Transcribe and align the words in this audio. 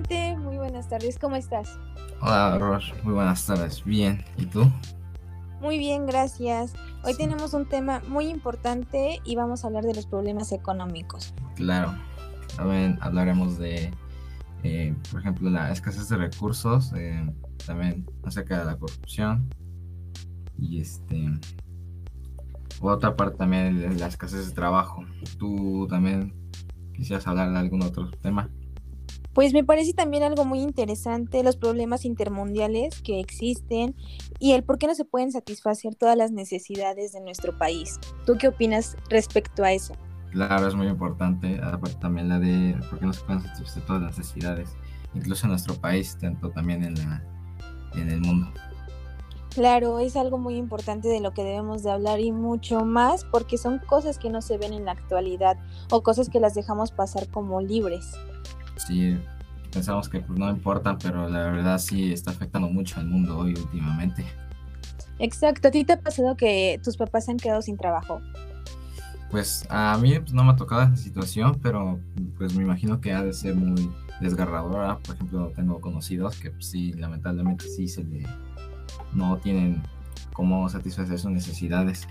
Dante, 0.00 0.34
muy 0.38 0.56
buenas 0.56 0.88
tardes, 0.88 1.18
¿cómo 1.18 1.36
estás? 1.36 1.78
Hola, 2.22 2.56
Ross, 2.58 2.94
muy 3.02 3.12
buenas 3.12 3.44
tardes. 3.44 3.84
Bien, 3.84 4.24
¿y 4.38 4.46
tú? 4.46 4.64
Muy 5.60 5.76
bien, 5.76 6.06
gracias. 6.06 6.72
Hoy 7.04 7.14
tenemos 7.18 7.52
un 7.52 7.68
tema 7.68 8.00
muy 8.08 8.28
importante 8.28 9.20
y 9.24 9.36
vamos 9.36 9.62
a 9.62 9.66
hablar 9.66 9.84
de 9.84 9.94
los 9.94 10.06
problemas 10.06 10.52
económicos. 10.52 11.34
Claro, 11.54 11.94
también 12.56 12.96
hablaremos 13.02 13.58
de, 13.58 13.92
eh, 14.62 14.94
por 15.10 15.20
ejemplo, 15.20 15.50
la 15.50 15.70
escasez 15.70 16.08
de 16.08 16.16
recursos, 16.16 16.94
eh, 16.96 17.30
también 17.66 18.06
acerca 18.24 18.58
de 18.60 18.64
la 18.64 18.78
corrupción 18.78 19.50
y 20.56 20.80
este 20.80 21.28
otra 22.80 23.16
parte 23.16 23.36
también 23.36 23.78
de 23.78 23.98
la 23.98 24.06
escasez 24.06 24.48
de 24.48 24.54
trabajo. 24.54 25.04
¿Tú 25.38 25.86
también 25.90 26.32
quisieras 26.94 27.26
hablar 27.26 27.52
de 27.52 27.58
algún 27.58 27.82
otro 27.82 28.10
tema? 28.22 28.48
Pues 29.32 29.52
me 29.52 29.62
parece 29.62 29.92
también 29.92 30.24
algo 30.24 30.44
muy 30.44 30.60
interesante 30.60 31.44
los 31.44 31.56
problemas 31.56 32.04
intermundiales 32.04 33.00
que 33.00 33.20
existen 33.20 33.94
y 34.40 34.52
el 34.52 34.64
por 34.64 34.78
qué 34.78 34.88
no 34.88 34.94
se 34.94 35.04
pueden 35.04 35.30
satisfacer 35.30 35.94
todas 35.94 36.16
las 36.16 36.32
necesidades 36.32 37.12
de 37.12 37.20
nuestro 37.20 37.56
país. 37.56 38.00
¿Tú 38.26 38.36
qué 38.38 38.48
opinas 38.48 38.96
respecto 39.08 39.62
a 39.62 39.72
eso? 39.72 39.94
Claro, 40.32 40.66
es 40.66 40.74
muy 40.74 40.88
importante, 40.88 41.60
aparte 41.62 41.96
también 42.00 42.28
la 42.28 42.38
de 42.40 42.76
por 42.88 42.98
qué 42.98 43.06
no 43.06 43.12
se 43.12 43.24
pueden 43.24 43.42
satisfacer 43.42 43.84
todas 43.84 44.02
las 44.02 44.18
necesidades, 44.18 44.70
incluso 45.14 45.46
en 45.46 45.50
nuestro 45.50 45.74
país, 45.74 46.16
tanto 46.20 46.50
también 46.50 46.82
en, 46.82 46.94
la, 46.94 47.22
en 47.94 48.10
el 48.10 48.20
mundo. 48.20 48.48
Claro, 49.50 49.98
es 49.98 50.16
algo 50.16 50.38
muy 50.38 50.56
importante 50.56 51.08
de 51.08 51.20
lo 51.20 51.32
que 51.34 51.42
debemos 51.42 51.82
de 51.82 51.90
hablar 51.90 52.20
y 52.20 52.30
mucho 52.30 52.84
más 52.84 53.24
porque 53.24 53.58
son 53.58 53.80
cosas 53.80 54.18
que 54.18 54.30
no 54.30 54.42
se 54.42 54.58
ven 54.58 54.72
en 54.72 54.84
la 54.84 54.92
actualidad 54.92 55.56
o 55.90 56.02
cosas 56.02 56.28
que 56.28 56.38
las 56.38 56.54
dejamos 56.54 56.92
pasar 56.92 57.28
como 57.28 57.60
libres 57.60 58.16
sí 58.86 59.18
pensamos 59.72 60.08
que 60.08 60.20
pues, 60.20 60.38
no 60.38 60.50
importan, 60.50 60.98
pero 60.98 61.28
la 61.28 61.50
verdad 61.50 61.78
sí 61.78 62.12
está 62.12 62.30
afectando 62.30 62.68
mucho 62.68 63.00
al 63.00 63.06
mundo 63.06 63.38
hoy 63.38 63.54
últimamente. 63.54 64.24
Exacto, 65.18 65.68
¿a 65.68 65.70
ti 65.70 65.84
te 65.84 65.92
ha 65.92 66.00
pasado 66.00 66.36
que 66.36 66.80
tus 66.82 66.96
papás 66.96 67.26
se 67.26 67.32
han 67.32 67.36
quedado 67.36 67.62
sin 67.62 67.76
trabajo? 67.76 68.20
Pues 69.30 69.64
a 69.68 69.96
mí 69.98 70.18
pues, 70.18 70.32
no 70.32 70.42
me 70.42 70.52
ha 70.52 70.56
tocado 70.56 70.82
esa 70.82 70.96
situación, 70.96 71.58
pero 71.62 72.00
pues 72.36 72.54
me 72.54 72.64
imagino 72.64 73.00
que 73.00 73.12
ha 73.12 73.22
de 73.22 73.32
ser 73.32 73.54
muy 73.54 73.90
desgarradora. 74.20 74.98
Por 74.98 75.14
ejemplo, 75.14 75.52
tengo 75.54 75.80
conocidos 75.80 76.36
que 76.40 76.50
pues, 76.50 76.66
sí, 76.66 76.92
lamentablemente 76.94 77.68
sí 77.68 77.86
se 77.86 78.02
le 78.02 78.26
no 79.12 79.38
tienen 79.38 79.82
cómo 80.32 80.68
satisfacer 80.68 81.18
sus 81.18 81.30
necesidades. 81.30 82.08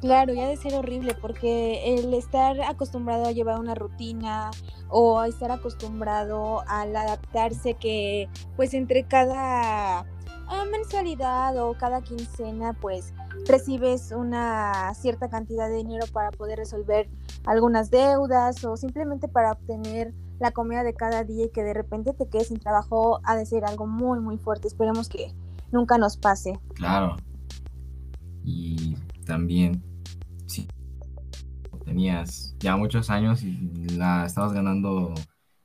Claro, 0.00 0.32
ya 0.32 0.48
de 0.48 0.56
ser 0.56 0.74
horrible 0.74 1.14
porque 1.14 1.94
el 1.98 2.14
estar 2.14 2.58
acostumbrado 2.62 3.26
a 3.26 3.32
llevar 3.32 3.60
una 3.60 3.74
rutina 3.74 4.50
o 4.88 5.22
estar 5.24 5.50
acostumbrado 5.50 6.62
al 6.68 6.96
adaptarse 6.96 7.74
que 7.74 8.28
pues 8.56 8.72
entre 8.72 9.04
cada 9.04 10.00
ah, 10.00 10.64
mensualidad 10.72 11.54
o 11.62 11.74
cada 11.74 12.00
quincena 12.00 12.72
pues 12.72 13.12
recibes 13.46 14.10
una 14.12 14.94
cierta 14.94 15.28
cantidad 15.28 15.68
de 15.68 15.76
dinero 15.76 16.06
para 16.10 16.30
poder 16.30 16.58
resolver 16.58 17.10
algunas 17.44 17.90
deudas 17.90 18.64
o 18.64 18.78
simplemente 18.78 19.28
para 19.28 19.52
obtener 19.52 20.14
la 20.38 20.50
comida 20.52 20.82
de 20.82 20.94
cada 20.94 21.24
día 21.24 21.44
y 21.44 21.50
que 21.50 21.62
de 21.62 21.74
repente 21.74 22.14
te 22.14 22.26
quedes 22.26 22.48
sin 22.48 22.58
trabajo 22.58 23.20
ha 23.24 23.36
de 23.36 23.44
ser 23.44 23.66
algo 23.66 23.86
muy 23.86 24.18
muy 24.18 24.38
fuerte. 24.38 24.66
Esperemos 24.66 25.10
que 25.10 25.34
nunca 25.70 25.98
nos 25.98 26.16
pase. 26.16 26.58
Claro. 26.74 27.16
Y 28.42 28.96
también 29.26 29.89
tenías 31.84 32.54
ya 32.60 32.76
muchos 32.76 33.10
años 33.10 33.42
y 33.42 33.88
la 33.96 34.26
estabas 34.26 34.52
ganando 34.52 35.14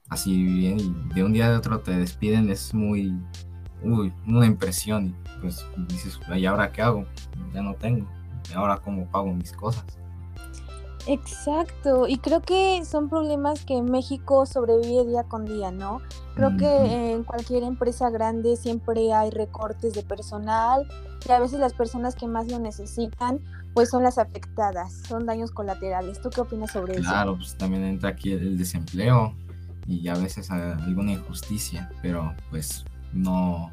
así 0.10 0.44
bien 0.44 0.80
y 0.80 1.14
de 1.14 1.24
un 1.24 1.34
día 1.34 1.50
de 1.50 1.58
otro 1.58 1.80
te 1.80 1.92
despiden, 1.92 2.50
es 2.50 2.74
muy, 2.74 3.14
uy, 3.84 4.14
una 4.28 4.46
impresión 4.46 5.08
y 5.08 5.42
pues 5.42 5.66
dices, 5.88 6.20
¿y 6.36 6.46
ahora 6.46 6.72
qué 6.72 6.82
hago? 6.82 7.06
Ya 7.54 7.62
no 7.62 7.76
tengo, 7.76 8.08
¿y 8.50 8.54
ahora 8.54 8.78
cómo 8.78 9.10
pago 9.10 9.34
mis 9.34 9.52
cosas? 9.52 9.86
Exacto, 11.08 12.08
y 12.08 12.18
creo 12.18 12.42
que 12.42 12.84
son 12.84 13.10
problemas 13.10 13.64
que 13.64 13.82
México 13.82 14.46
sobrevive 14.46 15.06
día 15.06 15.24
con 15.24 15.46
día, 15.46 15.72
¿no? 15.72 16.02
Creo 16.34 16.58
que 16.58 17.12
en 17.12 17.24
cualquier 17.24 17.64
empresa 17.64 18.10
grande 18.10 18.58
siempre 18.58 19.14
hay 19.14 19.30
recortes 19.30 19.94
de 19.94 20.04
personal 20.04 20.88
y 21.28 21.32
a 21.32 21.40
veces 21.40 21.60
las 21.60 21.74
personas 21.74 22.16
que 22.16 22.28
más 22.28 22.52
lo 22.52 22.60
necesitan 22.60 23.40
pues 23.76 23.90
son 23.90 24.04
las 24.04 24.18
afectadas, 24.18 24.94
son 25.08 25.26
daños 25.26 25.52
colaterales. 25.52 26.22
¿Tú 26.22 26.30
qué 26.30 26.42
opinas 26.42 26.72
sobre 26.72 26.94
eso? 26.94 27.04
Claro, 27.04 27.36
pues 27.36 27.58
también 27.58 27.84
entra 27.84 28.10
aquí 28.10 28.32
el 28.32 28.58
desempleo 28.58 29.36
y 29.86 30.08
a 30.08 30.16
veces 30.16 30.50
alguna 30.50 31.12
injusticia, 31.12 31.92
pero 32.02 32.34
pues 32.50 32.86
no, 33.12 33.72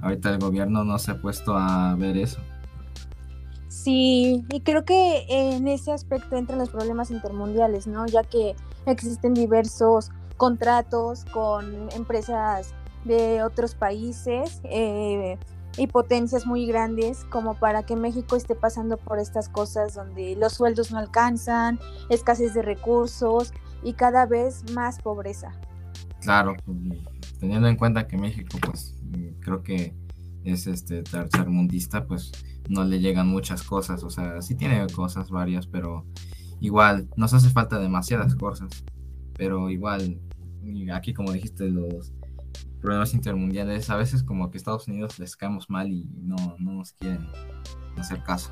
ahorita 0.00 0.30
el 0.30 0.38
gobierno 0.38 0.84
no 0.84 0.98
se 0.98 1.12
ha 1.12 1.20
puesto 1.20 1.56
a 1.56 1.94
ver 1.94 2.16
eso. 2.16 2.40
Sí, 3.70 4.44
y 4.50 4.60
creo 4.62 4.84
que 4.84 5.26
en 5.28 5.68
ese 5.68 5.92
aspecto 5.92 6.36
entran 6.36 6.58
los 6.58 6.70
problemas 6.70 7.12
intermundiales, 7.12 7.86
¿no? 7.86 8.04
Ya 8.04 8.24
que 8.24 8.56
existen 8.84 9.32
diversos 9.32 10.10
contratos 10.36 11.24
con 11.26 11.88
empresas 11.92 12.74
de 13.04 13.44
otros 13.44 13.76
países 13.76 14.60
eh, 14.64 15.38
y 15.76 15.86
potencias 15.86 16.46
muy 16.46 16.66
grandes 16.66 17.22
como 17.30 17.54
para 17.54 17.84
que 17.84 17.94
México 17.94 18.34
esté 18.34 18.56
pasando 18.56 18.96
por 18.96 19.20
estas 19.20 19.48
cosas 19.48 19.94
donde 19.94 20.34
los 20.34 20.54
sueldos 20.54 20.90
no 20.90 20.98
alcanzan, 20.98 21.78
escasez 22.08 22.54
de 22.54 22.62
recursos 22.62 23.54
y 23.84 23.92
cada 23.92 24.26
vez 24.26 24.64
más 24.72 25.00
pobreza. 25.00 25.52
Claro, 26.22 26.56
teniendo 27.38 27.68
en 27.68 27.76
cuenta 27.76 28.08
que 28.08 28.18
México, 28.18 28.58
pues 28.66 28.96
creo 29.40 29.62
que 29.62 29.94
es 30.44 30.66
este 30.66 31.02
tercer 31.02 31.48
mundista, 31.48 32.06
pues 32.06 32.32
no 32.68 32.84
le 32.84 33.00
llegan 33.00 33.26
muchas 33.26 33.62
cosas, 33.62 34.02
o 34.04 34.10
sea, 34.10 34.40
sí 34.42 34.54
tiene 34.54 34.86
cosas 34.88 35.30
varias, 35.30 35.66
pero 35.66 36.06
igual 36.60 37.08
nos 37.16 37.34
hace 37.34 37.50
falta 37.50 37.78
demasiadas 37.78 38.34
cosas, 38.36 38.84
pero 39.36 39.70
igual, 39.70 40.20
aquí 40.92 41.12
como 41.12 41.32
dijiste, 41.32 41.68
los 41.68 42.12
problemas 42.80 43.12
intermundiales, 43.14 43.90
a 43.90 43.96
veces 43.96 44.22
como 44.22 44.50
que 44.50 44.58
Estados 44.58 44.88
Unidos 44.88 45.18
les 45.18 45.36
caemos 45.36 45.68
mal 45.68 45.92
y 45.92 46.08
no, 46.22 46.36
no 46.58 46.72
nos 46.72 46.92
quieren 46.94 47.26
hacer 47.96 48.22
caso. 48.22 48.50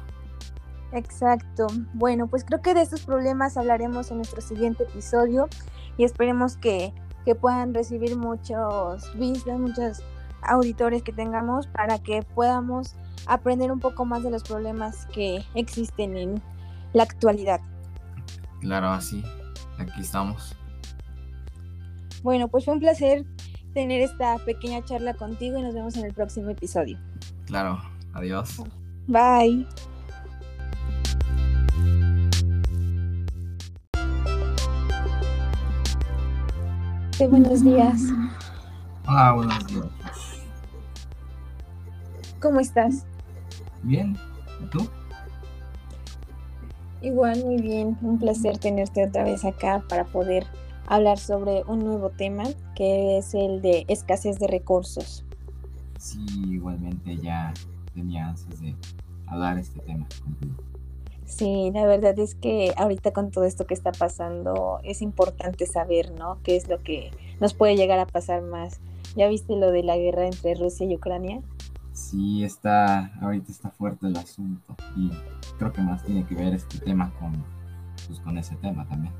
Exacto. 0.93 1.67
Bueno, 1.95 2.29
pues 2.29 2.45
creo 2.45 2.63
que 2.63 2.75
de 2.75 2.83
estos 2.83 3.03
problemas 3.03 3.57
hablaremos 3.57 4.11
en 4.11 4.19
nuestro 4.19 4.41
siguiente 4.41 4.85
episodio 4.85 5.49
y 5.97 6.05
esperemos 6.05 6.57
que, 6.57 6.95
que 7.25 7.35
puedan 7.35 7.75
recibir 7.75 8.17
muchos 8.17 9.19
vistas, 9.19 9.59
muchos 9.59 10.03
auditores 10.43 11.03
que 11.03 11.13
tengamos 11.13 11.67
para 11.67 11.99
que 11.99 12.23
podamos 12.23 12.95
aprender 13.27 13.71
un 13.71 13.81
poco 13.81 14.05
más 14.05 14.23
de 14.23 14.31
los 14.31 14.43
problemas 14.43 15.07
que 15.07 15.45
existen 15.55 16.17
en 16.17 16.43
la 16.93 17.03
actualidad. 17.03 17.61
Claro, 18.61 18.89
así, 18.89 19.23
aquí 19.79 20.01
estamos. 20.01 20.57
Bueno, 22.23 22.49
pues 22.49 22.65
fue 22.65 22.75
un 22.75 22.81
placer 22.81 23.25
tener 23.75 24.01
esta 24.01 24.39
pequeña 24.39 24.85
charla 24.85 25.15
contigo 25.15 25.59
y 25.59 25.63
nos 25.63 25.75
vemos 25.75 25.97
en 25.97 26.07
el 26.07 26.15
próximo 26.15 26.51
episodio. 26.51 26.99
Claro, 27.47 27.81
adiós. 28.13 28.63
Bye. 29.07 29.67
buenos 37.27 37.65
días. 37.65 38.03
Hola, 39.07 39.33
buenos 39.33 39.67
días. 39.67 39.98
¿Cómo 42.41 42.61
estás? 42.61 43.05
Bien, 43.83 44.17
¿y 44.63 44.67
tú? 44.67 44.89
Igual, 47.03 47.45
muy 47.45 47.61
bien. 47.61 47.97
Un 48.03 48.19
placer 48.19 48.59
tenerte 48.59 49.05
otra 49.05 49.25
vez 49.25 49.45
acá 49.45 49.83
para 49.89 50.05
poder 50.05 50.47
hablar 50.87 51.19
sobre 51.19 51.63
un 51.65 51.85
nuevo 51.85 52.11
tema 52.11 52.45
que 52.75 53.19
es 53.19 53.35
el 53.35 53.61
de 53.61 53.85
escasez 53.89 54.39
de 54.39 54.47
recursos. 54.47 55.25
Sí, 55.99 56.25
igualmente 56.49 57.17
ya 57.17 57.53
tenía 57.95 58.29
ansias 58.29 58.61
de 58.61 58.75
hablar 59.27 59.59
este 59.59 59.81
tema 59.81 60.07
contigo. 60.23 60.55
Sí, 61.25 61.71
la 61.75 61.85
verdad 61.87 62.19
es 62.19 62.35
que 62.35 62.73
ahorita 62.77 63.13
con 63.13 63.31
todo 63.31 63.45
esto 63.45 63.67
que 63.67 63.75
está 63.75 63.93
pasando 63.93 64.81
es 64.83 65.03
importante 65.03 65.67
saber, 65.67 66.13
¿no? 66.13 66.39
¿Qué 66.43 66.57
es 66.57 66.69
lo 66.69 66.83
que 66.83 67.11
nos 67.39 67.53
puede 67.53 67.77
llegar 67.77 67.99
a 67.99 68.07
pasar 68.07 68.43
más? 68.43 68.81
¿Ya 69.15 69.29
viste 69.29 69.57
lo 69.57 69.71
de 69.71 69.83
la 69.83 69.97
guerra 69.97 70.27
entre 70.27 70.55
Rusia 70.55 70.87
y 70.87 70.95
Ucrania? 70.95 71.43
Sí, 71.99 72.45
está, 72.45 73.11
ahorita 73.21 73.51
está 73.51 73.71
fuerte 73.71 74.07
el 74.07 74.17
asunto 74.17 74.77
y 74.97 75.11
creo 75.59 75.73
que 75.73 75.83
más 75.83 76.05
tiene 76.05 76.25
que 76.25 76.37
ver 76.37 76.55
este 76.55 76.79
tema 76.79 77.13
con, 77.19 77.33
pues, 78.07 78.21
con 78.21 78.39
ese 78.39 78.55
tema 78.57 78.87
también. 78.89 79.13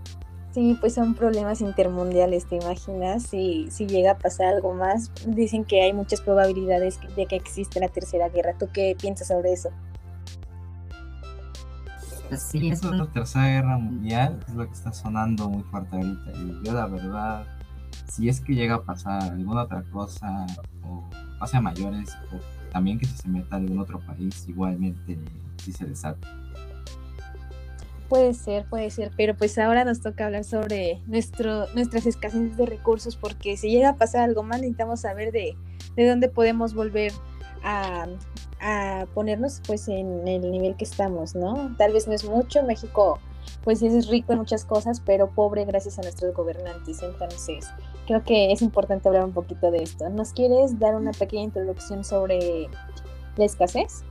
Sí, 0.53 0.77
pues 0.81 0.95
son 0.95 1.15
problemas 1.15 1.61
intermundiales, 1.61 2.47
¿te 2.47 2.57
imaginas? 2.57 3.25
Si, 3.25 3.69
si 3.71 3.87
llega 3.87 4.13
a 4.13 4.19
pasar 4.19 4.55
algo 4.55 4.73
más, 4.75 5.11
dicen 5.27 5.65
que 5.65 5.83
hay 5.83 5.93
muchas 5.93 6.21
probabilidades 6.21 7.01
de 7.17 7.27
que 7.27 7.37
exista 7.37 7.81
la 7.81 7.89
tercera 7.89 8.29
guerra. 8.29 8.55
¿Tú 8.57 8.69
qué 8.73 8.97
piensas 8.99 9.29
sobre 9.29 9.53
eso? 9.53 9.71
Pues 12.29 12.43
sí, 12.43 12.71
eso 12.71 12.93
es 12.93 12.99
la 12.99 13.07
tercera 13.11 13.49
guerra 13.49 13.77
mundial, 13.77 14.39
es 14.49 14.55
lo 14.55 14.65
que 14.67 14.73
está 14.73 14.93
sonando 14.93 15.51
muy 15.51 15.65
fuerte 15.65 15.97
ahorita. 15.97 16.31
Y 16.33 16.65
yo 16.65 16.73
la 16.73 16.87
verdad 16.87 17.47
si 18.09 18.29
es 18.29 18.41
que 18.41 18.55
llega 18.55 18.77
a 18.77 18.83
pasar 18.83 19.23
alguna 19.23 19.63
otra 19.63 19.83
cosa 19.93 20.47
o 20.83 21.09
pase 21.39 21.57
a 21.57 21.61
mayores 21.61 22.17
o 22.33 22.58
también 22.71 22.99
que 22.99 23.07
si 23.07 23.17
se 23.17 23.29
meta 23.29 23.57
algún 23.57 23.79
otro 23.79 24.01
país 24.01 24.47
igualmente 24.49 25.19
si 25.63 25.73
se 25.73 25.85
desata. 25.85 26.27
Puede 28.09 28.33
ser, 28.33 28.65
puede 28.71 28.91
ser, 28.91 29.13
pero 29.17 29.37
pues 29.37 29.59
ahora 29.59 29.85
nos 29.85 30.01
toca 30.01 30.25
hablar 30.25 30.45
sobre 30.45 31.03
nuestro, 31.07 31.67
nuestras 31.75 32.07
escasez 32.07 32.57
de 32.57 32.65
recursos 32.65 33.17
porque 33.17 33.57
si 33.59 33.71
llega 33.71 33.91
a 33.91 33.97
pasar 33.97 34.23
algo 34.23 34.43
más 34.43 34.61
necesitamos 34.61 35.01
saber 35.01 35.31
de, 35.31 35.57
de 35.95 36.09
dónde 36.09 36.31
podemos 36.31 36.73
volver 36.73 37.13
a, 37.63 38.07
a, 38.61 39.07
ponernos 39.13 39.61
pues 39.67 39.89
en 39.89 40.27
el 40.27 40.51
nivel 40.51 40.75
que 40.77 40.85
estamos, 40.85 41.35
¿no? 41.35 41.75
Tal 41.77 41.93
vez 41.93 42.09
no 42.09 42.15
es 42.15 42.25
mucho, 42.25 42.63
México 42.63 43.19
pues 43.63 43.83
es 43.83 44.09
rico 44.09 44.33
en 44.33 44.39
muchas 44.39 44.65
cosas, 44.65 45.01
pero 45.01 45.31
pobre 45.31 45.65
gracias 45.67 45.99
a 45.99 46.03
nuestros 46.03 46.35
gobernantes, 46.35 47.03
entonces 47.03 47.67
creo 48.09 48.25
que 48.25 48.51
es 48.53 48.63
importante 48.63 49.07
hablar 49.07 49.27
un 49.27 49.33
poquito 49.33 49.71
de 49.71 49.83
esto. 49.83 50.09
¿Nos 50.09 50.33
quieres 50.33 50.79
dar 50.79 50.95
una 50.95 51.11
pequeña 51.13 51.43
introducción 51.43 52.03
sobre 52.05 52.69
la 53.37 53.45
escasez? 53.45 54.03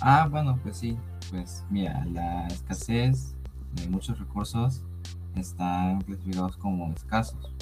Ah, 0.00 0.26
bueno, 0.28 0.58
pues 0.60 0.78
sí, 0.78 0.98
pues 1.30 1.64
mira, 1.70 2.04
la 2.06 2.48
escasez 2.48 3.36
de 3.74 3.88
muchos 3.88 4.18
recursos 4.18 4.82
están 5.36 6.00
clasificados 6.00 6.56
como 6.56 6.92
escasos. 6.94 7.52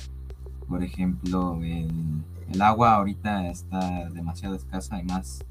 Por 0.66 0.82
ejemplo, 0.82 1.60
el, 1.62 2.62
agua 2.62 2.94
ahorita 2.94 3.50
está 3.50 4.08
demasiado 4.08 4.54
escasa 4.54 4.98
y 4.98 5.04
más 5.04 5.44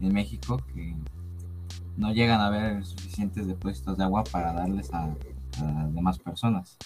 en 0.00 0.12
México 0.12 0.58
que 0.72 0.94
no 1.96 2.12
llegan 2.12 2.40
a 2.40 2.46
haber 2.46 2.84
suficientes 2.84 3.48
depósitos 3.48 3.98
de 3.98 4.04
agua 4.04 4.22
para 4.30 4.52
darles 4.52 4.94
a, 4.94 5.06
a 5.06 5.86
demás 5.88 6.20
personas. 6.20 6.78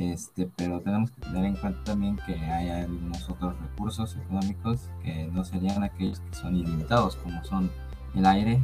Este, 0.00 0.48
pero 0.56 0.80
tenemos 0.80 1.10
que 1.10 1.20
tener 1.20 1.44
en 1.44 1.56
cuenta 1.56 1.84
también 1.84 2.16
que 2.24 2.34
hay 2.34 2.70
algunos 2.70 3.28
otros 3.28 3.54
recursos 3.60 4.16
económicos 4.16 4.88
que 5.04 5.26
no 5.26 5.44
serían 5.44 5.84
aquellos 5.84 6.20
que 6.20 6.34
son 6.34 6.56
ilimitados, 6.56 7.16
como 7.16 7.44
son 7.44 7.70
el 8.14 8.24
aire 8.24 8.58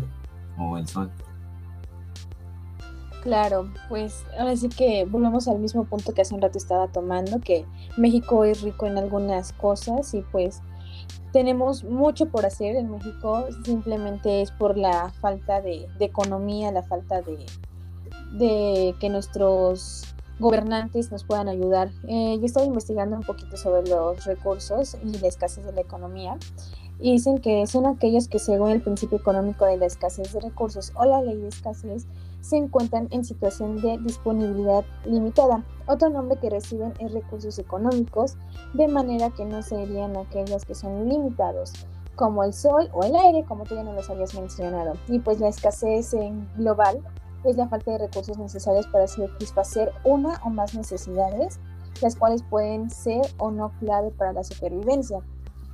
o 0.59 0.79
el 0.79 0.89
sol. 0.89 1.11
Claro, 3.23 3.71
pues 3.91 4.25
ahora 4.39 4.57
sí 4.57 4.71
que 4.71 5.05
volvemos 5.05 5.47
al 5.47 5.59
mismo 5.59 5.85
punto 5.85 6.15
que 6.15 6.23
hace 6.23 6.35
un 6.35 6.41
rato 6.41 6.57
estaba 6.57 6.89
tomando, 6.89 7.39
que 7.39 7.67
México 7.99 8.45
es 8.45 8.63
rico 8.63 8.87
en 8.87 8.97
algunas 8.97 9.53
cosas 9.53 10.15
y 10.15 10.23
pues 10.33 10.63
tenemos 11.33 11.85
mucho 11.85 12.31
por 12.31 12.47
hacer 12.47 12.77
en 12.77 12.91
México, 12.91 13.47
simplemente 13.63 14.41
es 14.41 14.51
por 14.53 14.79
la 14.79 15.11
falta 15.21 15.61
de, 15.61 15.87
economía, 16.01 16.73
la 16.73 16.83
falta 16.83 17.21
de, 17.21 17.45
de, 18.39 18.95
que 19.01 19.11
nuestros 19.11 20.16
gobernantes 20.39 21.11
nos 21.11 21.25
puedan 21.25 21.49
ayudar. 21.49 21.91
Eh, 22.09 22.37
yo 22.39 22.47
estoy 22.47 22.65
investigando 22.65 23.17
un 23.17 23.23
poquito 23.23 23.57
sobre 23.57 23.89
los 23.89 24.25
recursos 24.25 24.97
y 25.03 25.19
la 25.19 25.29
escasez 25.29 25.65
de 25.65 25.73
la 25.73 25.81
economía 25.81 26.39
y 26.99 27.13
dicen 27.13 27.39
que 27.39 27.67
son 27.67 27.87
aquellos 27.87 28.29
que 28.29 28.39
según 28.39 28.71
el 28.71 28.81
principio 28.81 29.19
económico 29.19 29.67
de 29.67 29.77
la 29.77 29.87
escasez 29.87 30.33
de 30.33 30.41
recursos 30.41 30.93
o 30.95 31.05
la 31.05 31.21
ley 31.21 31.37
de 31.37 31.49
escasez 31.49 32.07
se 32.41 32.57
encuentran 32.57 33.09
en 33.11 33.25
situación 33.25 33.81
de 33.81 33.99
disponibilidad 33.99 34.85
limitada. 35.05 35.65
Otro 35.87 36.09
nombre 36.09 36.39
que 36.39 36.51
reciben 36.51 36.95
es 37.01 37.13
recursos 37.13 37.59
económicos, 37.59 38.37
de 38.73 38.89
manera 38.89 39.31
que 39.31 39.45
no 39.45 39.63
serían 39.63 40.17
aquellos 40.17 40.65
que 40.65 40.75
son 40.75 41.09
limitados, 41.09 41.73
como 42.15 42.45
el 42.45 42.53
sol 42.53 42.89
o 42.93 43.03
el 43.03 43.15
aire, 43.17 43.45
como 43.45 43.65
tú 43.65 43.75
ya 43.75 43.83
no 43.83 43.93
los 43.93 44.09
habías 44.09 44.35
mencionado. 44.35 44.95
Y 45.09 45.19
pues 45.19 45.41
la 45.41 45.49
escasez 45.49 46.15
en 46.15 46.49
global 46.57 47.03
es 47.51 47.57
la 47.57 47.69
falta 47.69 47.93
de 47.93 47.99
recursos 47.99 48.39
necesarios 48.39 48.87
para 48.89 49.07
satisfacer 49.07 49.93
una 50.05 50.41
o 50.45 50.51
más 50.51 50.75
necesidades, 50.75 51.59
las 52.03 52.17
cuales 52.17 52.43
pueden 52.43 52.91
ser 52.91 53.23
o 53.39 53.51
no 53.51 53.73
clave 53.81 54.11
para 54.11 54.33
la 54.33 54.45
supervivencia. 54.45 55.21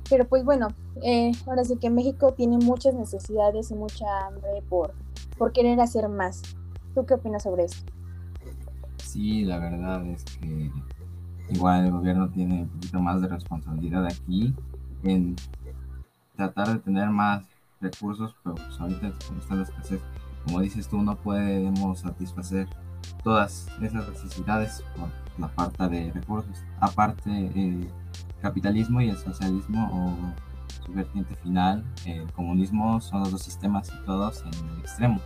Pero 0.09 0.27
pues 0.27 0.43
bueno, 0.43 0.67
eh, 1.01 1.31
ahora 1.47 1.63
sí 1.63 1.77
que 1.77 1.89
México 1.89 2.33
tiene 2.33 2.57
muchas 2.57 2.93
necesidades 2.93 3.71
y 3.71 3.75
mucha 3.75 4.05
hambre 4.27 4.61
por, 4.69 4.93
por 5.37 5.51
querer 5.51 5.79
hacer 5.79 6.07
más. 6.09 6.41
¿Tú 6.93 7.05
qué 7.05 7.15
opinas 7.15 7.43
sobre 7.43 7.65
esto? 7.65 7.91
Sí, 8.97 9.45
la 9.45 9.59
verdad 9.59 10.05
es 10.07 10.23
que 10.23 10.71
igual 11.49 11.85
el 11.85 11.91
gobierno 11.91 12.29
tiene 12.29 12.63
un 12.63 12.69
poquito 12.69 12.99
más 12.99 13.21
de 13.21 13.27
responsabilidad 13.27 14.05
aquí 14.05 14.53
en 15.03 15.35
tratar 16.35 16.69
de 16.69 16.79
tener 16.79 17.09
más 17.09 17.45
recursos, 17.81 18.35
pero 18.43 18.55
pues 18.55 18.79
ahorita 18.79 19.13
como 19.27 19.39
está 19.39 19.55
la 19.55 19.63
escasez, 19.63 20.01
como 20.45 20.61
dices 20.61 20.87
tú, 20.87 21.01
no 21.01 21.15
podemos 21.15 21.99
satisfacer 21.99 22.67
todas 23.23 23.67
esas 23.81 24.07
necesidades 24.09 24.83
por 24.95 25.09
la 25.39 25.47
falta 25.49 25.87
de 25.87 26.11
recursos. 26.11 26.63
Aparte, 26.79 27.29
el 27.29 27.89
capitalismo 28.41 29.01
y 29.01 29.09
el 29.09 29.17
socialismo 29.17 29.89
o 29.91 30.83
su 30.85 30.93
vertiente 30.93 31.35
final, 31.37 31.83
el 32.05 32.31
comunismo, 32.33 32.99
son 33.01 33.21
los 33.21 33.31
dos 33.31 33.41
sistemas 33.41 33.91
todos 34.05 34.41
en 34.41 34.69
el 34.69 34.79
extremo 34.79 35.19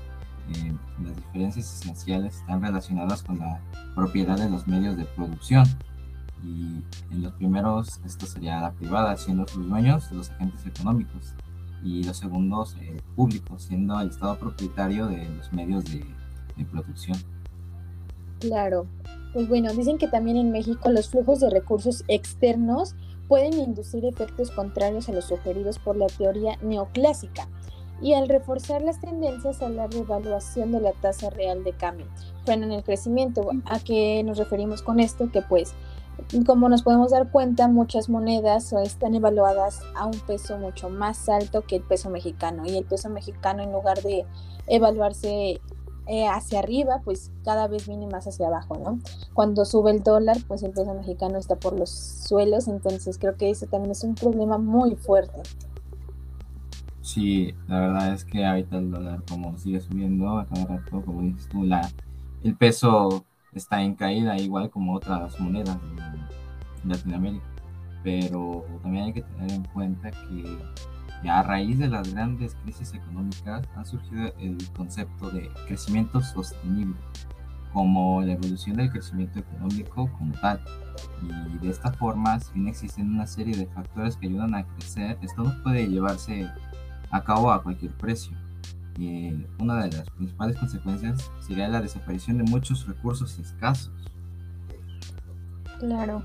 eh, 0.49 0.73
las 1.03 1.15
diferencias 1.15 1.81
esenciales 1.81 2.37
están 2.37 2.61
relacionadas 2.61 3.21
con 3.21 3.39
la 3.39 3.59
propiedad 3.95 4.37
de 4.37 4.49
los 4.49 4.67
medios 4.67 4.95
de 4.97 5.05
producción. 5.05 5.65
Y 6.43 6.81
en 7.11 7.23
los 7.23 7.33
primeros, 7.33 7.99
esto 8.05 8.25
sería 8.25 8.61
la 8.61 8.71
privada, 8.71 9.17
siendo 9.17 9.47
sus 9.47 9.67
dueños 9.67 10.11
los 10.11 10.29
agentes 10.31 10.65
económicos. 10.65 11.33
Y 11.83 12.03
los 12.03 12.17
segundos, 12.17 12.75
el 12.81 13.01
público, 13.15 13.57
siendo 13.59 13.99
el 13.99 14.09
Estado 14.09 14.37
propietario 14.37 15.07
de 15.07 15.27
los 15.29 15.51
medios 15.53 15.85
de, 15.85 16.05
de 16.55 16.65
producción. 16.65 17.17
Claro. 18.39 18.87
Pues 19.33 19.47
bueno, 19.47 19.73
dicen 19.73 19.97
que 19.97 20.07
también 20.07 20.37
en 20.37 20.51
México 20.51 20.89
los 20.89 21.09
flujos 21.09 21.39
de 21.39 21.49
recursos 21.49 22.03
externos 22.07 22.95
pueden 23.27 23.53
inducir 23.53 24.05
efectos 24.05 24.51
contrarios 24.51 25.09
a 25.09 25.11
los 25.11 25.25
sugeridos 25.25 25.79
por 25.79 25.95
la 25.95 26.07
teoría 26.07 26.57
neoclásica 26.61 27.47
y 28.01 28.13
al 28.13 28.29
reforzar 28.29 28.81
las 28.81 29.01
tendencias 29.01 29.61
a 29.61 29.69
la 29.69 29.87
revaluación 29.87 30.71
de 30.71 30.81
la 30.81 30.91
tasa 30.93 31.29
real 31.29 31.63
de 31.63 31.73
cambio. 31.73 32.05
en 32.45 32.71
el 32.71 32.83
crecimiento. 32.83 33.49
¿A 33.65 33.79
qué 33.79 34.23
nos 34.23 34.37
referimos 34.37 34.81
con 34.81 34.99
esto? 34.99 35.29
Que 35.31 35.41
pues, 35.41 35.73
como 36.45 36.69
nos 36.69 36.83
podemos 36.83 37.11
dar 37.11 37.31
cuenta, 37.31 37.67
muchas 37.67 38.09
monedas 38.09 38.73
están 38.73 39.15
evaluadas 39.15 39.81
a 39.95 40.05
un 40.05 40.19
peso 40.19 40.57
mucho 40.57 40.89
más 40.89 41.29
alto 41.29 41.61
que 41.61 41.77
el 41.77 41.83
peso 41.83 42.09
mexicano 42.09 42.63
y 42.65 42.77
el 42.77 42.85
peso 42.85 43.09
mexicano 43.09 43.63
en 43.63 43.71
lugar 43.71 44.01
de 44.01 44.25
evaluarse 44.67 45.61
eh, 46.09 46.25
hacia 46.25 46.59
arriba, 46.59 47.01
pues 47.03 47.31
cada 47.43 47.67
vez 47.67 47.87
viene 47.87 48.07
más 48.07 48.27
hacia 48.27 48.47
abajo, 48.47 48.77
¿no? 48.77 48.99
Cuando 49.33 49.65
sube 49.65 49.91
el 49.91 50.03
dólar, 50.03 50.37
pues 50.47 50.63
el 50.63 50.71
peso 50.71 50.93
mexicano 50.93 51.37
está 51.37 51.57
por 51.57 51.77
los 51.77 51.89
suelos, 51.89 52.67
entonces 52.67 53.17
creo 53.17 53.35
que 53.35 53.49
eso 53.49 53.65
también 53.67 53.91
es 53.91 54.03
un 54.03 54.15
problema 54.15 54.57
muy 54.57 54.95
fuerte. 54.95 55.41
Sí, 57.01 57.53
la 57.67 57.79
verdad 57.79 58.13
es 58.13 58.25
que 58.25 58.45
ahorita 58.45 58.77
el 58.77 58.91
dólar 58.91 59.23
como 59.29 59.57
sigue 59.57 59.79
subiendo 59.81 60.37
a 60.37 60.45
cada 60.45 60.65
rato, 60.65 61.01
como 61.05 61.21
dices 61.21 61.47
tú, 61.49 61.63
la, 61.63 61.89
el 62.43 62.55
peso 62.55 63.25
está 63.57 63.81
en 63.81 63.95
caída 63.95 64.37
igual 64.37 64.69
como 64.69 64.93
otras 64.95 65.39
monedas 65.39 65.77
de 66.83 66.89
Latinoamérica. 66.89 67.45
Pero 68.03 68.65
también 68.81 69.05
hay 69.05 69.13
que 69.13 69.23
tener 69.23 69.51
en 69.51 69.63
cuenta 69.65 70.11
que 70.11 70.57
a 71.29 71.43
raíz 71.43 71.77
de 71.79 71.87
las 71.87 72.13
grandes 72.13 72.55
crisis 72.63 72.93
económicas 72.93 73.67
ha 73.75 73.83
surgido 73.83 74.31
el 74.39 74.57
concepto 74.75 75.29
de 75.29 75.49
crecimiento 75.67 76.21
sostenible 76.21 76.95
como 77.73 78.21
la 78.21 78.33
evolución 78.33 78.77
del 78.77 78.91
crecimiento 78.91 79.39
económico 79.39 80.09
como 80.17 80.33
tal. 80.39 80.61
Y 81.21 81.57
de 81.59 81.69
esta 81.69 81.91
forma, 81.91 82.39
si 82.39 82.53
bien 82.53 82.67
existen 82.67 83.11
una 83.11 83.27
serie 83.27 83.55
de 83.57 83.67
factores 83.67 84.15
que 84.15 84.27
ayudan 84.27 84.55
a 84.55 84.65
crecer, 84.65 85.17
esto 85.21 85.43
no 85.43 85.63
puede 85.63 85.87
llevarse 85.87 86.49
a 87.11 87.23
cabo 87.23 87.51
a 87.51 87.61
cualquier 87.61 87.91
precio. 87.93 88.36
Y 88.97 89.45
una 89.59 89.83
de 89.83 89.97
las 89.97 90.09
principales 90.09 90.57
consecuencias 90.57 91.29
sería 91.39 91.67
la 91.67 91.81
desaparición 91.81 92.37
de 92.37 92.43
muchos 92.45 92.87
recursos 92.87 93.37
escasos. 93.37 93.91
Claro, 95.79 96.23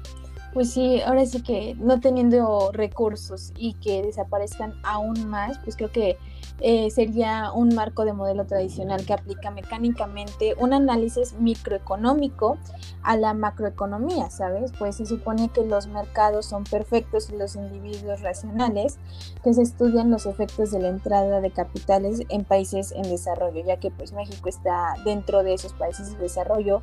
pues 0.54 0.70
sí, 0.70 1.00
ahora 1.02 1.24
sí 1.26 1.42
que 1.42 1.74
no 1.78 2.00
teniendo 2.00 2.72
recursos 2.72 3.52
y 3.56 3.74
que 3.74 4.02
desaparezcan 4.02 4.74
aún 4.82 5.28
más, 5.28 5.58
pues 5.58 5.76
creo 5.76 5.92
que 5.92 6.18
eh, 6.64 6.90
sería 6.90 7.50
un 7.52 7.74
marco 7.74 8.04
de 8.04 8.12
modelo 8.12 8.46
tradicional 8.46 9.04
que 9.04 9.12
aplica 9.12 9.50
mecánicamente 9.50 10.54
un 10.56 10.72
análisis 10.72 11.34
microeconómico 11.34 12.56
a 13.02 13.16
la 13.16 13.34
macroeconomía, 13.34 14.30
¿sabes? 14.30 14.70
Pues 14.78 14.96
se 14.96 15.06
supone 15.06 15.48
que 15.48 15.64
los 15.64 15.88
mercados 15.88 16.46
son 16.46 16.62
perfectos 16.62 17.30
y 17.30 17.36
los 17.36 17.56
individuos 17.56 18.20
racionales, 18.20 19.00
que 19.42 19.52
se 19.54 19.62
estudian 19.62 20.12
los 20.12 20.24
efectos 20.26 20.70
de 20.70 20.78
la 20.78 20.88
entrada 20.88 21.40
de 21.40 21.50
capitales 21.50 22.22
en 22.28 22.44
países 22.44 22.92
en 22.92 23.02
desarrollo, 23.02 23.64
ya 23.64 23.78
que 23.78 23.90
pues 23.90 24.12
México 24.12 24.48
está 24.48 24.94
dentro 25.04 25.42
de 25.42 25.54
esos 25.54 25.72
países 25.72 26.12
de 26.12 26.18
desarrollo, 26.18 26.80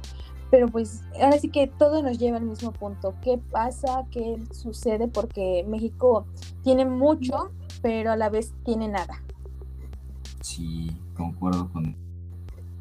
pero 0.51 0.67
pues 0.67 1.03
ahora 1.21 1.37
sí 1.37 1.49
que 1.49 1.67
todo 1.67 2.03
nos 2.03 2.19
lleva 2.19 2.35
al 2.35 2.43
mismo 2.43 2.73
punto. 2.73 3.13
¿Qué 3.21 3.37
pasa? 3.37 4.05
¿Qué 4.11 4.39
sucede? 4.51 5.07
Porque 5.07 5.63
México 5.69 6.25
tiene 6.63 6.83
mucho, 6.83 7.51
pero 7.81 8.11
a 8.11 8.17
la 8.17 8.29
vez 8.29 8.53
tiene 8.65 8.89
nada. 8.89 9.23
Sí, 10.41 10.89
concuerdo 11.15 11.69
con... 11.69 11.95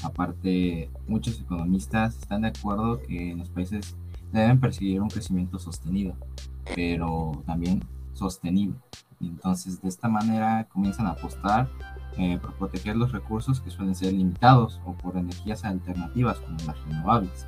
Aparte, 0.04 0.90
muchos 1.08 1.40
economistas 1.40 2.16
están 2.18 2.42
de 2.42 2.48
acuerdo 2.48 3.02
que 3.02 3.34
los 3.36 3.48
países 3.50 3.96
deben 4.32 4.60
perseguir 4.60 5.00
un 5.00 5.08
crecimiento 5.08 5.58
sostenido, 5.58 6.14
pero 6.74 7.42
también 7.46 7.82
sostenible. 8.12 8.76
Entonces, 9.20 9.82
de 9.82 9.88
esta 9.88 10.08
manera 10.08 10.68
comienzan 10.72 11.06
a 11.06 11.10
apostar 11.10 11.68
eh, 12.16 12.38
por 12.40 12.54
proteger 12.54 12.96
los 12.96 13.12
recursos 13.12 13.60
que 13.60 13.70
suelen 13.70 13.94
ser 13.94 14.12
limitados 14.12 14.80
o 14.84 14.92
por 14.92 15.16
energías 15.16 15.64
alternativas 15.64 16.38
como 16.38 16.56
las 16.66 16.80
renovables. 16.84 17.46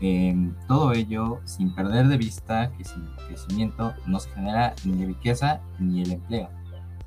Eh, 0.00 0.52
todo 0.68 0.92
ello 0.92 1.40
sin 1.44 1.74
perder 1.74 2.06
de 2.06 2.16
vista 2.16 2.70
que 2.76 2.84
sin 2.84 3.04
crecimiento 3.26 3.94
no 4.06 4.20
se 4.20 4.30
genera 4.30 4.74
ni 4.84 5.04
riqueza 5.04 5.60
ni 5.78 6.02
el 6.02 6.12
empleo. 6.12 6.48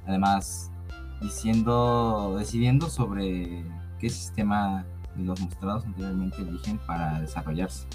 Además, 0.06 0.72
diciendo, 1.22 2.36
decidiendo 2.38 2.90
sobre 2.90 3.64
qué 4.00 4.10
sistema 4.10 4.86
de 5.16 5.24
los 5.24 5.40
mostrados 5.40 5.86
anteriormente 5.86 6.42
eligen 6.42 6.80
para 6.80 7.22
desarrollarse. 7.22 7.88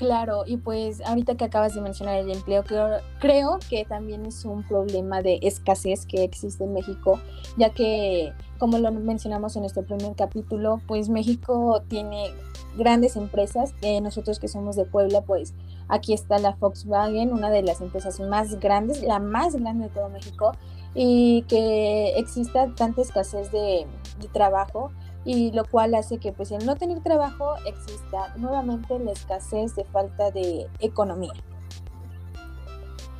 Claro, 0.00 0.44
y 0.46 0.56
pues 0.56 1.02
ahorita 1.02 1.34
que 1.34 1.44
acabas 1.44 1.74
de 1.74 1.82
mencionar 1.82 2.16
el 2.16 2.30
empleo, 2.30 2.64
creo, 2.64 3.00
creo 3.18 3.58
que 3.68 3.84
también 3.84 4.24
es 4.24 4.46
un 4.46 4.62
problema 4.62 5.20
de 5.20 5.38
escasez 5.42 6.06
que 6.06 6.24
existe 6.24 6.64
en 6.64 6.72
México, 6.72 7.20
ya 7.58 7.68
que, 7.68 8.32
como 8.58 8.78
lo 8.78 8.90
mencionamos 8.92 9.56
en 9.56 9.60
nuestro 9.60 9.82
primer 9.82 10.16
capítulo, 10.16 10.80
pues 10.86 11.10
México 11.10 11.82
tiene 11.88 12.30
grandes 12.78 13.14
empresas, 13.16 13.74
eh, 13.82 14.00
nosotros 14.00 14.38
que 14.38 14.48
somos 14.48 14.74
de 14.74 14.86
Puebla, 14.86 15.20
pues 15.20 15.52
aquí 15.88 16.14
está 16.14 16.38
la 16.38 16.52
Volkswagen, 16.52 17.30
una 17.30 17.50
de 17.50 17.62
las 17.62 17.82
empresas 17.82 18.20
más 18.20 18.58
grandes, 18.58 19.02
la 19.02 19.18
más 19.18 19.54
grande 19.54 19.88
de 19.88 19.90
todo 19.90 20.08
México, 20.08 20.52
y 20.94 21.42
que 21.42 22.18
exista 22.18 22.74
tanta 22.74 23.02
escasez 23.02 23.50
de, 23.52 23.86
trabajo 24.32 24.90
y 25.24 25.50
lo 25.52 25.64
cual 25.64 25.94
hace 25.94 26.18
que 26.18 26.32
pues 26.32 26.50
el 26.50 26.66
no 26.66 26.76
tener 26.76 27.00
trabajo 27.00 27.54
exista 27.66 28.34
nuevamente 28.36 28.98
la 28.98 29.12
escasez 29.12 29.74
de 29.74 29.84
falta 29.84 30.30
de 30.30 30.66
economía. 30.78 31.32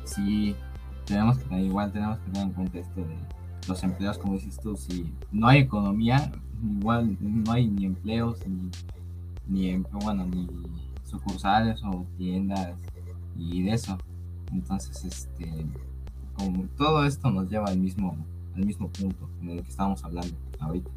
Sí, 0.03 0.55
tenemos 1.05 1.39
que, 1.39 1.55
igual 1.55 1.91
tenemos 1.91 2.19
que 2.19 2.31
tener 2.31 2.47
en 2.47 2.53
cuenta 2.53 2.79
esto 2.79 3.01
de 3.01 3.17
los 3.67 3.83
empleos, 3.83 4.17
como 4.17 4.33
dices 4.33 4.59
tú, 4.59 4.75
si 4.75 5.11
no 5.31 5.47
hay 5.47 5.61
economía, 5.61 6.31
igual 6.79 7.17
no 7.19 7.51
hay 7.51 7.67
ni 7.67 7.85
empleos, 7.85 8.39
ni, 8.47 8.69
ni, 9.47 9.83
bueno, 10.03 10.25
ni 10.25 10.47
sucursales 11.03 11.81
o 11.83 12.05
tiendas 12.17 12.75
y 13.37 13.63
de 13.63 13.73
eso. 13.73 13.97
Entonces, 14.51 15.03
este, 15.05 15.65
todo 16.77 17.05
esto 17.05 17.29
nos 17.29 17.49
lleva 17.49 17.67
al 17.67 17.77
mismo, 17.77 18.15
al 18.55 18.65
mismo 18.65 18.87
punto 18.89 19.29
en 19.41 19.49
el 19.49 19.63
que 19.63 19.69
estamos 19.69 20.03
hablando 20.03 20.35
ahorita. 20.59 20.89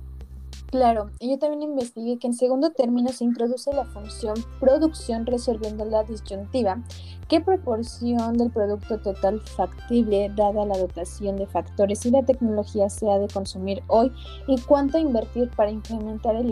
Claro, 0.71 1.11
yo 1.21 1.39
también 1.39 1.63
investigué 1.63 2.19
que 2.19 2.27
en 2.27 2.35
segundo 2.35 2.71
término 2.71 3.11
se 3.11 3.23
introduce 3.23 3.73
la 3.73 3.85
función 3.85 4.35
producción 4.59 5.25
resolviendo 5.25 5.85
la 5.85 6.03
disyuntiva. 6.03 6.83
¿Qué 7.29 7.41
proporción 7.41 8.37
del 8.37 8.51
producto 8.51 8.99
total 8.99 9.41
factible, 9.41 10.31
dada 10.37 10.67
la 10.67 10.77
dotación 10.77 11.37
de 11.37 11.47
factores 11.47 12.05
y 12.05 12.11
la 12.11 12.23
tecnología, 12.23 12.91
se 12.91 13.11
ha 13.11 13.19
de 13.19 13.29
consumir 13.29 13.83
hoy? 13.87 14.13
¿Y 14.47 14.61
cuánto 14.61 14.99
invertir 14.99 15.51
para 15.57 15.71
incrementar 15.71 16.37
el, 16.37 16.51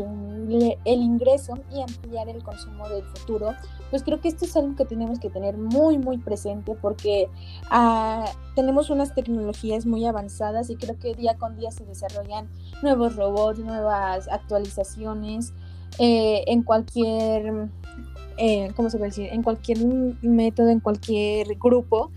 ingreso 0.85 1.59
y 1.71 1.83
ampliar 1.83 2.31
el 2.31 2.43
consumo 2.43 2.88
del 2.88 3.05
futuro? 3.05 3.55
Pues 3.91 4.02
creo 4.02 4.21
que 4.21 4.29
esto 4.29 4.47
es 4.47 4.57
algo 4.57 4.75
que 4.75 4.87
tenemos 4.87 5.19
que 5.19 5.29
tener 5.29 5.59
muy, 5.59 5.99
muy 5.99 6.17
presente 6.17 6.75
porque 6.81 7.29
ah, 7.71 8.25
tenemos 8.57 8.88
unas 8.88 9.14
tecnologías 9.14 9.85
muy 9.85 10.07
avanzadas 10.07 10.71
y 10.71 10.76
creo 10.76 10.99
que 10.99 11.14
día 11.14 11.37
con 11.37 11.57
día 11.57 11.71
se 11.71 11.85
desarrollan 11.85 12.49
nuevos 12.83 13.17
robots, 13.17 13.59
nuevas 13.59 14.26
actualizaciones 14.29 15.52
eh, 15.99 16.45
en 16.47 16.62
cualquier, 16.62 17.69
eh, 18.44 18.72
¿cómo 18.75 18.90
se 18.90 18.99
puede 18.99 19.11
decir? 19.11 19.28
En 19.30 19.44
cualquier 19.44 19.78
método, 20.20 20.70
en 20.70 20.80
cualquier 20.80 21.46
grupo. 21.61 22.11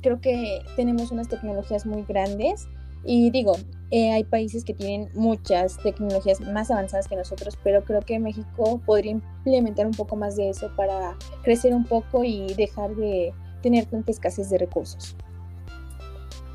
Creo 0.00 0.20
que 0.20 0.60
tenemos 0.76 1.10
unas 1.10 1.26
tecnologías 1.26 1.86
muy 1.86 2.04
grandes 2.04 2.68
y 3.04 3.30
digo, 3.30 3.56
eh, 3.90 4.12
hay 4.12 4.22
países 4.22 4.64
que 4.64 4.74
tienen 4.74 5.08
muchas 5.14 5.78
tecnologías 5.78 6.40
más 6.40 6.70
avanzadas 6.70 7.08
que 7.08 7.16
nosotros, 7.16 7.58
pero 7.64 7.82
creo 7.82 8.00
que 8.00 8.20
México 8.20 8.80
podría 8.86 9.10
implementar 9.10 9.86
un 9.86 9.92
poco 9.92 10.14
más 10.14 10.36
de 10.36 10.50
eso 10.50 10.70
para 10.76 11.16
crecer 11.42 11.74
un 11.74 11.84
poco 11.84 12.22
y 12.22 12.54
dejar 12.54 12.94
de 12.94 13.34
tener 13.60 13.86
tanta 13.86 14.12
escasez 14.12 14.50
de 14.50 14.58
recursos. 14.58 15.16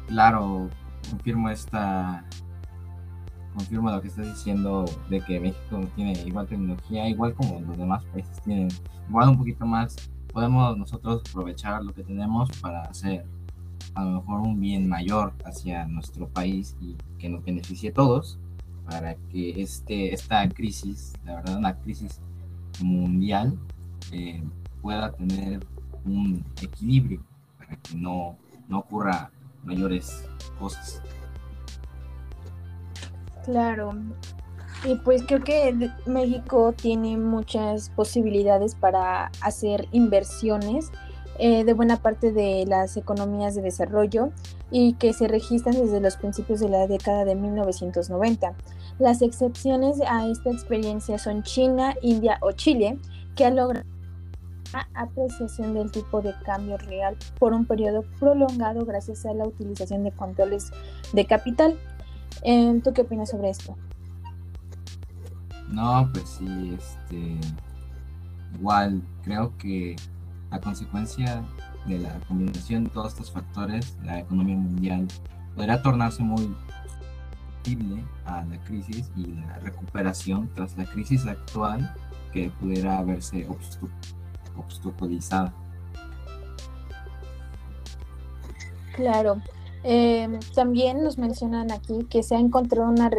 Claro, 0.07 0.69
confirmo 1.09 1.49
esta, 1.49 2.23
confirmo 3.57 3.89
lo 3.89 3.99
que 3.99 4.07
estás 4.07 4.27
diciendo 4.27 4.85
de 5.09 5.19
que 5.21 5.39
México 5.39 5.81
tiene 5.95 6.13
igual 6.25 6.45
tecnología, 6.45 7.09
igual 7.09 7.33
como 7.33 7.59
los 7.61 7.75
demás 7.75 8.05
países 8.05 8.39
tienen, 8.43 8.67
igual 9.09 9.29
un 9.29 9.37
poquito 9.39 9.65
más. 9.65 9.95
Podemos 10.31 10.77
nosotros 10.77 11.23
aprovechar 11.27 11.83
lo 11.83 11.91
que 11.91 12.03
tenemos 12.03 12.49
para 12.61 12.83
hacer 12.83 13.25
a 13.95 14.03
lo 14.03 14.21
mejor 14.21 14.41
un 14.41 14.59
bien 14.59 14.87
mayor 14.87 15.33
hacia 15.43 15.87
nuestro 15.87 16.27
país 16.29 16.77
y 16.79 16.95
que 17.17 17.29
nos 17.29 17.43
beneficie 17.43 17.89
a 17.89 17.93
todos 17.93 18.37
para 18.85 19.15
que 19.31 19.59
este, 19.59 20.13
esta 20.13 20.47
crisis, 20.49 21.13
la 21.25 21.37
verdad 21.37 21.57
una 21.57 21.75
crisis 21.79 22.21
mundial, 22.79 23.57
eh, 24.11 24.43
pueda 24.83 25.11
tener 25.13 25.65
un 26.05 26.45
equilibrio 26.61 27.23
para 27.57 27.75
que 27.75 27.95
no, 27.95 28.37
no 28.69 28.79
ocurra 28.79 29.31
mayores 29.63 30.29
cosas. 30.59 31.01
Claro. 33.47 33.93
Y 34.83 34.95
pues 34.95 35.23
creo 35.23 35.41
que 35.41 35.89
México 36.05 36.73
tiene 36.73 37.17
muchas 37.17 37.89
posibilidades 37.89 38.75
para 38.75 39.31
hacer 39.41 39.87
inversiones 39.93 40.91
eh, 41.39 41.63
de 41.63 41.73
buena 41.73 41.97
parte 41.97 42.33
de 42.33 42.65
las 42.67 42.97
economías 42.97 43.55
de 43.55 43.61
desarrollo 43.61 44.31
y 44.69 44.93
que 44.93 45.13
se 45.13 45.29
registran 45.29 45.75
desde 45.75 46.01
los 46.01 46.17
principios 46.17 46.59
de 46.59 46.67
la 46.67 46.87
década 46.87 47.23
de 47.23 47.35
1990. 47.35 48.53
Las 48.99 49.21
excepciones 49.21 50.01
a 50.05 50.27
esta 50.27 50.51
experiencia 50.51 51.17
son 51.17 51.43
China, 51.43 51.95
India 52.01 52.37
o 52.41 52.51
Chile, 52.51 52.99
que 53.35 53.45
han 53.45 53.55
logrado 53.55 53.85
la 54.73 54.89
apreciación 54.93 55.73
del 55.73 55.89
tipo 55.89 56.21
de 56.21 56.33
cambio 56.43 56.77
real 56.77 57.15
por 57.39 57.53
un 57.53 57.65
periodo 57.65 58.03
prolongado 58.19 58.85
gracias 58.85 59.25
a 59.25 59.33
la 59.33 59.47
utilización 59.47 60.03
de 60.03 60.11
controles 60.11 60.71
de 61.13 61.25
capital. 61.25 61.79
Em, 62.43 62.81
¿Tú 62.81 62.93
qué 62.93 63.01
opinas 63.01 63.29
sobre 63.29 63.49
esto? 63.49 63.75
No, 65.69 66.09
pues 66.13 66.29
sí, 66.29 66.77
este, 66.77 67.37
igual 68.55 69.01
creo 69.23 69.55
que 69.57 69.95
a 70.51 70.59
consecuencia 70.59 71.43
de 71.85 71.99
la 71.99 72.19
combinación 72.27 72.85
de 72.85 72.89
todos 72.91 73.13
estos 73.13 73.31
factores, 73.31 73.97
la 74.03 74.19
economía 74.19 74.55
mundial 74.55 75.07
podría 75.55 75.81
tornarse 75.81 76.23
muy 76.23 76.55
a 78.25 78.45
la 78.45 78.57
crisis 78.63 79.11
y 79.17 79.25
la 79.25 79.59
recuperación 79.59 80.49
tras 80.53 80.77
la 80.77 80.85
crisis 80.85 81.25
actual 81.25 81.93
que 82.31 82.49
pudiera 82.61 83.01
verse 83.03 83.47
obstaculizada. 84.55 85.53
Claro, 88.95 89.41
Em, 89.83 90.39
también 90.55 91.03
nos 91.03 91.17
mencionan 91.17 91.71
aquí 91.71 92.05
que 92.09 92.23
se 92.23 92.35
ha 92.35 92.39
encontrado 92.39 92.89
una, 92.89 93.09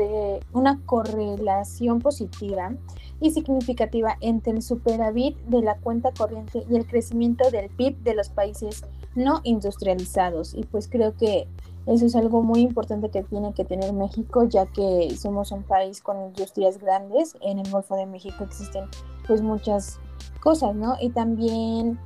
una 0.53 0.81
correlación 0.85 2.01
positiva 2.01 2.73
y 3.21 3.31
significativa 3.31 4.17
entre 4.21 4.53
el 4.53 4.63
superávit 4.63 5.37
de 5.47 5.63
la 5.63 5.77
cuenta 5.77 6.13
corriente 6.13 6.65
y 6.69 6.77
el 6.77 6.87
crecimiento 6.87 7.51
del 7.51 7.71
PIB 7.71 7.99
de 8.03 8.15
los 8.15 8.29
países 8.29 8.85
no 9.15 9.41
industrializados. 9.45 10.55
Y 10.55 10.65
pues 10.65 10.89
creo 10.89 11.17
que 11.17 11.49
eso 11.87 12.05
es 12.05 12.15
algo 12.15 12.43
muy 12.43 12.61
importante 12.61 13.09
que 13.09 13.23
tiene 13.23 13.55
que 13.55 13.65
tener 13.65 13.93
México, 13.93 14.45
ya 14.45 14.67
que 14.67 15.17
somos 15.19 15.53
un 15.53 15.63
país 15.63 16.03
con 16.03 16.21
industrias 16.21 16.79
grandes. 16.79 17.35
En 17.41 17.59
el 17.59 17.71
Golfo 17.71 17.97
de 17.97 18.07
México 18.07 18.45
existen 18.45 18.85
pues 19.27 19.43
muchas 19.43 19.99
cosas, 20.41 20.75
¿no? 20.75 20.97
Y 21.01 21.11
también 21.11 21.99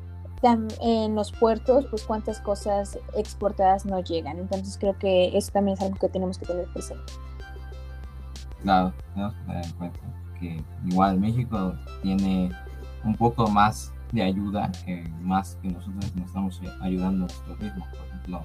en 0.43 1.15
los 1.15 1.33
puertos, 1.33 1.87
pues 1.87 2.05
cuántas 2.05 2.41
cosas 2.41 2.99
exportadas 3.17 3.87
no 3.87 4.01
llegan. 4.01 4.39
Entonces 4.39 4.77
creo 4.79 4.99
que 4.99 5.37
eso 5.37 5.53
también 5.53 5.77
es 5.77 5.83
algo 5.83 5.97
que 5.99 6.09
tenemos 6.09 6.39
que 6.39 6.47
tener 6.47 6.67
presente. 6.73 7.13
Claro, 8.63 8.93
tenemos 9.15 9.35
que 9.35 9.45
tener 9.45 9.65
en 9.65 9.73
cuenta 9.73 10.01
que 10.41 10.65
igual 10.87 11.21
México 11.21 11.75
tiene 12.03 12.51
un 13.05 13.15
poco 13.17 13.47
más 13.49 13.93
de 14.13 14.23
ayuda, 14.23 14.71
más 15.21 15.57
que 15.63 15.69
nosotros 15.69 16.15
nos 16.15 16.27
estamos 16.27 16.61
ayudando 16.81 17.25
a 17.25 17.29
nosotros 17.29 17.61
mismos. 17.61 17.89
Por 17.89 18.07
ejemplo, 18.07 18.43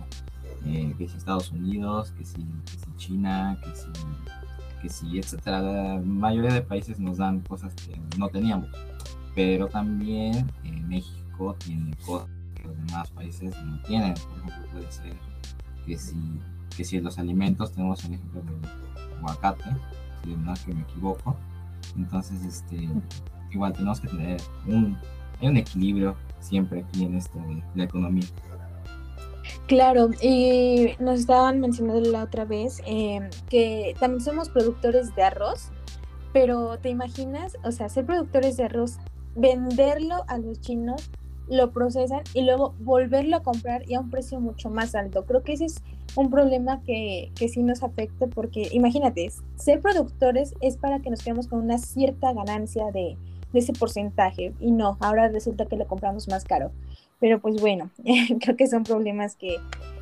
eh, 0.65 0.93
que 0.97 1.07
si 1.07 1.17
Estados 1.17 1.51
Unidos, 1.51 2.11
que 2.11 2.25
si, 2.25 2.45
China, 2.95 3.57
que 3.63 3.75
si, 3.75 3.87
que 4.81 4.89
si, 4.89 5.19
etcétera. 5.19 5.61
La 5.61 6.01
mayoría 6.03 6.53
de 6.53 6.61
países 6.61 6.99
nos 6.99 7.17
dan 7.17 7.41
cosas 7.41 7.73
que 7.75 7.99
no 8.17 8.29
teníamos, 8.29 8.69
pero 9.35 9.67
también 9.67 10.49
eh, 10.63 10.71
México 10.87 11.26
tiene 11.65 11.96
cosas 12.06 12.29
que 12.56 12.63
los 12.63 12.77
demás 12.77 13.10
países 13.12 13.56
no 13.63 13.82
tienen. 13.84 14.13
Por 14.13 14.39
ejemplo, 14.39 14.72
puede 14.72 14.91
ser 14.91 15.13
que 15.86 15.98
si, 15.98 16.15
que 16.75 16.84
si 16.84 17.00
los 17.00 17.17
alimentos, 17.17 17.72
tenemos 17.72 18.03
el 18.06 18.15
ejemplo 18.15 18.41
del 18.41 19.17
aguacate, 19.17 19.63
si 20.24 20.36
no 20.36 20.53
es 20.53 20.60
que 20.62 20.74
me 20.74 20.82
equivoco, 20.82 21.36
entonces 21.96 22.44
este, 22.44 22.89
igual 23.51 23.74
tenemos 23.74 24.00
que 24.01 24.08
tener 24.08 24.41
un, 24.67 24.98
hay 25.39 25.48
un 25.48 25.58
equilibrio 25.58 26.15
siempre 26.39 26.82
aquí 26.82 27.06
en 27.06 27.15
esto, 27.15 27.38
en 27.39 27.63
la 27.75 27.84
economía. 27.84 28.27
Claro, 29.67 30.10
y 30.22 30.96
nos 31.00 31.20
estaban 31.20 31.60
mencionando 31.60 32.10
la 32.10 32.24
otra 32.24 32.46
vez 32.46 32.82
eh, 32.86 33.29
que 33.50 33.96
también 34.00 34.22
somos 34.22 34.50
productores 34.50 35.13
de 35.15 35.24
arroz, 35.24 35.72
pero 36.32 36.77
¿te 36.79 36.89
imaginas? 36.89 37.58
O 37.63 37.72
sea, 37.72 37.89
ser 37.89 38.06
productores 38.06 38.56
de 38.56 38.65
arroz, 38.65 38.98
venderlo 39.36 40.24
a 40.27 40.38
los 40.38 40.62
chinos, 40.62 41.10
lo 41.49 41.71
procesan 41.71 42.21
y 42.33 42.41
luego 42.41 42.73
volverlo 42.79 43.37
a 43.37 43.43
comprar 43.43 43.89
y 43.89 43.95
a 43.95 43.99
un 43.99 44.09
precio 44.09 44.39
mucho 44.39 44.69
más 44.69 44.95
alto. 44.95 45.25
Creo 45.25 45.43
que 45.43 45.53
ese 45.53 45.65
es 45.65 45.81
un 46.15 46.29
problema 46.29 46.81
que, 46.81 47.31
que 47.35 47.47
sí 47.47 47.63
nos 47.63 47.83
afecta 47.83 48.27
porque 48.27 48.69
imagínate, 48.71 49.31
ser 49.55 49.81
productores 49.81 50.53
es 50.61 50.77
para 50.77 50.99
que 50.99 51.09
nos 51.09 51.23
quedemos 51.23 51.47
con 51.47 51.59
una 51.59 51.77
cierta 51.77 52.33
ganancia 52.33 52.91
de, 52.91 53.17
de 53.53 53.59
ese 53.59 53.73
porcentaje 53.73 54.53
y 54.59 54.71
no, 54.71 54.97
ahora 54.99 55.29
resulta 55.29 55.65
que 55.65 55.77
lo 55.77 55.87
compramos 55.87 56.27
más 56.27 56.43
caro. 56.43 56.71
Pero 57.19 57.39
pues 57.39 57.59
bueno, 57.59 57.89
creo 58.41 58.55
que 58.55 58.67
son 58.67 58.83
problemas 58.83 59.35
que, 59.35 59.57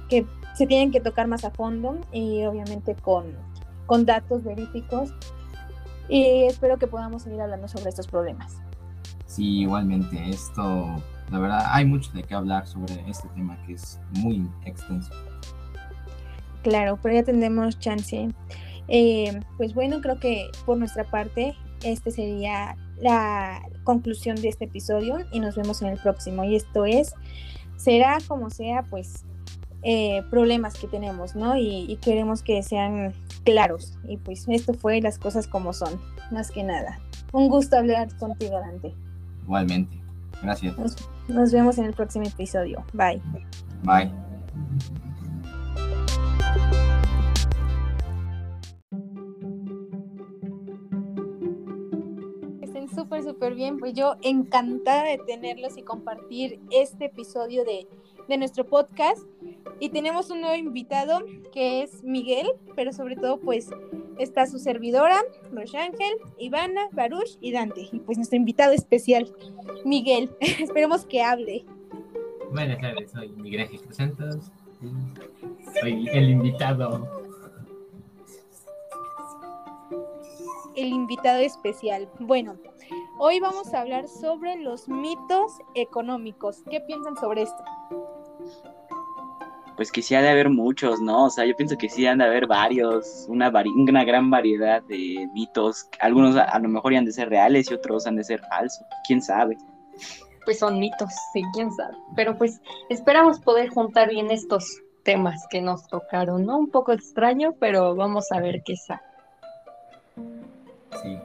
que, 0.09 0.25
se 0.55 0.67
tienen 0.67 0.91
que 0.91 1.01
tocar 1.01 1.27
más 1.27 1.43
a 1.43 1.51
fondo 1.51 1.97
y 2.13 2.45
obviamente 2.45 2.95
con, 2.95 3.25
con 3.85 4.05
datos 4.05 4.43
verídicos. 4.43 5.13
Y 6.07 6.43
espero 6.43 6.77
que 6.77 6.87
podamos 6.87 7.23
seguir 7.23 7.41
hablando 7.41 7.67
sobre 7.67 7.89
estos 7.89 8.07
problemas. 8.07 8.57
Sí, 9.25 9.61
igualmente, 9.61 10.29
esto, 10.29 10.95
la 11.31 11.39
verdad, 11.39 11.65
hay 11.69 11.85
mucho 11.85 12.11
de 12.11 12.23
qué 12.23 12.35
hablar 12.35 12.67
sobre 12.67 12.93
este 13.09 13.27
tema 13.29 13.57
que 13.65 13.73
es 13.73 13.99
muy 14.11 14.47
extenso. 14.65 15.11
Claro, 16.63 16.99
pero 17.01 17.15
ya 17.15 17.23
tendremos 17.23 17.79
chance. 17.79 18.29
Eh, 18.87 19.39
pues 19.57 19.73
bueno, 19.73 20.01
creo 20.01 20.19
que 20.19 20.49
por 20.65 20.77
nuestra 20.77 21.03
parte, 21.03 21.55
este 21.83 22.11
sería 22.11 22.75
la 22.97 23.61
conclusión 23.83 24.35
de 24.41 24.49
este 24.49 24.65
episodio 24.65 25.17
y 25.31 25.39
nos 25.39 25.55
vemos 25.55 25.81
en 25.81 25.89
el 25.89 25.99
próximo. 25.99 26.43
Y 26.43 26.55
esto 26.55 26.85
es, 26.85 27.13
será 27.77 28.17
como 28.27 28.49
sea, 28.49 28.83
pues 28.83 29.25
eh, 29.83 30.23
problemas 30.29 30.75
que 30.75 30.87
tenemos, 30.87 31.35
¿no? 31.35 31.57
Y, 31.57 31.97
queremos 32.01 32.41
que 32.41 32.61
sean 32.63 33.13
claros. 33.43 33.97
Y 34.07 34.17
pues 34.17 34.45
esto 34.47 34.73
fue 34.73 35.01
las 35.01 35.19
cosas 35.19 35.47
como 35.47 35.73
son, 35.73 36.01
más 36.31 36.49
que 36.49 36.63
nada. 36.63 36.99
Un 37.31 37.49
gusto 37.49 37.77
hablar 37.77 38.15
contigo, 38.17 38.59
Dante. 38.59 38.95
Igualmente. 39.43 40.04
Gracias. 40.41 40.75
nos 41.27 41.51
vemos 41.51 41.77
en 41.77 41.85
el 41.85 41.93
próximo 41.93 42.25
episodio. 42.25 42.83
Bye. 42.93 43.21
Bye. 43.83 44.11
Súper, 53.35 53.55
bien. 53.55 53.77
Pues 53.77 53.93
yo 53.93 54.15
encantada 54.21 55.03
de 55.03 55.17
tenerlos 55.19 55.77
y 55.77 55.81
compartir 55.81 56.59
este 56.71 57.05
episodio 57.05 57.63
de, 57.65 57.87
de 58.27 58.37
nuestro 58.37 58.65
podcast. 58.65 59.21
Y 59.79 59.89
tenemos 59.89 60.29
un 60.29 60.41
nuevo 60.41 60.55
invitado 60.55 61.19
que 61.51 61.83
es 61.83 62.03
Miguel, 62.03 62.47
pero 62.75 62.93
sobre 62.93 63.15
todo 63.15 63.39
pues 63.39 63.69
está 64.17 64.45
su 64.47 64.59
servidora, 64.59 65.21
Rosángel, 65.51 66.17
Ivana, 66.37 66.87
Baruch 66.91 67.37
y 67.41 67.51
Dante. 67.51 67.89
Y 67.91 67.99
pues 67.99 68.17
nuestro 68.17 68.37
invitado 68.37 68.71
especial, 68.73 69.33
Miguel. 69.83 70.29
Esperemos 70.39 71.05
que 71.05 71.21
hable. 71.21 71.65
Buenas 72.51 72.79
tardes, 72.79 73.11
soy 73.11 73.29
Miguel 73.29 73.67
G. 73.69 74.41
Soy 75.81 76.09
el 76.09 76.29
invitado. 76.29 77.25
El 80.75 80.87
invitado 80.87 81.39
especial. 81.39 82.09
Bueno, 82.19 82.57
Hoy 83.17 83.39
vamos 83.39 83.73
a 83.73 83.79
hablar 83.79 84.09
sobre 84.09 84.57
los 84.57 84.89
mitos 84.89 85.53
económicos. 85.73 86.61
¿Qué 86.69 86.81
piensan 86.81 87.15
sobre 87.15 87.43
esto? 87.43 87.63
Pues 89.77 89.89
que 89.89 90.01
sí 90.01 90.15
ha 90.15 90.21
de 90.21 90.27
haber 90.27 90.49
muchos, 90.49 90.99
¿no? 90.99 91.25
O 91.25 91.29
sea, 91.29 91.45
yo 91.45 91.55
pienso 91.55 91.77
que 91.77 91.87
sí 91.87 92.05
han 92.05 92.17
de 92.17 92.25
haber 92.25 92.45
varios, 92.45 93.25
una, 93.29 93.49
una 93.49 94.03
gran 94.03 94.29
variedad 94.29 94.83
de 94.83 95.29
mitos. 95.33 95.87
Algunos 96.01 96.35
a, 96.35 96.59
lo 96.59 96.67
mejor 96.67 96.93
han 96.93 97.05
de 97.05 97.13
ser 97.13 97.29
reales 97.29 97.71
y 97.71 97.73
otros 97.73 98.05
han 98.05 98.17
de 98.17 98.25
ser 98.25 98.41
falsos. 98.49 98.85
¿Quién 99.07 99.21
sabe? 99.21 99.57
Pues 100.43 100.59
son 100.59 100.77
mitos, 100.77 101.09
sí, 101.31 101.41
quién 101.53 101.71
sabe. 101.71 101.95
Pero 102.17 102.37
pues 102.37 102.59
esperamos 102.89 103.39
poder 103.39 103.69
juntar 103.69 104.09
bien 104.09 104.29
estos 104.29 104.81
temas 105.03 105.47
que 105.49 105.61
nos 105.61 105.87
tocaron, 105.87 106.45
¿no? 106.45 106.57
Un 106.57 106.69
poco 106.69 106.91
extraño, 106.91 107.53
pero 107.61 107.95
vamos 107.95 108.29
a 108.33 108.41
ver 108.41 108.61
qué 108.65 108.75
sale. 108.75 109.01
Sí, 111.01 111.17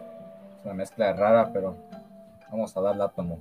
una 0.64 0.75
mezcla 0.75 1.12
rara, 1.12 1.53
pero 1.53 1.77
vamos 2.51 2.77
a 2.77 2.81
darle 2.81 3.05
átomos. 3.05 3.40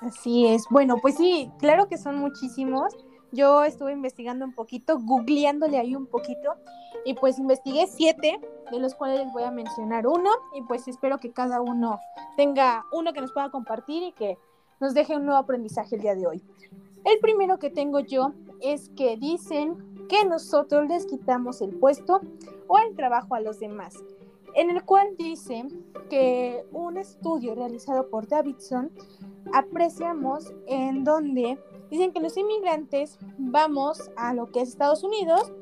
Así 0.00 0.46
es. 0.46 0.64
Bueno, 0.70 0.96
pues 1.00 1.16
sí, 1.16 1.50
claro 1.58 1.88
que 1.88 1.98
son 1.98 2.16
muchísimos. 2.16 2.96
Yo 3.32 3.62
estuve 3.64 3.92
investigando 3.92 4.44
un 4.44 4.54
poquito, 4.54 4.98
googleándole 4.98 5.78
ahí 5.78 5.94
un 5.94 6.06
poquito, 6.06 6.54
y 7.04 7.14
pues 7.14 7.38
investigué 7.38 7.86
siete, 7.86 8.40
de 8.72 8.78
los 8.80 8.94
cuales 8.94 9.20
les 9.20 9.32
voy 9.32 9.44
a 9.44 9.50
mencionar 9.50 10.06
uno, 10.06 10.30
y 10.56 10.62
pues 10.62 10.88
espero 10.88 11.18
que 11.18 11.32
cada 11.32 11.60
uno 11.60 12.00
tenga 12.36 12.84
uno 12.92 13.12
que 13.12 13.20
nos 13.20 13.32
pueda 13.32 13.50
compartir 13.50 14.02
y 14.02 14.12
que 14.12 14.36
nos 14.80 14.94
deje 14.94 15.16
un 15.16 15.26
nuevo 15.26 15.38
aprendizaje 15.38 15.94
el 15.94 16.02
día 16.02 16.14
de 16.16 16.26
hoy. 16.26 16.42
El 17.04 17.18
primero 17.20 17.58
que 17.58 17.70
tengo 17.70 18.00
yo 18.00 18.32
es 18.60 18.88
que 18.90 19.16
dicen 19.16 20.06
que 20.08 20.24
nosotros 20.24 20.88
les 20.88 21.06
quitamos 21.06 21.62
el 21.62 21.70
puesto 21.78 22.20
o 22.66 22.78
el 22.78 22.96
trabajo 22.96 23.34
a 23.34 23.40
los 23.40 23.60
demás 23.60 23.94
en 24.54 24.70
el 24.70 24.84
cual 24.84 25.16
dice 25.16 25.64
que 26.08 26.64
un 26.72 26.96
estudio 26.96 27.54
realizado 27.54 28.08
por 28.08 28.28
Davidson 28.28 28.90
apreciamos 29.52 30.52
en 30.66 31.04
donde 31.04 31.58
dicen 31.90 32.12
que 32.12 32.20
los 32.20 32.36
inmigrantes 32.36 33.18
vamos 33.38 34.10
a 34.16 34.32
lo 34.34 34.50
que 34.50 34.60
es 34.60 34.70
Estados 34.70 35.02
Unidos 35.02 35.52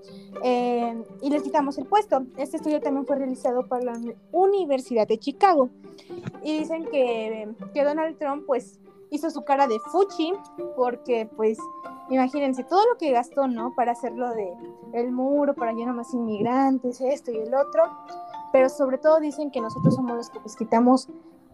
eh, 0.43 1.03
y 1.23 1.31
les 1.31 1.43
quitamos 1.43 1.79
el 1.79 1.87
puesto. 1.87 2.23
Este 2.37 2.59
estudio 2.59 2.81
también 2.81 3.07
fue 3.07 3.17
realizado 3.17 3.67
por 3.67 3.83
la 3.83 3.99
Universidad 4.33 5.09
de 5.09 5.19
Chicago 5.19 5.71
y 6.43 6.59
dicen 6.59 6.85
que, 6.91 7.49
que 7.73 7.85
Donald 7.85 8.19
Trump 8.19 8.45
pues 8.47 8.79
hizo 9.11 9.31
su 9.31 9.43
cara 9.45 9.67
de 9.67 9.79
fuchi 9.91 10.33
porque 10.77 11.29
pues 11.37 11.59
imagínense 12.11 12.65
todo 12.65 12.87
lo 12.93 12.99
que 12.99 13.11
gastó, 13.11 13.49
¿no? 13.49 13.75
Para 13.75 13.93
hacerlo 13.93 14.31
de 14.35 14.53
el 14.93 15.13
muro, 15.13 15.55
para 15.55 15.73
llenar 15.73 15.95
más 15.95 16.13
inmigrantes, 16.13 17.01
esto 17.01 17.31
y 17.31 17.37
el 17.37 17.55
otro 17.55 17.85
pero 18.53 18.69
sobre 18.69 18.99
todo 18.99 19.21
dicen 19.21 19.51
que 19.51 19.61
nosotros 19.61 19.95
somos 19.95 20.17
los 20.17 20.31
que 20.31 20.41
les 20.41 20.57
quitamos 20.57 21.09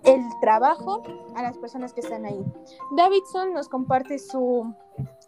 el 0.05 0.21
trabajo 0.41 1.03
a 1.35 1.43
las 1.43 1.57
personas 1.59 1.93
que 1.93 2.01
están 2.01 2.25
ahí. 2.25 2.45
Davidson 2.97 3.55
nos 3.55 3.69
comparte 3.69 4.19
su 4.19 4.73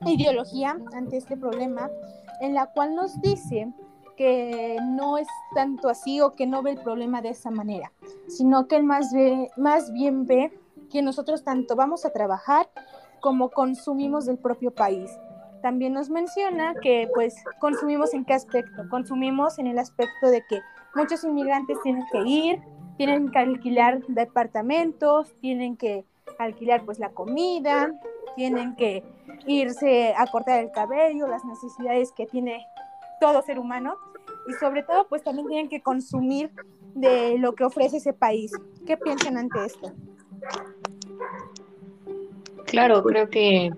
ideología 0.05 0.79
ante 0.92 1.16
este 1.16 1.37
problema, 1.37 1.90
en 2.40 2.55
la 2.55 2.66
cual 2.66 2.94
nos 2.94 3.20
dice 3.20 3.72
que 4.16 4.79
no 4.83 5.18
es 5.18 5.29
tanto 5.55 5.88
así 5.88 6.20
o 6.20 6.35
que 6.35 6.46
no 6.46 6.62
ve 6.62 6.72
el 6.72 6.81
problema 6.81 7.22
de 7.22 7.31
esa 7.31 7.50
manera, 7.50 7.92
sino 8.29 8.66
que 8.66 8.76
él 8.76 8.85
más, 8.85 9.12
ve, 9.12 9.50
más 9.57 9.92
bien 9.92 10.26
ve 10.26 10.59
que 10.90 11.02
nosotros 11.02 11.44
tanto 11.44 11.76
vamos 11.76 12.05
a 12.05 12.11
trabajar 12.11 12.68
como 13.20 13.50
consumimos 13.50 14.26
del 14.26 14.38
propio 14.38 14.70
país. 14.70 15.11
También 15.62 15.92
nos 15.92 16.11
menciona 16.11 16.74
que 16.81 17.09
pues 17.14 17.35
consumimos 17.61 18.14
en 18.14 18.24
qué 18.24 18.35
aspecto, 18.35 18.88
consumimos 18.88 19.59
en 19.59 19.66
el 19.66 19.79
aspecto 19.79 20.29
de 20.29 20.44
que 20.48 20.61
muchos 20.96 21.22
inmigrantes 21.24 21.78
tienen 21.82 22.04
que 22.11 22.22
ir, 22.22 22.61
tienen 22.96 23.30
que 23.30 23.38
alquilar 23.38 24.02
departamentos, 24.09 25.32
tienen 25.40 25.76
que 25.76 26.04
alquilar 26.38 26.85
pues 26.85 26.98
la 26.98 27.11
comida, 27.11 27.92
tienen 28.35 28.74
que 28.76 29.04
irse 29.46 30.14
a 30.16 30.26
cortar 30.26 30.61
el 30.61 30.70
cabello, 30.72 31.26
las 31.26 31.44
necesidades 31.44 32.12
que 32.12 32.26
tiene 32.26 32.66
todo 33.20 33.42
ser 33.42 33.59
humano 33.59 33.96
y 34.48 34.54
sobre 34.54 34.82
todo 34.82 35.06
pues 35.09 35.22
también 35.22 35.46
tienen 35.46 35.68
que 35.68 35.82
consumir 35.82 36.50
de 36.94 37.38
lo 37.38 37.54
que 37.54 37.64
ofrece 37.64 37.98
ese 37.98 38.14
país. 38.14 38.50
¿Qué 38.87 38.96
piensan 38.96 39.37
ante 39.37 39.66
esto? 39.66 39.92
Claro, 42.64 43.02
creo 43.02 43.28
que 43.28 43.70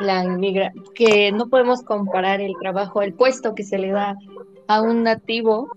la 0.00 0.22
inmigra 0.22 0.72
que 0.94 1.32
no 1.32 1.48
podemos 1.48 1.82
comparar 1.82 2.40
el 2.40 2.54
trabajo, 2.60 3.02
el 3.02 3.14
puesto 3.14 3.54
que 3.54 3.64
se 3.64 3.78
le 3.78 3.90
da 3.90 4.16
a 4.68 4.82
un 4.82 5.02
nativo 5.02 5.70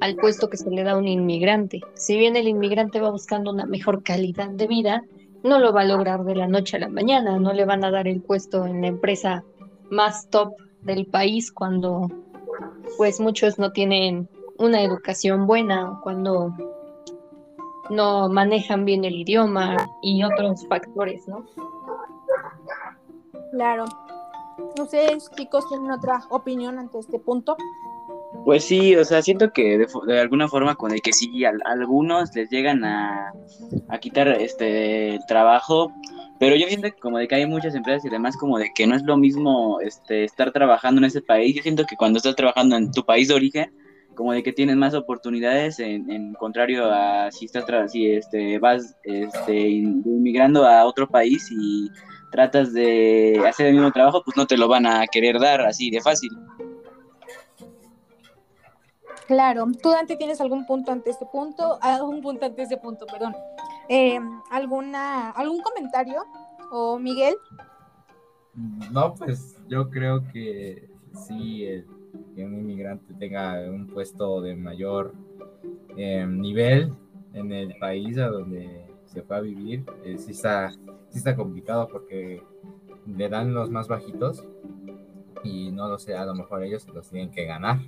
al 0.00 0.16
puesto 0.16 0.48
que 0.48 0.56
se 0.56 0.70
le 0.70 0.82
da 0.82 0.92
a 0.92 0.96
un 0.96 1.08
inmigrante. 1.08 1.80
Si 1.94 2.16
bien 2.16 2.36
el 2.36 2.48
inmigrante 2.48 3.00
va 3.00 3.10
buscando 3.10 3.50
una 3.50 3.66
mejor 3.66 4.02
calidad 4.02 4.50
de 4.50 4.66
vida, 4.66 5.02
no 5.42 5.58
lo 5.58 5.72
va 5.72 5.82
a 5.82 5.86
lograr 5.86 6.24
de 6.24 6.34
la 6.34 6.48
noche 6.48 6.76
a 6.76 6.80
la 6.80 6.88
mañana, 6.88 7.38
no 7.38 7.52
le 7.52 7.64
van 7.64 7.84
a 7.84 7.90
dar 7.90 8.08
el 8.08 8.22
puesto 8.22 8.66
en 8.66 8.80
la 8.80 8.88
empresa 8.88 9.44
más 9.90 10.28
top 10.30 10.54
del 10.82 11.06
país 11.06 11.52
cuando 11.52 12.10
pues 12.96 13.20
muchos 13.20 13.58
no 13.58 13.72
tienen 13.72 14.28
una 14.58 14.82
educación 14.82 15.46
buena, 15.46 15.98
cuando 16.02 16.54
no 17.90 18.28
manejan 18.28 18.84
bien 18.84 19.04
el 19.04 19.14
idioma 19.14 19.76
y 20.02 20.22
otros 20.24 20.66
factores, 20.68 21.26
¿no? 21.28 21.44
Claro. 23.50 23.84
Sé, 24.88 25.18
chicos, 25.36 25.68
¿tienen 25.68 25.90
otra 25.90 26.24
opinión 26.30 26.78
ante 26.78 26.98
este 26.98 27.18
punto? 27.18 27.56
Pues 28.44 28.64
sí, 28.64 28.94
o 28.96 29.04
sea, 29.04 29.22
siento 29.22 29.50
que 29.52 29.78
de, 29.78 29.86
de 30.06 30.20
alguna 30.20 30.48
forma 30.48 30.74
con 30.74 30.92
el 30.92 31.00
que 31.00 31.12
sí, 31.12 31.44
algunos 31.64 32.34
les 32.34 32.50
llegan 32.50 32.84
a, 32.84 33.32
a 33.88 33.98
quitar 33.98 34.28
este 34.28 35.18
trabajo, 35.26 35.90
pero 36.38 36.54
yo 36.56 36.66
siento 36.66 36.88
que 36.88 36.98
como 37.00 37.18
de 37.18 37.26
que 37.26 37.36
hay 37.36 37.46
muchas 37.46 37.74
empresas 37.74 38.04
y 38.04 38.10
demás 38.10 38.36
como 38.36 38.58
de 38.58 38.70
que 38.74 38.86
no 38.86 38.96
es 38.96 39.02
lo 39.04 39.16
mismo 39.16 39.80
este 39.80 40.24
estar 40.24 40.52
trabajando 40.52 41.00
en 41.00 41.06
ese 41.06 41.22
país. 41.22 41.56
Yo 41.56 41.62
siento 41.62 41.84
que 41.84 41.96
cuando 41.96 42.18
estás 42.18 42.36
trabajando 42.36 42.76
en 42.76 42.90
tu 42.92 43.02
país 43.04 43.28
de 43.28 43.34
origen, 43.34 43.72
como 44.14 44.32
de 44.32 44.42
que 44.42 44.52
tienes 44.52 44.76
más 44.76 44.94
oportunidades 44.94 45.78
en, 45.78 46.10
en 46.10 46.34
contrario 46.34 46.84
a 46.92 47.30
si 47.32 47.46
estás 47.46 47.64
si 47.90 48.10
este 48.12 48.58
vas 48.58 48.94
este 49.04 49.58
in- 49.58 50.02
inmigrando 50.04 50.64
a 50.66 50.84
otro 50.84 51.08
país 51.08 51.48
y 51.50 51.88
tratas 52.30 52.72
de 52.72 53.40
hacer 53.48 53.68
el 53.68 53.74
mismo 53.74 53.90
trabajo, 53.90 54.22
pues 54.24 54.36
no 54.36 54.46
te 54.46 54.56
lo 54.56 54.68
van 54.68 54.86
a 54.86 55.06
querer 55.06 55.38
dar 55.40 55.62
así 55.62 55.90
de 55.90 56.00
fácil. 56.00 56.30
Claro, 59.26 59.66
tú 59.82 59.90
Dante 59.90 60.16
tienes 60.16 60.40
algún 60.40 60.66
punto 60.66 60.92
ante 60.92 61.10
este 61.10 61.26
punto, 61.26 61.78
algún 61.80 62.20
punto 62.20 62.44
ante 62.46 62.62
este 62.62 62.76
punto, 62.76 63.06
perdón. 63.06 63.34
Eh, 63.88 64.18
alguna, 64.50 65.30
algún 65.30 65.60
comentario 65.62 66.24
o 66.70 66.98
Miguel? 66.98 67.34
No, 68.92 69.14
pues 69.14 69.56
yo 69.68 69.90
creo 69.90 70.22
que 70.32 70.88
sí, 71.26 71.66
que 72.34 72.44
un 72.44 72.54
inmigrante 72.54 73.14
tenga 73.14 73.60
un 73.70 73.86
puesto 73.86 74.40
de 74.40 74.54
mayor 74.54 75.14
eh, 75.96 76.26
nivel 76.26 76.92
en 77.32 77.52
el 77.52 77.76
país 77.78 78.18
a 78.18 78.28
donde 78.28 78.84
se 79.06 79.22
fue 79.22 79.36
a 79.36 79.40
vivir, 79.40 79.84
eh, 80.04 80.16
sí, 80.18 80.32
está, 80.32 80.70
sí 80.70 81.18
está 81.18 81.36
complicado 81.36 81.88
porque 81.88 82.42
le 83.06 83.28
dan 83.28 83.54
los 83.54 83.70
más 83.70 83.88
bajitos 83.88 84.44
y 85.42 85.70
no 85.70 85.88
lo 85.88 85.98
sé, 85.98 86.16
a 86.16 86.24
lo 86.24 86.34
mejor 86.34 86.62
ellos 86.62 86.86
los 86.88 87.08
tienen 87.08 87.30
que 87.30 87.44
ganar. 87.44 87.78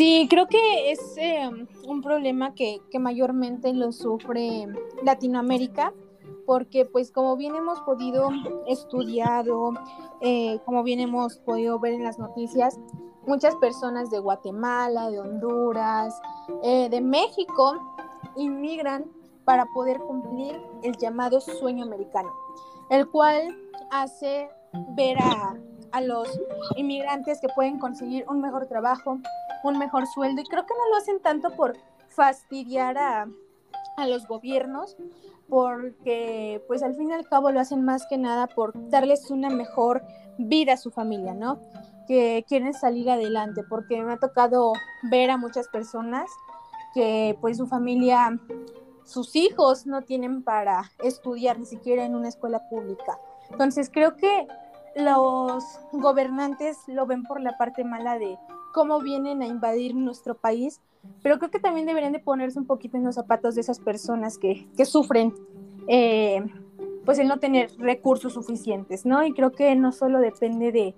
Sí, 0.00 0.28
creo 0.30 0.46
que 0.46 0.92
es 0.92 0.98
eh, 1.18 1.46
un 1.86 2.00
problema 2.00 2.54
que, 2.54 2.80
que 2.90 2.98
mayormente 2.98 3.74
lo 3.74 3.92
sufre 3.92 4.66
Latinoamérica, 5.02 5.92
porque 6.46 6.86
pues 6.86 7.12
como 7.12 7.36
bien 7.36 7.54
hemos 7.54 7.82
podido 7.82 8.30
estudiado, 8.66 9.74
eh, 10.22 10.58
como 10.64 10.84
bien 10.84 11.00
hemos 11.00 11.36
podido 11.40 11.78
ver 11.78 11.92
en 11.92 12.04
las 12.04 12.18
noticias, 12.18 12.80
muchas 13.26 13.54
personas 13.56 14.08
de 14.10 14.20
Guatemala, 14.20 15.10
de 15.10 15.20
Honduras, 15.20 16.18
eh, 16.62 16.88
de 16.88 17.02
México, 17.02 17.74
inmigran 18.36 19.04
para 19.44 19.66
poder 19.66 19.98
cumplir 19.98 20.58
el 20.82 20.96
llamado 20.96 21.42
sueño 21.42 21.84
americano, 21.84 22.30
el 22.88 23.06
cual 23.06 23.54
hace 23.90 24.48
ver 24.96 25.18
a, 25.20 25.58
a 25.92 26.00
los 26.00 26.40
inmigrantes 26.76 27.38
que 27.42 27.48
pueden 27.54 27.78
conseguir 27.78 28.24
un 28.30 28.40
mejor 28.40 28.66
trabajo, 28.66 29.18
un 29.68 29.78
mejor 29.78 30.06
sueldo 30.06 30.40
y 30.40 30.44
creo 30.44 30.64
que 30.66 30.74
no 30.74 30.88
lo 30.90 30.96
hacen 30.96 31.20
tanto 31.20 31.54
por 31.56 31.76
fastidiar 32.08 32.98
a, 32.98 33.28
a 33.96 34.06
los 34.06 34.26
gobiernos 34.26 34.96
porque 35.48 36.62
pues 36.68 36.82
al 36.82 36.94
fin 36.94 37.10
y 37.10 37.12
al 37.12 37.28
cabo 37.28 37.50
lo 37.50 37.60
hacen 37.60 37.84
más 37.84 38.06
que 38.06 38.16
nada 38.16 38.46
por 38.46 38.72
darles 38.88 39.30
una 39.30 39.50
mejor 39.50 40.02
vida 40.38 40.74
a 40.74 40.76
su 40.76 40.90
familia, 40.90 41.34
¿no? 41.34 41.60
Que 42.06 42.44
quieren 42.48 42.72
salir 42.72 43.10
adelante 43.10 43.62
porque 43.68 44.02
me 44.02 44.12
ha 44.12 44.16
tocado 44.16 44.72
ver 45.10 45.30
a 45.30 45.36
muchas 45.36 45.68
personas 45.68 46.30
que 46.94 47.36
pues 47.40 47.58
su 47.58 47.66
familia, 47.66 48.38
sus 49.04 49.36
hijos 49.36 49.86
no 49.86 50.02
tienen 50.02 50.42
para 50.42 50.90
estudiar 51.02 51.58
ni 51.58 51.66
siquiera 51.66 52.04
en 52.04 52.14
una 52.14 52.28
escuela 52.28 52.68
pública. 52.68 53.18
Entonces 53.50 53.90
creo 53.92 54.16
que 54.16 54.46
los 54.96 55.64
gobernantes 55.92 56.78
lo 56.86 57.06
ven 57.06 57.24
por 57.24 57.40
la 57.40 57.56
parte 57.58 57.84
mala 57.84 58.18
de 58.18 58.38
cómo 58.72 59.00
vienen 59.00 59.42
a 59.42 59.46
invadir 59.46 59.94
nuestro 59.94 60.34
país, 60.34 60.80
pero 61.22 61.38
creo 61.38 61.50
que 61.50 61.60
también 61.60 61.86
deberían 61.86 62.12
de 62.12 62.18
ponerse 62.18 62.58
un 62.58 62.66
poquito 62.66 62.96
en 62.96 63.04
los 63.04 63.14
zapatos 63.14 63.54
de 63.54 63.62
esas 63.62 63.80
personas 63.80 64.38
que, 64.38 64.68
que 64.76 64.84
sufren 64.84 65.34
eh, 65.88 66.44
pues 67.04 67.18
el 67.18 67.28
no 67.28 67.38
tener 67.38 67.70
recursos 67.78 68.34
suficientes, 68.34 69.06
¿no? 69.06 69.24
Y 69.24 69.32
creo 69.32 69.52
que 69.52 69.74
no 69.74 69.92
solo 69.92 70.20
depende 70.20 70.70
de, 70.72 70.94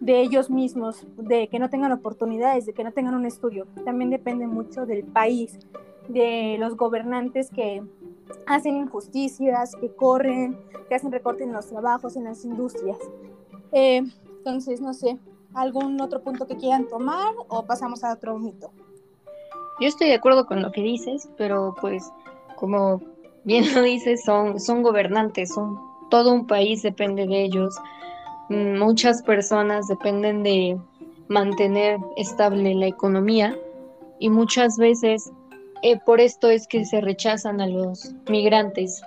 de 0.00 0.20
ellos 0.20 0.50
mismos, 0.50 1.06
de 1.16 1.48
que 1.48 1.58
no 1.58 1.70
tengan 1.70 1.92
oportunidades, 1.92 2.66
de 2.66 2.72
que 2.72 2.84
no 2.84 2.92
tengan 2.92 3.14
un 3.14 3.26
estudio, 3.26 3.66
también 3.84 4.10
depende 4.10 4.46
mucho 4.46 4.86
del 4.86 5.04
país, 5.04 5.58
de 6.08 6.56
los 6.58 6.76
gobernantes 6.76 7.50
que 7.50 7.82
hacen 8.46 8.76
injusticias, 8.76 9.74
que 9.76 9.90
corren, 9.90 10.58
que 10.88 10.94
hacen 10.94 11.12
recortes 11.12 11.46
en 11.46 11.52
los 11.52 11.66
trabajos, 11.66 12.16
en 12.16 12.24
las 12.24 12.44
industrias. 12.44 12.98
Eh, 13.72 14.02
entonces, 14.38 14.80
no 14.80 14.94
sé, 14.94 15.18
¿algún 15.54 16.00
otro 16.00 16.22
punto 16.22 16.46
que 16.46 16.56
quieran 16.56 16.86
tomar 16.88 17.34
o 17.48 17.64
pasamos 17.64 18.04
a 18.04 18.12
otro 18.12 18.38
mito? 18.38 18.70
Yo 19.80 19.88
estoy 19.88 20.08
de 20.08 20.14
acuerdo 20.14 20.46
con 20.46 20.62
lo 20.62 20.72
que 20.72 20.82
dices, 20.82 21.28
pero 21.36 21.74
pues 21.80 22.10
como 22.56 23.00
bien 23.44 23.72
lo 23.74 23.82
dices, 23.82 24.24
son, 24.24 24.58
son 24.60 24.82
gobernantes, 24.82 25.54
son, 25.54 25.78
todo 26.10 26.32
un 26.32 26.46
país 26.46 26.82
depende 26.82 27.26
de 27.26 27.44
ellos. 27.44 27.76
Mm, 28.48 28.78
Muchas 28.78 29.22
personas 29.22 29.88
dependen 29.88 30.42
de 30.42 30.78
mantener 31.28 31.98
estable 32.16 32.74
la 32.74 32.86
economía 32.86 33.56
y 34.18 34.30
muchas 34.30 34.76
veces 34.78 35.30
eh, 35.82 35.98
por 36.04 36.20
esto 36.20 36.50
es 36.50 36.66
que 36.66 36.84
se 36.84 37.00
rechazan 37.00 37.60
a 37.60 37.68
los 37.68 38.12
migrantes. 38.28 39.00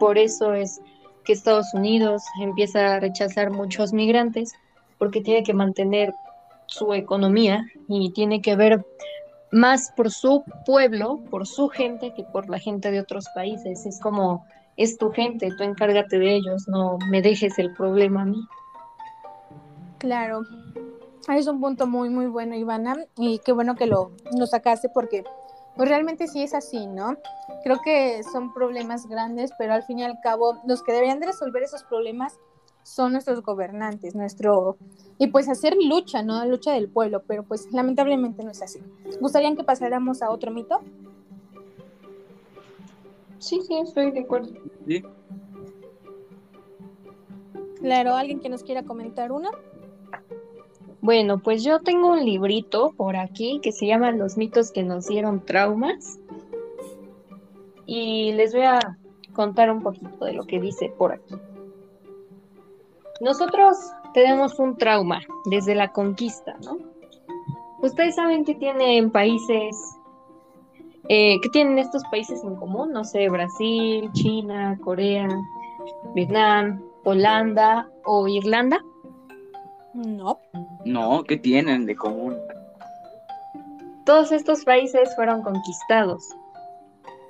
Por 0.00 0.18
eso 0.18 0.52
es 0.54 0.80
que 1.24 1.32
Estados 1.32 1.72
Unidos 1.74 2.22
empieza 2.40 2.94
a 2.94 3.00
rechazar 3.00 3.50
muchos 3.50 3.92
migrantes 3.92 4.52
porque 5.02 5.20
tiene 5.20 5.42
que 5.42 5.52
mantener 5.52 6.14
su 6.66 6.94
economía 6.94 7.66
y 7.88 8.12
tiene 8.12 8.40
que 8.40 8.54
ver 8.54 8.86
más 9.50 9.90
por 9.96 10.12
su 10.12 10.44
pueblo, 10.64 11.18
por 11.28 11.44
su 11.44 11.68
gente, 11.68 12.14
que 12.14 12.22
por 12.22 12.48
la 12.48 12.60
gente 12.60 12.92
de 12.92 13.00
otros 13.00 13.24
países. 13.34 13.84
Es 13.84 13.98
como, 13.98 14.46
es 14.76 14.98
tu 14.98 15.10
gente, 15.10 15.50
tú 15.58 15.64
encárgate 15.64 16.20
de 16.20 16.36
ellos, 16.36 16.68
no 16.68 16.98
me 17.10 17.20
dejes 17.20 17.58
el 17.58 17.74
problema 17.74 18.22
a 18.22 18.26
mí. 18.26 18.46
Claro, 19.98 20.42
es 21.34 21.48
un 21.48 21.60
punto 21.60 21.88
muy, 21.88 22.08
muy 22.08 22.26
bueno, 22.26 22.54
Ivana, 22.54 22.94
y 23.16 23.40
qué 23.40 23.50
bueno 23.50 23.74
que 23.74 23.86
lo, 23.86 24.12
lo 24.38 24.46
sacaste 24.46 24.88
porque 24.88 25.24
pues 25.74 25.88
realmente 25.88 26.28
sí 26.28 26.44
es 26.44 26.54
así, 26.54 26.86
¿no? 26.86 27.16
Creo 27.64 27.80
que 27.84 28.22
son 28.22 28.54
problemas 28.54 29.08
grandes, 29.08 29.50
pero 29.58 29.74
al 29.74 29.82
fin 29.82 29.98
y 29.98 30.04
al 30.04 30.20
cabo 30.22 30.60
los 30.64 30.80
que 30.84 30.92
deberían 30.92 31.18
de 31.18 31.26
resolver 31.26 31.64
esos 31.64 31.82
problemas 31.82 32.38
son 32.82 33.12
nuestros 33.12 33.42
gobernantes, 33.42 34.14
nuestro 34.14 34.76
y 35.18 35.28
pues 35.28 35.48
hacer 35.48 35.76
lucha, 35.80 36.22
¿no? 36.22 36.44
Lucha 36.46 36.72
del 36.72 36.88
pueblo, 36.88 37.22
pero 37.26 37.44
pues 37.44 37.72
lamentablemente 37.72 38.42
no 38.42 38.50
es 38.50 38.62
así. 38.62 38.80
¿Gustarían 39.20 39.56
que 39.56 39.64
pasáramos 39.64 40.22
a 40.22 40.30
otro 40.30 40.50
mito? 40.50 40.80
Sí, 43.38 43.60
sí, 43.62 43.74
estoy 43.76 44.12
de 44.12 44.20
acuerdo. 44.20 44.52
¿sí? 44.86 45.02
Claro, 47.80 48.14
alguien 48.14 48.40
que 48.40 48.48
nos 48.48 48.62
quiera 48.62 48.84
comentar 48.84 49.32
uno. 49.32 49.50
Bueno, 51.00 51.38
pues 51.40 51.64
yo 51.64 51.80
tengo 51.80 52.12
un 52.12 52.24
librito 52.24 52.92
por 52.96 53.16
aquí 53.16 53.58
que 53.60 53.72
se 53.72 53.86
llama 53.86 54.12
Los 54.12 54.36
mitos 54.36 54.70
que 54.70 54.84
nos 54.84 55.08
dieron 55.08 55.44
traumas. 55.44 56.20
Y 57.86 58.32
les 58.32 58.52
voy 58.52 58.62
a 58.62 58.78
contar 59.32 59.72
un 59.72 59.82
poquito 59.82 60.24
de 60.24 60.34
lo 60.34 60.44
que 60.46 60.60
dice 60.60 60.92
por 60.96 61.12
aquí. 61.12 61.34
Nosotros 63.22 63.76
tenemos 64.14 64.58
un 64.58 64.76
trauma 64.76 65.20
desde 65.44 65.76
la 65.76 65.92
conquista, 65.92 66.56
¿no? 66.64 66.76
Ustedes 67.80 68.16
saben 68.16 68.44
que 68.44 68.56
tienen 68.56 69.12
países, 69.12 69.76
eh, 71.08 71.40
que 71.40 71.48
tienen 71.50 71.78
estos 71.78 72.02
países 72.10 72.42
en 72.42 72.56
común, 72.56 72.90
no 72.90 73.04
sé, 73.04 73.28
Brasil, 73.28 74.10
China, 74.12 74.76
Corea, 74.82 75.28
Vietnam, 76.16 76.82
Holanda 77.04 77.88
o 78.04 78.26
Irlanda. 78.26 78.80
No. 79.94 80.40
No, 80.84 81.22
¿qué 81.22 81.36
tienen 81.36 81.86
de 81.86 81.94
común? 81.94 82.36
Todos 84.04 84.32
estos 84.32 84.64
países 84.64 85.14
fueron 85.14 85.42
conquistados. 85.42 86.28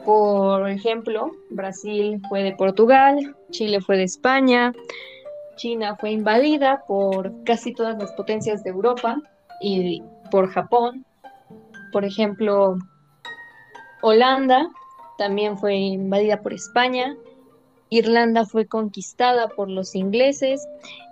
Por 0.06 0.70
ejemplo, 0.70 1.32
Brasil 1.50 2.18
fue 2.30 2.42
de 2.42 2.56
Portugal, 2.56 3.36
Chile 3.50 3.82
fue 3.82 3.98
de 3.98 4.04
España, 4.04 4.72
China 5.62 5.94
fue 5.94 6.10
invadida 6.10 6.82
por 6.88 7.44
casi 7.44 7.72
todas 7.72 7.96
las 7.96 8.10
potencias 8.14 8.64
de 8.64 8.70
Europa 8.70 9.16
y 9.60 10.02
por 10.28 10.50
Japón. 10.50 11.06
Por 11.92 12.04
ejemplo, 12.04 12.76
Holanda 14.00 14.68
también 15.18 15.56
fue 15.56 15.76
invadida 15.76 16.42
por 16.42 16.52
España, 16.52 17.16
Irlanda 17.90 18.44
fue 18.44 18.66
conquistada 18.66 19.46
por 19.50 19.70
los 19.70 19.94
ingleses 19.94 20.66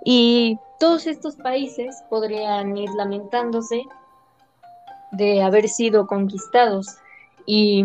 y 0.04 0.58
todos 0.80 1.06
estos 1.06 1.36
países 1.36 2.02
podrían 2.10 2.76
ir 2.76 2.90
lamentándose 2.96 3.84
de 5.12 5.42
haber 5.42 5.68
sido 5.68 6.08
conquistados 6.08 6.88
y 7.46 7.84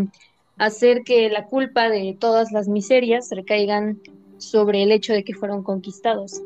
hacer 0.57 1.03
que 1.03 1.29
la 1.29 1.45
culpa 1.45 1.89
de 1.89 2.17
todas 2.19 2.51
las 2.51 2.67
miserias 2.67 3.29
recaigan 3.29 3.99
sobre 4.39 4.81
el 4.81 4.91
hecho 4.91 5.13
de 5.13 5.23
que 5.23 5.35
fueron 5.35 5.61
conquistados. 5.61 6.41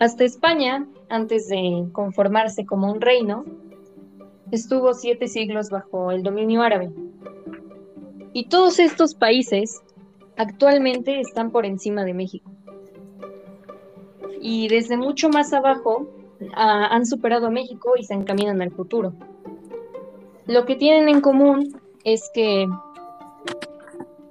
Hasta 0.00 0.24
España, 0.24 0.86
antes 1.08 1.48
de 1.48 1.86
conformarse 1.92 2.66
como 2.66 2.90
un 2.90 3.00
reino, 3.00 3.44
estuvo 4.50 4.92
siete 4.94 5.28
siglos 5.28 5.70
bajo 5.70 6.10
el 6.10 6.22
dominio 6.22 6.62
árabe. 6.62 6.92
Y 8.32 8.48
todos 8.48 8.80
estos 8.80 9.14
países 9.14 9.80
actualmente 10.36 11.20
están 11.20 11.52
por 11.52 11.64
encima 11.64 12.04
de 12.04 12.14
México. 12.14 12.50
Y 14.40 14.68
desde 14.68 14.96
mucho 14.96 15.28
más 15.28 15.52
abajo 15.52 16.08
ah, 16.54 16.88
han 16.90 17.06
superado 17.06 17.46
a 17.46 17.50
México 17.50 17.92
y 17.96 18.04
se 18.04 18.14
encaminan 18.14 18.60
al 18.60 18.72
futuro. 18.72 19.12
Lo 20.46 20.66
que 20.66 20.74
tienen 20.74 21.08
en 21.08 21.20
común 21.20 21.80
es 22.02 22.30
que, 22.34 22.66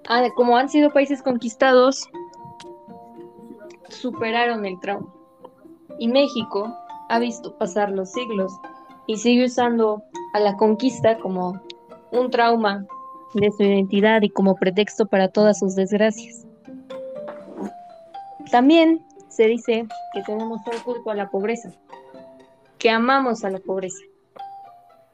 ah, 0.09 0.27
como 0.35 0.57
han 0.57 0.67
sido 0.67 0.91
países 0.91 1.21
conquistados, 1.21 2.09
superaron 3.89 4.65
el 4.65 4.79
trauma. 4.81 5.12
Y 5.99 6.07
México 6.07 6.75
ha 7.09 7.19
visto 7.19 7.55
pasar 7.57 7.91
los 7.91 8.11
siglos 8.11 8.51
y 9.07 9.17
sigue 9.17 9.45
usando 9.45 10.03
a 10.33 10.39
la 10.39 10.55
conquista 10.57 11.17
como 11.19 11.61
un 12.11 12.29
trauma 12.29 12.85
de 13.33 13.51
su 13.51 13.63
identidad 13.63 14.21
y 14.21 14.29
como 14.29 14.55
pretexto 14.55 15.05
para 15.05 15.27
todas 15.27 15.59
sus 15.59 15.75
desgracias. 15.75 16.45
También 18.51 19.03
se 19.29 19.47
dice 19.47 19.87
que 20.13 20.21
tenemos 20.21 20.61
un 20.65 20.79
culto 20.83 21.09
a 21.09 21.15
la 21.15 21.29
pobreza, 21.29 21.71
que 22.77 22.89
amamos 22.89 23.43
a 23.43 23.49
la 23.49 23.59
pobreza. 23.59 24.03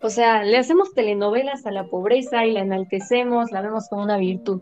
O 0.02 0.10
sea, 0.10 0.44
le 0.44 0.58
hacemos 0.58 0.94
telenovelas 0.94 1.66
a 1.66 1.72
la 1.72 1.86
pobreza 1.86 2.46
y 2.46 2.54
la 2.54 2.62
enaltecemos, 2.62 3.52
la 3.52 3.62
vemos 3.62 3.88
como 3.90 4.04
una 4.04 4.18
virtud. 4.18 4.62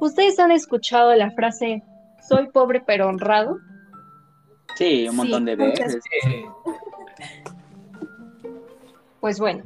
¿Ustedes 0.00 0.38
han 0.40 0.50
escuchado 0.50 1.14
la 1.14 1.30
frase 1.30 1.82
soy 2.28 2.48
pobre 2.48 2.82
pero 2.84 3.08
honrado? 3.08 3.58
Sí, 4.76 5.08
un 5.08 5.16
montón 5.16 5.44
de 5.44 5.56
veces. 5.56 6.02
Pues 9.20 9.38
bueno, 9.38 9.64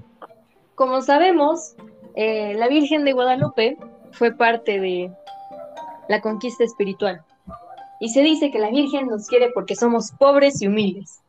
como 0.75 1.01
sabemos, 1.01 1.75
eh, 2.14 2.55
la 2.55 2.69
Virgen 2.69 3.05
de 3.05 3.12
Guadalupe 3.12 3.79
fue 4.12 4.33
parte 4.33 4.79
de 4.81 5.11
la 6.09 6.21
conquista 6.21 6.64
espiritual. 6.64 7.23
Y 7.99 8.11
se 8.11 8.23
dice 8.23 8.51
que 8.51 8.59
la 8.59 8.71
Virgen 8.71 9.07
nos 9.07 9.27
quiere 9.27 9.51
porque 9.55 9.75
somos 9.75 10.12
pobres 10.12 10.61
y 10.61 10.66
humildes, 10.66 11.23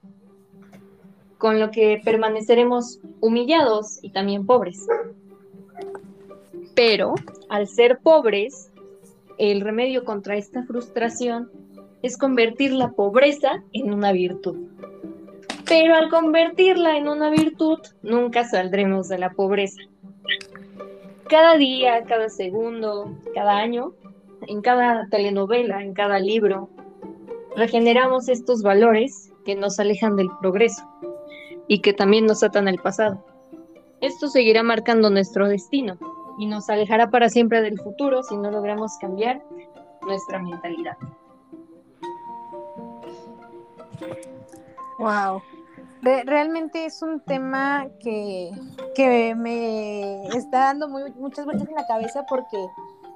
con 1.38 1.60
lo 1.60 1.72
que 1.72 2.02
permaneceremos 2.04 3.00
humillados 3.22 4.00
y 4.02 4.10
también 4.10 4.46
pobres. 4.46 4.86
Pero 6.76 7.16
al 7.50 7.68
ser 7.68 8.00
pobres, 8.00 8.70
el 9.38 9.62
remedio 9.62 10.04
contra 10.04 10.36
esta 10.36 10.64
frustración 10.64 11.50
es 12.02 12.18
convertir 12.18 12.72
la 12.72 12.92
pobreza 12.92 13.64
en 13.74 13.94
una 13.94 14.12
virtud. 14.12 14.58
Pero 15.68 15.96
al 15.96 16.10
convertirla 16.10 16.98
en 16.98 17.08
una 17.08 17.30
virtud, 17.30 17.80
nunca 18.02 18.46
saldremos 18.46 19.10
de 19.10 19.18
la 19.18 19.32
pobreza. 19.32 19.82
Cada 21.28 21.58
día, 21.58 22.04
cada 22.06 22.30
segundo, 22.30 23.18
cada 23.34 23.58
año, 23.58 23.94
en 24.48 24.62
cada 24.62 25.08
telenovela, 25.10 25.84
en 25.84 25.94
cada 25.94 26.20
libro, 26.20 26.70
regeneramos 27.56 28.30
estos 28.30 28.62
valores 28.62 29.34
que 29.46 29.56
nos 29.56 29.80
alejan 29.80 30.16
del 30.16 30.30
progreso 30.40 30.88
y 31.68 31.82
que 31.82 31.92
también 31.92 32.26
nos 32.26 32.44
atan 32.44 32.68
al 32.68 32.78
pasado. 32.78 33.26
Esto 34.00 34.28
seguirá 34.28 34.64
marcando 34.64 35.10
nuestro 35.10 35.50
destino 35.50 35.98
y 36.38 36.46
nos 36.46 36.70
alejará 36.70 37.10
para 37.10 37.30
siempre 37.30 37.62
del 37.62 37.80
futuro 37.80 38.24
si 38.24 38.38
no 38.38 38.52
logramos 38.52 38.96
cambiar 39.02 39.44
nuestra 40.04 40.40
mentalidad. 40.42 40.98
Wow. 45.00 45.42
realmente 46.02 46.86
es 46.86 47.02
un 47.02 47.20
tema 47.20 47.88
que, 48.00 48.52
que, 48.96 49.36
me 49.36 50.28
está 50.30 50.60
dando 50.60 50.88
muchas 50.88 51.46
vueltas 51.46 51.68
en 51.68 51.76
la 51.76 51.88
cabeza 51.88 52.26
porque 52.28 52.58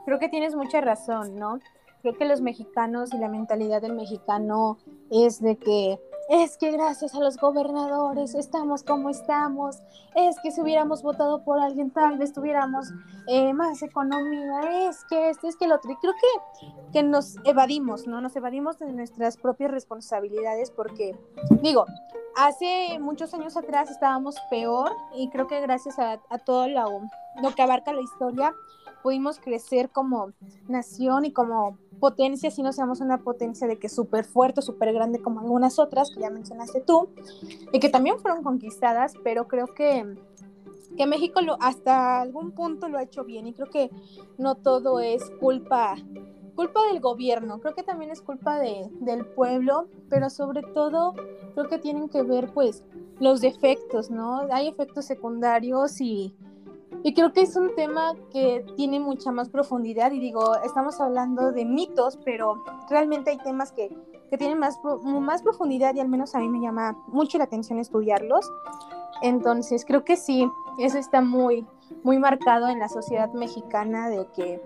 creo 0.06 0.20
que 0.20 0.30
tienes 0.30 0.56
mucha 0.56 0.82
razón, 0.82 1.36
¿no? 1.36 1.60
Creo 2.02 2.18
que 2.18 2.26
los 2.26 2.42
mexicanos 2.42 3.14
y 3.14 3.18
la 3.18 3.30
mentalidad 3.30 3.82
del 3.82 3.94
mexicano 3.94 4.78
es 5.12 5.40
de 5.42 5.56
que 5.58 6.00
es 6.32 6.58
que 6.58 6.72
gracias 6.72 7.14
a 7.14 7.20
los 7.20 7.36
gobernadores 7.36 8.36
estamos 8.36 8.84
como 8.84 9.10
estamos, 9.10 9.80
es 10.16 10.38
que 10.42 10.52
si 10.52 10.62
hubiéramos 10.62 11.04
votado 11.04 11.44
por 11.44 11.60
alguien 11.60 11.92
tal 11.92 12.18
vez 12.18 12.32
tuviéramos 12.32 12.88
eh, 13.28 13.54
más 13.54 13.84
economía, 13.84 14.88
es 14.88 15.04
que 15.10 15.30
esto, 15.30 15.50
es 15.50 15.58
que 15.58 15.68
lo 15.68 15.76
otro. 15.76 15.92
Y 15.92 15.96
creo 15.98 16.14
que, 16.14 16.68
que 16.94 17.04
nos 17.04 17.36
evadimos, 17.44 18.08
¿no? 18.08 18.22
Nos 18.22 18.34
evadimos 18.38 18.80
de 18.80 18.94
nuestras 18.94 19.36
propias 19.36 19.72
responsabilidades 19.72 20.72
porque, 20.72 21.20
digo, 21.62 21.86
hace 22.38 22.98
muchos 23.02 23.34
años 23.34 23.58
atrás 23.58 23.92
estábamos 23.92 24.38
peor 24.50 24.94
y 25.14 25.30
creo 25.32 25.48
que 25.48 25.60
gracias 25.60 26.00
a, 26.00 26.22
a 26.30 26.38
todo 26.38 26.70
lo, 26.70 27.02
lo 27.42 27.56
que 27.56 27.62
abarca 27.62 27.92
la 27.92 28.02
historia, 28.02 28.54
pudimos 29.02 29.40
crecer 29.40 29.90
como 29.90 30.32
nación 30.68 31.26
y 31.26 31.32
como 31.32 31.78
potencia, 32.00 32.52
si 32.52 32.64
no 32.64 32.74
seamos 32.74 33.00
una 33.00 33.20
potencia 33.20 33.68
de 33.68 33.78
que 33.78 33.90
súper 33.90 34.26
fuerte, 34.26 34.62
súper 34.62 34.94
grande 34.94 35.22
como 35.22 35.40
algunas 35.40 35.80
otras 35.80 36.12
que 36.12 36.22
ya 36.22 36.30
mencionaste 36.30 36.82
tú, 36.82 37.10
y 37.72 37.80
que 37.80 37.90
también 37.90 38.20
fueron 38.20 38.44
conquistadas, 38.44 39.14
pero 39.24 39.48
creo 39.48 39.68
que, 39.68 40.16
que 40.98 41.06
México 41.06 41.42
lo, 41.42 41.58
hasta 41.62 42.22
algún 42.22 42.52
punto 42.52 42.90
lo 42.90 42.98
ha 42.98 43.04
hecho 43.04 43.24
bien 43.24 43.48
y 43.48 43.54
creo 43.54 43.70
que 43.70 43.92
no 44.38 44.56
todo 44.56 45.00
es 45.00 45.30
culpa 45.40 45.96
culpa 46.56 46.82
del 46.92 47.00
gobierno, 47.00 47.60
creo 47.60 47.74
que 47.74 47.82
también 47.82 48.12
es 48.12 48.22
culpa 48.22 48.60
de, 48.60 48.90
del 49.00 49.26
pueblo, 49.26 49.88
pero 50.10 50.30
sobre 50.30 50.62
todo 50.62 51.14
creo 51.54 51.68
que 51.68 51.80
tienen 51.80 52.10
que 52.10 52.24
ver 52.24 52.52
pues 52.54 52.84
los 53.20 53.42
defectos, 53.42 54.12
¿no? 54.12 54.48
Hay 54.52 54.68
efectos 54.68 55.06
secundarios 55.06 56.02
y, 56.02 56.36
y 57.04 57.14
creo 57.14 57.34
que 57.34 57.42
es 57.42 57.56
un 57.56 57.74
tema 57.76 58.14
que 58.32 58.66
tiene 58.76 59.00
mucha 59.00 59.32
más 59.32 59.50
profundidad 59.50 60.12
y 60.12 60.20
digo, 60.20 60.56
estamos 60.64 61.00
hablando 61.00 61.52
de 61.52 61.66
mitos, 61.66 62.18
pero 62.24 62.64
realmente 62.90 63.32
hay 63.32 63.38
temas 63.38 63.72
que, 63.72 63.90
que 64.30 64.38
tienen 64.38 64.60
más, 64.60 64.80
más 65.04 65.42
profundidad 65.42 65.96
y 65.96 66.00
al 66.00 66.10
menos 66.10 66.36
a 66.36 66.40
mí 66.40 66.48
me 66.48 66.62
llama 66.62 66.98
mucho 67.08 67.38
la 67.38 67.46
atención 67.46 67.80
estudiarlos. 67.80 68.52
Entonces 69.22 69.86
creo 69.86 70.04
que 70.04 70.16
sí, 70.16 70.48
eso 70.80 70.98
está 70.98 71.22
muy, 71.22 71.66
muy 72.04 72.18
marcado 72.20 72.68
en 72.70 72.80
la 72.80 72.90
sociedad 72.90 73.32
mexicana 73.34 74.10
de 74.10 74.28
que 74.36 74.62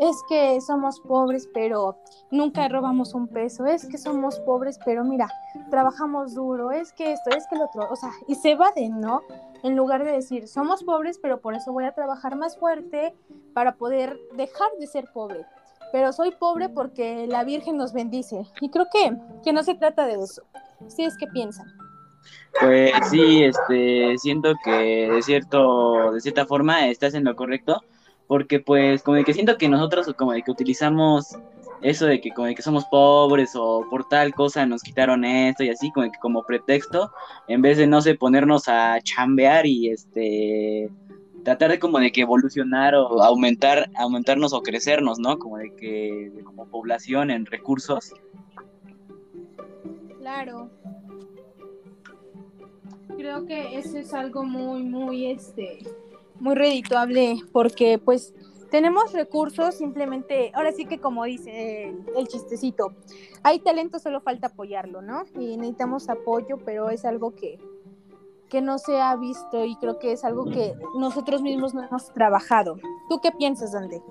es 0.00 0.16
que 0.28 0.60
somos 0.60 0.98
pobres 1.00 1.48
pero 1.54 1.96
nunca 2.32 2.66
robamos 2.68 3.14
un 3.14 3.28
peso, 3.28 3.66
es 3.66 3.86
que 3.86 3.98
somos 3.98 4.40
pobres 4.40 4.78
pero 4.84 5.04
mira, 5.04 5.28
trabajamos 5.70 6.34
duro, 6.34 6.72
es 6.72 6.92
que 6.92 7.12
esto, 7.12 7.30
es 7.30 7.46
que 7.48 7.56
lo 7.56 7.66
otro, 7.66 7.86
o 7.90 7.96
sea, 7.96 8.10
y 8.26 8.34
se 8.34 8.52
evaden, 8.52 9.00
¿no? 9.00 9.20
en 9.62 9.76
lugar 9.76 10.04
de 10.04 10.12
decir, 10.12 10.48
somos 10.48 10.82
pobres, 10.84 11.18
pero 11.20 11.40
por 11.40 11.54
eso 11.54 11.72
voy 11.72 11.84
a 11.84 11.92
trabajar 11.92 12.36
más 12.36 12.56
fuerte 12.56 13.14
para 13.52 13.76
poder 13.76 14.18
dejar 14.36 14.68
de 14.78 14.86
ser 14.86 15.08
pobre. 15.12 15.44
Pero 15.92 16.12
soy 16.12 16.30
pobre 16.32 16.68
porque 16.68 17.26
la 17.26 17.44
Virgen 17.44 17.76
nos 17.76 17.92
bendice. 17.92 18.46
Y 18.60 18.70
creo 18.70 18.86
que, 18.92 19.16
que 19.42 19.52
no 19.52 19.62
se 19.62 19.74
trata 19.74 20.06
de 20.06 20.14
eso. 20.14 20.42
¿Sí 20.88 21.04
es 21.04 21.16
que 21.16 21.26
piensan? 21.26 21.66
Pues 22.60 22.92
sí, 23.10 23.44
este, 23.44 24.16
siento 24.18 24.54
que 24.64 25.08
de 25.10 25.22
cierto, 25.22 26.12
de 26.12 26.20
cierta 26.20 26.46
forma 26.46 26.88
estás 26.88 27.14
en 27.14 27.24
lo 27.24 27.34
correcto, 27.34 27.82
porque 28.30 28.60
pues 28.60 29.02
como 29.02 29.16
de 29.16 29.24
que 29.24 29.34
siento 29.34 29.58
que 29.58 29.68
nosotros 29.68 30.14
como 30.16 30.30
de 30.30 30.42
que 30.42 30.52
utilizamos 30.52 31.36
eso 31.82 32.06
de 32.06 32.20
que 32.20 32.30
como 32.30 32.46
de 32.46 32.54
que 32.54 32.62
somos 32.62 32.84
pobres 32.84 33.56
o 33.56 33.84
por 33.90 34.08
tal 34.08 34.32
cosa 34.34 34.64
nos 34.66 34.84
quitaron 34.84 35.24
esto 35.24 35.64
y 35.64 35.68
así 35.68 35.90
como 35.90 36.12
que 36.12 36.18
como 36.20 36.44
pretexto 36.44 37.10
en 37.48 37.60
vez 37.60 37.76
de 37.76 37.88
no 37.88 38.00
sé 38.00 38.14
ponernos 38.14 38.68
a 38.68 39.00
chambear 39.02 39.66
y 39.66 39.88
este 39.88 40.88
tratar 41.42 41.72
de 41.72 41.80
como 41.80 41.98
de 41.98 42.12
que 42.12 42.20
evolucionar 42.20 42.94
o 42.94 43.20
aumentar 43.20 43.90
aumentarnos 43.96 44.52
o 44.52 44.62
crecernos 44.62 45.18
no 45.18 45.36
como 45.40 45.58
de 45.58 45.74
que 45.74 46.32
como 46.44 46.68
población 46.68 47.32
en 47.32 47.46
recursos. 47.46 48.14
Claro. 50.18 50.70
Creo 53.16 53.44
que 53.44 53.76
eso 53.76 53.98
es 53.98 54.14
algo 54.14 54.44
muy 54.44 54.84
muy 54.84 55.32
este 55.32 55.80
muy 56.40 56.54
redituable 56.54 57.36
porque 57.52 57.98
pues 57.98 58.34
tenemos 58.70 59.12
recursos, 59.12 59.74
simplemente, 59.74 60.52
ahora 60.54 60.72
sí 60.72 60.86
que 60.86 61.00
como 61.00 61.24
dice 61.24 61.94
el, 62.16 62.28
chistecito, 62.28 62.94
hay 63.42 63.58
talento, 63.58 63.98
solo 63.98 64.20
falta 64.20 64.46
apoyarlo, 64.48 65.02
¿no? 65.02 65.24
Y 65.38 65.56
necesitamos 65.56 66.08
apoyo, 66.08 66.58
pero 66.64 66.88
es 66.88 67.04
algo 67.04 67.34
que, 67.34 67.58
que 68.48 68.60
no 68.60 68.78
se 68.78 69.00
ha 69.00 69.16
visto 69.16 69.64
y 69.64 69.76
creo 69.76 69.98
que 69.98 70.12
es 70.12 70.24
algo 70.24 70.44
que 70.44 70.74
nosotros 70.96 71.42
mismos 71.42 71.74
no 71.74 71.82
hemos 71.82 72.12
trabajado. 72.14 72.76
¿Tú 73.08 73.20
qué 73.20 73.32
piensas, 73.32 73.72
Dante? 73.72 74.02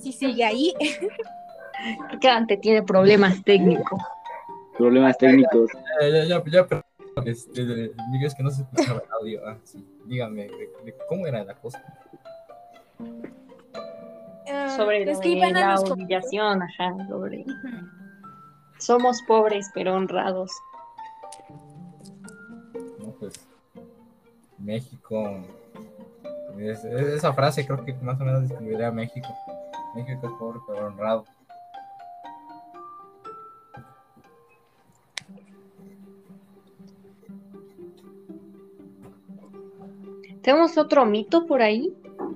Si 0.00 0.12
sigue 0.12 0.44
ahí. 0.44 0.72
que 2.20 2.28
Dante 2.28 2.56
tiene 2.56 2.82
problemas 2.82 3.42
técnicos. 3.44 4.00
Problemas 4.76 5.16
técnicos. 5.18 5.70
Ya, 6.00 6.08
ya, 6.08 6.24
ya, 6.24 6.42
Este, 7.26 7.64
de- 7.64 7.92
digo, 8.12 8.26
es 8.26 8.34
que 8.34 8.42
no 8.42 8.50
se 8.50 8.62
escuchaba 8.62 9.02
el 9.04 9.12
audio. 9.20 9.40
Ah, 9.46 9.56
sí. 9.64 9.84
Dígame, 10.06 10.42
de- 10.48 10.70
de 10.84 10.94
¿cómo 11.08 11.26
era 11.26 11.44
la 11.44 11.54
cosa? 11.54 11.82
Ah, 14.48 14.74
Sobre 14.76 15.04
lo 15.04 15.18
de 15.20 15.52
la 15.52 15.72
los 15.72 15.90
humillación, 15.90 16.62
ajá, 16.62 17.06
sobre... 17.08 17.44
Somos 18.78 19.20
pobres 19.28 19.70
pero 19.74 19.94
honrados. 19.94 20.50
No, 22.98 23.10
pues. 23.18 23.34
México. 24.58 25.42
es- 26.58 26.84
es- 26.84 27.06
esa 27.14 27.32
frase 27.32 27.66
creo 27.66 27.84
que 27.84 27.92
más 27.94 28.18
o 28.20 28.24
menos 28.24 28.48
describiría 28.48 28.88
a 28.88 28.92
México. 28.92 29.28
México 29.94 30.26
es 30.26 30.32
pobre 30.38 30.60
pero 30.66 30.86
honrado. 30.86 31.24
¿Tenemos 40.42 40.78
otro 40.78 41.04
mito 41.04 41.46
por 41.46 41.60
ahí? 41.60 41.92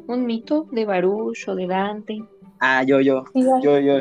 ¿Un 0.06 0.26
mito 0.26 0.66
de 0.70 0.84
Baruch 0.84 1.48
o 1.48 1.54
de 1.54 1.66
Dante? 1.66 2.22
Ah, 2.60 2.82
yo, 2.82 3.00
yo, 3.00 3.24
Sí, 3.32 3.42
yo, 3.62 3.78
yo 3.78 4.00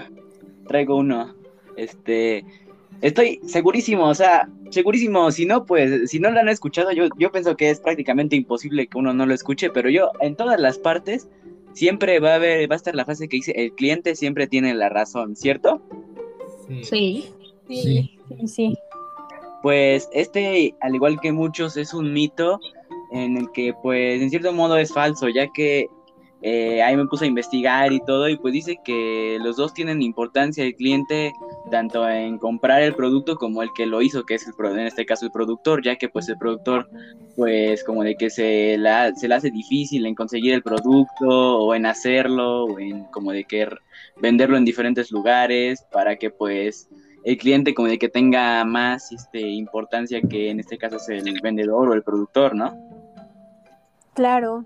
traigo 0.68 0.98
uno. 0.98 1.34
Este, 1.78 2.46
estoy 3.02 3.40
segurísimo, 3.48 4.06
o 4.06 4.14
sea, 4.14 4.50
segurísimo. 4.70 5.32
Si 5.32 5.46
no, 5.46 5.66
pues, 5.66 6.10
si 6.10 6.20
no 6.20 6.32
lo 6.32 6.40
han 6.40 6.50
escuchado, 6.50 6.92
yo, 6.92 7.08
yo 7.18 7.32
pienso 7.32 7.56
que 7.56 7.70
es 7.70 7.80
prácticamente 7.80 8.36
imposible 8.36 8.88
que 8.88 8.98
uno 8.98 9.14
no 9.14 9.26
lo 9.26 9.34
escuche, 9.34 9.70
pero 9.70 9.90
yo, 9.90 10.12
en 10.20 10.36
todas 10.36 10.60
las 10.60 10.78
partes, 10.78 11.30
siempre 11.74 12.20
va 12.20 12.32
a 12.32 12.36
haber, 12.36 12.70
va 12.70 12.76
a 12.76 12.78
estar 12.78 12.96
la 12.96 13.06
frase 13.06 13.28
que 13.28 13.38
dice, 13.38 13.54
el 13.56 13.74
cliente 13.74 14.16
siempre 14.16 14.48
tiene 14.48 14.74
la 14.74 14.90
razón, 14.90 15.36
¿cierto? 15.36 15.82
Sí. 16.68 16.84
Sí. 16.84 17.30
Sí, 17.68 18.18
sí, 18.30 18.48
sí. 18.48 18.78
Pues 19.62 20.10
este, 20.12 20.76
al 20.82 20.96
igual 20.96 21.20
que 21.22 21.32
muchos, 21.32 21.78
es 21.78 21.94
un 21.94 22.12
mito 22.12 22.60
en 23.12 23.38
el 23.38 23.52
que, 23.52 23.74
pues, 23.82 24.22
en 24.22 24.30
cierto 24.30 24.52
modo 24.52 24.78
es 24.78 24.92
falso, 24.92 25.30
ya 25.30 25.48
que 25.54 25.88
eh, 26.46 26.84
ahí 26.84 26.98
me 26.98 27.06
puse 27.06 27.24
a 27.24 27.28
investigar 27.30 27.94
y 27.94 28.02
todo, 28.02 28.28
y 28.28 28.36
pues 28.36 28.54
dice 28.54 28.78
que 28.84 29.38
los 29.42 29.56
dos 29.56 29.74
tienen 29.74 30.02
importancia, 30.02 30.66
el 30.66 30.76
cliente, 30.76 31.32
tanto 31.72 32.08
en 32.10 32.38
comprar 32.38 32.82
el 32.82 32.94
producto 32.96 33.38
como 33.38 33.64
el 33.64 33.70
que 33.74 33.86
lo 33.86 34.02
hizo, 34.02 34.26
que 34.26 34.36
es 34.36 34.46
el, 34.46 34.54
en 34.66 34.88
este 34.88 35.06
caso 35.06 35.26
el 35.26 35.32
productor, 35.32 35.82
ya 35.82 35.96
que 35.96 36.10
pues 36.10 36.28
el 36.28 36.38
productor, 36.38 36.90
pues 37.38 37.82
como 37.86 38.04
de 38.04 38.16
que 38.16 38.30
se, 38.30 38.78
la, 38.78 39.16
se 39.16 39.30
le 39.30 39.36
hace 39.36 39.52
difícil 39.52 40.06
en 40.06 40.16
conseguir 40.16 40.54
el 40.54 40.62
producto 40.62 41.60
o 41.60 41.76
en 41.76 41.86
hacerlo, 41.86 42.66
o 42.66 42.78
en 42.78 43.06
como 43.06 43.32
de 43.32 43.46
que 43.46 43.66
venderlo 44.22 44.58
en 44.58 44.66
diferentes 44.66 45.12
lugares 45.12 45.86
para 45.94 46.18
que 46.18 46.30
pues 46.30 46.90
el 47.24 47.38
cliente 47.38 47.74
como 47.74 47.88
de 47.88 47.98
que 47.98 48.10
tenga 48.10 48.66
más 48.66 49.14
este, 49.14 49.40
importancia 49.40 50.22
que 50.22 50.50
en 50.50 50.60
este 50.60 50.78
caso 50.78 50.98
es 50.98 51.08
el 51.08 51.40
vendedor 51.42 51.88
o 51.88 51.94
el 51.94 52.04
productor, 52.04 52.54
¿no? 52.54 52.76
Claro. 54.14 54.66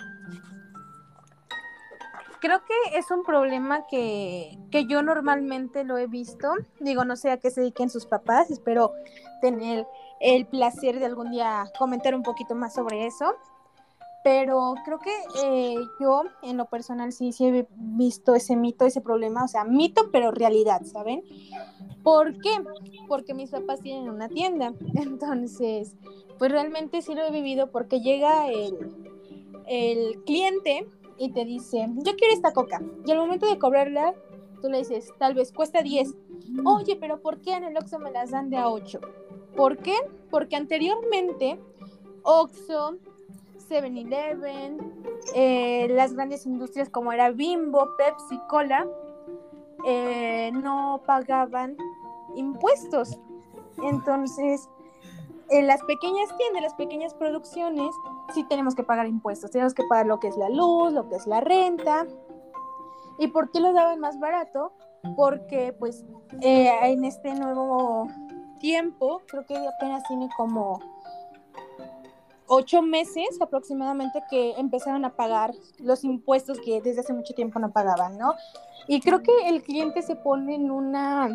Creo 2.39 2.59
que 2.65 2.97
es 2.97 3.09
un 3.11 3.23
problema 3.23 3.87
que, 3.87 4.57
que 4.71 4.85
yo 4.85 5.01
normalmente 5.01 5.83
lo 5.83 5.97
he 5.97 6.07
visto. 6.07 6.53
Digo, 6.79 7.05
no 7.05 7.15
sé 7.15 7.31
a 7.31 7.37
qué 7.37 7.49
se 7.51 7.61
dediquen 7.61 7.89
sus 7.89 8.05
papás. 8.05 8.51
Espero 8.51 8.93
tener 9.41 9.87
el 10.19 10.45
placer 10.45 10.99
de 10.99 11.05
algún 11.05 11.31
día 11.31 11.65
comentar 11.77 12.15
un 12.15 12.23
poquito 12.23 12.55
más 12.55 12.73
sobre 12.73 13.05
eso. 13.05 13.35
Pero 14.23 14.75
creo 14.83 14.99
que 14.99 15.13
eh, 15.43 15.77
yo, 16.01 16.23
en 16.41 16.57
lo 16.57 16.65
personal, 16.65 17.13
sí, 17.13 17.31
sí 17.31 17.45
he 17.45 17.67
visto 17.75 18.35
ese 18.35 18.55
mito, 18.55 18.85
ese 18.85 18.99
problema. 18.99 19.43
O 19.43 19.47
sea, 19.47 19.63
mito, 19.63 20.09
pero 20.11 20.31
realidad, 20.31 20.81
¿saben? 20.83 21.23
¿Por 22.03 22.39
qué? 22.41 22.51
Porque 23.07 23.33
mis 23.33 23.51
papás 23.51 23.79
tienen 23.79 24.09
una 24.09 24.27
tienda. 24.27 24.73
Entonces, 24.95 25.95
pues 26.37 26.51
realmente 26.51 27.01
sí 27.01 27.15
lo 27.15 27.23
he 27.23 27.31
vivido 27.31 27.71
porque 27.71 28.01
llega 28.01 28.49
el, 28.49 28.75
el 29.67 30.23
cliente 30.25 30.87
y 31.17 31.31
te 31.31 31.45
dice, 31.45 31.87
yo 31.95 32.15
quiero 32.15 32.33
esta 32.33 32.53
coca. 32.53 32.81
Y 33.05 33.11
al 33.11 33.17
momento 33.17 33.47
de 33.47 33.57
cobrarla, 33.57 34.13
tú 34.61 34.69
le 34.69 34.79
dices, 34.79 35.13
tal 35.17 35.33
vez 35.33 35.51
cuesta 35.51 35.81
10. 35.81 36.13
Oye, 36.65 36.95
pero 36.95 37.19
¿por 37.19 37.41
qué 37.41 37.53
en 37.53 37.63
el 37.63 37.77
Oxxo 37.77 37.99
me 37.99 38.11
las 38.11 38.31
dan 38.31 38.49
de 38.49 38.57
a 38.57 38.69
8? 38.69 38.99
¿Por 39.55 39.77
qué? 39.77 39.95
Porque 40.29 40.55
anteriormente 40.55 41.59
Oxxo, 42.23 42.97
7-Eleven, 43.69 44.77
eh, 45.33 45.87
las 45.89 46.13
grandes 46.13 46.45
industrias 46.45 46.89
como 46.89 47.11
era 47.11 47.31
Bimbo, 47.31 47.95
Pepsi, 47.97 48.39
Cola, 48.47 48.87
eh, 49.85 50.51
no 50.53 51.01
pagaban 51.05 51.75
impuestos. 52.35 53.19
Entonces, 53.81 54.69
en 55.49 55.67
las 55.67 55.81
pequeñas 55.83 56.35
tiendas, 56.37 56.61
las 56.61 56.73
pequeñas 56.75 57.13
producciones, 57.13 57.93
sí 58.33 58.43
tenemos 58.43 58.75
que 58.75 58.83
pagar 58.83 59.07
impuestos. 59.07 59.51
Tenemos 59.51 59.73
que 59.73 59.83
pagar 59.83 60.05
lo 60.05 60.19
que 60.19 60.27
es 60.27 60.37
la 60.37 60.49
luz, 60.49 60.93
lo 60.93 61.09
que 61.09 61.15
es 61.15 61.27
la 61.27 61.41
renta. 61.41 62.05
¿Y 63.19 63.27
por 63.27 63.51
qué 63.51 63.59
lo 63.59 63.73
daban 63.73 63.99
más 63.99 64.19
barato? 64.19 64.73
Porque, 65.15 65.73
pues, 65.77 66.05
eh, 66.41 66.71
en 66.83 67.05
este 67.05 67.33
nuevo 67.33 68.07
tiempo, 68.59 69.21
creo 69.27 69.45
que 69.45 69.55
apenas 69.55 70.03
tiene 70.07 70.29
como 70.35 70.79
ocho 72.47 72.81
meses 72.81 73.41
aproximadamente 73.41 74.23
que 74.29 74.53
empezaron 74.57 75.03
a 75.05 75.15
pagar 75.15 75.53
los 75.79 76.03
impuestos 76.03 76.59
que 76.61 76.81
desde 76.81 77.01
hace 77.01 77.13
mucho 77.13 77.33
tiempo 77.33 77.59
no 77.59 77.71
pagaban, 77.71 78.17
¿no? 78.17 78.33
Y 78.87 79.01
creo 79.01 79.21
que 79.21 79.49
el 79.49 79.63
cliente 79.63 80.01
se 80.01 80.15
pone 80.15 80.55
en 80.55 80.71
una, 80.71 81.27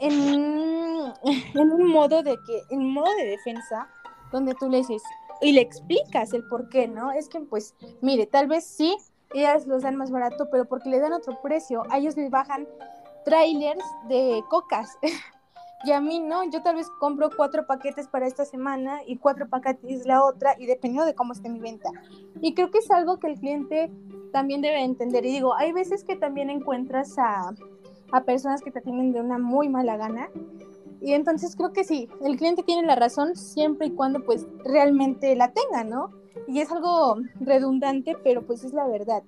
en, 0.00 1.12
en 1.54 1.72
un 1.72 1.86
modo 1.86 2.22
de 2.22 2.36
que, 2.46 2.62
en 2.70 2.90
modo 2.90 3.12
de 3.18 3.26
defensa, 3.26 3.88
donde 4.32 4.54
tú 4.54 4.68
le 4.68 4.78
dices 4.78 5.02
y 5.40 5.52
le 5.52 5.60
explicas 5.60 6.32
el 6.32 6.44
por 6.48 6.68
qué, 6.68 6.88
¿no? 6.88 7.12
Es 7.12 7.28
que, 7.28 7.40
pues, 7.40 7.74
mire, 8.00 8.26
tal 8.26 8.46
vez 8.46 8.64
sí, 8.64 8.96
ellas 9.34 9.66
los 9.66 9.82
dan 9.82 9.96
más 9.96 10.10
barato, 10.10 10.48
pero 10.50 10.64
porque 10.66 10.88
le 10.88 11.00
dan 11.00 11.12
otro 11.12 11.40
precio, 11.42 11.82
a 11.90 11.98
ellos 11.98 12.16
les 12.16 12.30
bajan 12.30 12.66
trailers 13.24 13.84
de 14.08 14.42
cocas. 14.48 14.98
Y 15.84 15.92
a 15.92 16.00
mí 16.00 16.18
no, 16.18 16.42
yo 16.50 16.60
tal 16.60 16.74
vez 16.74 16.90
compro 16.98 17.30
cuatro 17.30 17.64
paquetes 17.64 18.08
para 18.08 18.26
esta 18.26 18.44
semana 18.44 19.00
y 19.06 19.16
cuatro 19.16 19.48
paquetes 19.48 20.06
la 20.06 20.24
otra 20.24 20.56
y 20.58 20.66
dependiendo 20.66 21.06
de 21.06 21.14
cómo 21.14 21.32
esté 21.32 21.48
mi 21.48 21.60
venta. 21.60 21.88
Y 22.40 22.54
creo 22.54 22.72
que 22.72 22.78
es 22.78 22.90
algo 22.90 23.20
que 23.20 23.28
el 23.28 23.38
cliente 23.38 23.88
también 24.32 24.60
debe 24.60 24.82
entender. 24.82 25.24
Y 25.24 25.30
digo, 25.30 25.54
hay 25.54 25.70
veces 25.70 26.02
que 26.02 26.16
también 26.16 26.50
encuentras 26.50 27.16
a, 27.16 27.54
a 28.10 28.24
personas 28.24 28.60
que 28.60 28.72
te 28.72 28.80
atienden 28.80 29.12
de 29.12 29.20
una 29.20 29.38
muy 29.38 29.68
mala 29.68 29.96
gana. 29.96 30.28
Y 31.00 31.12
entonces 31.12 31.54
creo 31.56 31.72
que 31.72 31.84
sí, 31.84 32.08
el 32.22 32.36
cliente 32.36 32.62
tiene 32.62 32.86
la 32.86 32.96
razón 32.96 33.36
siempre 33.36 33.86
y 33.86 33.90
cuando 33.90 34.24
pues 34.24 34.46
realmente 34.64 35.34
la 35.36 35.52
tenga, 35.52 35.84
¿no? 35.84 36.12
Y 36.46 36.60
es 36.60 36.70
algo 36.70 37.16
redundante, 37.40 38.16
pero 38.22 38.42
pues 38.42 38.64
es 38.64 38.72
la 38.72 38.86
verdad. 38.86 39.22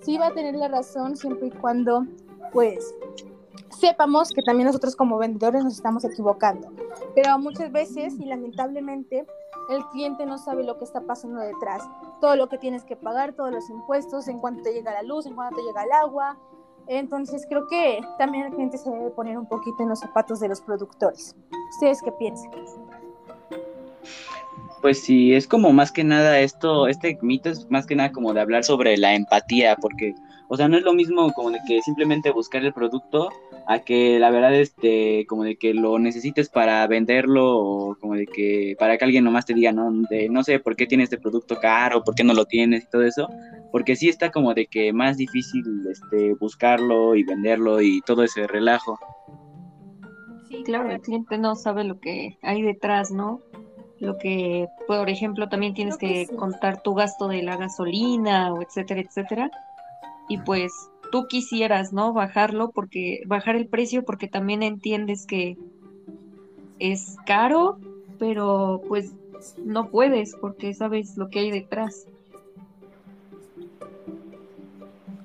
Sí 0.00 0.18
va 0.18 0.28
a 0.28 0.34
tener 0.34 0.54
la 0.54 0.68
razón 0.68 1.16
siempre 1.16 1.48
y 1.48 1.50
cuando 1.50 2.06
pues 2.52 2.94
sepamos 3.70 4.32
que 4.32 4.42
también 4.42 4.66
nosotros 4.66 4.96
como 4.96 5.18
vendedores 5.18 5.64
nos 5.64 5.74
estamos 5.74 6.04
equivocando. 6.04 6.68
Pero 7.14 7.38
muchas 7.38 7.72
veces 7.72 8.14
y 8.18 8.24
lamentablemente 8.24 9.26
el 9.68 9.84
cliente 9.86 10.26
no 10.26 10.38
sabe 10.38 10.64
lo 10.64 10.78
que 10.78 10.84
está 10.84 11.00
pasando 11.00 11.40
detrás. 11.40 11.82
Todo 12.20 12.36
lo 12.36 12.48
que 12.48 12.58
tienes 12.58 12.84
que 12.84 12.96
pagar, 12.96 13.32
todos 13.34 13.50
los 13.50 13.68
impuestos, 13.68 14.28
en 14.28 14.38
cuanto 14.38 14.62
te 14.62 14.72
llega 14.72 14.92
la 14.92 15.02
luz, 15.02 15.26
en 15.26 15.34
cuanto 15.34 15.56
te 15.56 15.62
llega 15.62 15.84
el 15.84 15.92
agua. 15.92 16.38
Entonces 16.88 17.46
creo 17.48 17.66
que 17.68 18.00
también 18.18 18.46
el 18.46 18.52
cliente 18.52 18.78
se 18.78 18.90
debe 18.90 19.10
poner 19.10 19.38
un 19.38 19.46
poquito 19.46 19.82
en 19.82 19.88
los 19.88 20.00
zapatos 20.00 20.40
de 20.40 20.48
los 20.48 20.60
productores. 20.60 21.34
¿Ustedes 21.74 22.00
qué 22.02 22.12
piensan? 22.12 22.50
Pues 24.82 25.02
sí, 25.02 25.34
es 25.34 25.48
como 25.48 25.72
más 25.72 25.90
que 25.90 26.04
nada 26.04 26.38
esto, 26.38 26.86
este 26.86 27.18
mito 27.22 27.50
es 27.50 27.68
más 27.70 27.86
que 27.86 27.96
nada 27.96 28.12
como 28.12 28.32
de 28.32 28.40
hablar 28.40 28.62
sobre 28.62 28.96
la 28.96 29.14
empatía, 29.14 29.74
porque, 29.76 30.14
o 30.48 30.56
sea, 30.56 30.68
no 30.68 30.76
es 30.76 30.84
lo 30.84 30.92
mismo 30.92 31.32
como 31.32 31.50
de 31.50 31.58
que 31.66 31.82
simplemente 31.82 32.30
buscar 32.30 32.64
el 32.64 32.72
producto 32.72 33.30
a 33.68 33.80
que 33.80 34.18
la 34.20 34.30
verdad, 34.30 34.54
este, 34.54 35.26
como 35.26 35.42
de 35.42 35.56
que 35.56 35.74
lo 35.74 35.98
necesites 35.98 36.48
para 36.48 36.86
venderlo 36.86 37.58
o 37.58 37.96
como 37.96 38.14
de 38.14 38.26
que 38.26 38.76
para 38.78 38.96
que 38.96 39.04
alguien 39.04 39.24
nomás 39.24 39.44
te 39.44 39.54
diga, 39.54 39.72
no, 39.72 39.90
de, 40.08 40.28
no 40.28 40.44
sé 40.44 40.60
por 40.60 40.76
qué 40.76 40.86
tienes 40.86 41.06
este 41.06 41.18
producto 41.18 41.56
caro, 41.56 42.04
por 42.04 42.14
qué 42.14 42.22
no 42.22 42.32
lo 42.32 42.44
tienes 42.44 42.84
y 42.84 42.88
todo 42.88 43.02
eso, 43.02 43.28
porque 43.72 43.96
sí 43.96 44.08
está 44.08 44.30
como 44.30 44.54
de 44.54 44.66
que 44.66 44.92
más 44.92 45.16
difícil, 45.16 45.64
este, 45.90 46.34
buscarlo 46.34 47.16
y 47.16 47.24
venderlo 47.24 47.80
y 47.80 48.00
todo 48.02 48.22
ese 48.22 48.46
relajo. 48.46 48.98
Sí, 50.48 50.62
claro, 50.62 50.90
el 50.90 51.00
cliente 51.00 51.36
no 51.36 51.56
sabe 51.56 51.82
lo 51.82 51.98
que 51.98 52.38
hay 52.42 52.62
detrás, 52.62 53.10
¿no? 53.10 53.40
Lo 53.98 54.16
que, 54.18 54.68
por 54.86 55.10
ejemplo, 55.10 55.48
también 55.48 55.74
tienes 55.74 55.96
Creo 55.96 56.10
que 56.12 56.14
que 56.20 56.26
sí. 56.26 56.36
contar 56.36 56.82
tu 56.82 56.94
gasto 56.94 57.26
de 57.26 57.42
la 57.42 57.56
gasolina 57.56 58.52
o 58.52 58.62
etcétera, 58.62 59.00
etcétera. 59.00 59.50
Y 60.28 60.38
pues 60.38 60.72
tú 61.10 61.26
quisieras, 61.28 61.92
¿no? 61.92 62.12
Bajarlo 62.12 62.70
porque, 62.70 63.22
bajar 63.26 63.56
el 63.56 63.66
precio 63.66 64.04
porque 64.04 64.28
también 64.28 64.62
entiendes 64.62 65.26
que 65.26 65.56
es 66.78 67.16
caro, 67.26 67.78
pero 68.18 68.82
pues 68.88 69.12
no 69.64 69.90
puedes 69.90 70.34
porque 70.40 70.74
sabes 70.74 71.16
lo 71.16 71.28
que 71.28 71.40
hay 71.40 71.50
detrás. 71.50 72.06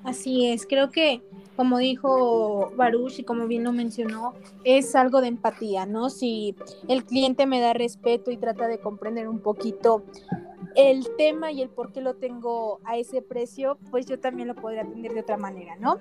Así 0.04 0.48
es, 0.48 0.66
creo 0.66 0.90
que 0.90 1.22
como 1.56 1.78
dijo 1.78 2.72
Baruch 2.76 3.20
y 3.20 3.24
como 3.24 3.46
bien 3.46 3.64
lo 3.64 3.72
mencionó, 3.72 4.34
es 4.64 4.96
algo 4.96 5.22
de 5.22 5.28
empatía, 5.28 5.86
¿no? 5.86 6.10
Si 6.10 6.56
el 6.88 7.06
cliente 7.06 7.46
me 7.46 7.60
da 7.60 7.74
respeto 7.74 8.32
y 8.32 8.38
trata 8.38 8.68
de 8.68 8.80
comprender 8.80 9.28
un 9.28 9.40
poquito 9.40 10.04
el 10.76 11.08
tema 11.18 11.52
y 11.52 11.62
el 11.62 11.70
por 11.70 11.92
qué 11.92 12.02
lo 12.02 12.16
tengo 12.16 12.80
a 12.86 12.98
ese 12.98 13.22
precio, 13.22 13.78
pues 13.90 14.06
yo 14.06 14.20
también 14.20 14.48
lo 14.48 14.56
podría 14.56 14.84
atender 14.84 15.14
de 15.14 15.22
otra 15.22 15.38
manera, 15.38 15.76
¿no? 15.78 15.98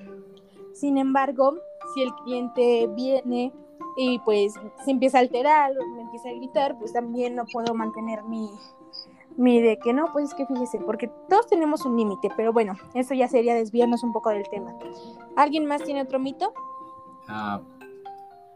Sin 0.73 0.99
embargo, 0.99 1.59
si 1.95 2.03
el 2.03 2.13
cliente 2.25 2.89
viene 2.95 3.53
y 3.97 4.19
pues 4.21 4.55
se 4.85 4.91
empieza 4.91 5.19
a 5.19 5.23
alterar 5.23 5.73
me 5.95 6.03
empieza 6.03 6.29
a 6.29 6.33
gritar, 6.33 6.79
pues 6.79 6.93
también 6.93 7.35
no 7.35 7.45
puedo 7.53 7.75
mantener 7.75 8.23
mi, 8.25 8.49
mi 9.37 9.61
de 9.61 9.79
que 9.79 9.93
no, 9.93 10.13
pues 10.13 10.27
es 10.27 10.35
que 10.35 10.47
fíjese, 10.47 10.79
porque 10.79 11.11
todos 11.29 11.47
tenemos 11.49 11.85
un 11.85 11.97
límite, 11.97 12.29
pero 12.37 12.53
bueno, 12.53 12.75
eso 12.95 13.15
ya 13.15 13.29
sería 13.29 13.55
desviarnos 13.55 14.03
un 14.03 14.13
poco 14.13 14.31
del 14.31 14.49
tema. 14.49 14.75
¿Alguien 15.37 15.67
más 15.67 15.83
tiene 15.83 16.03
otro 16.03 16.19
mito? 16.19 16.53
Ah, 17.29 17.61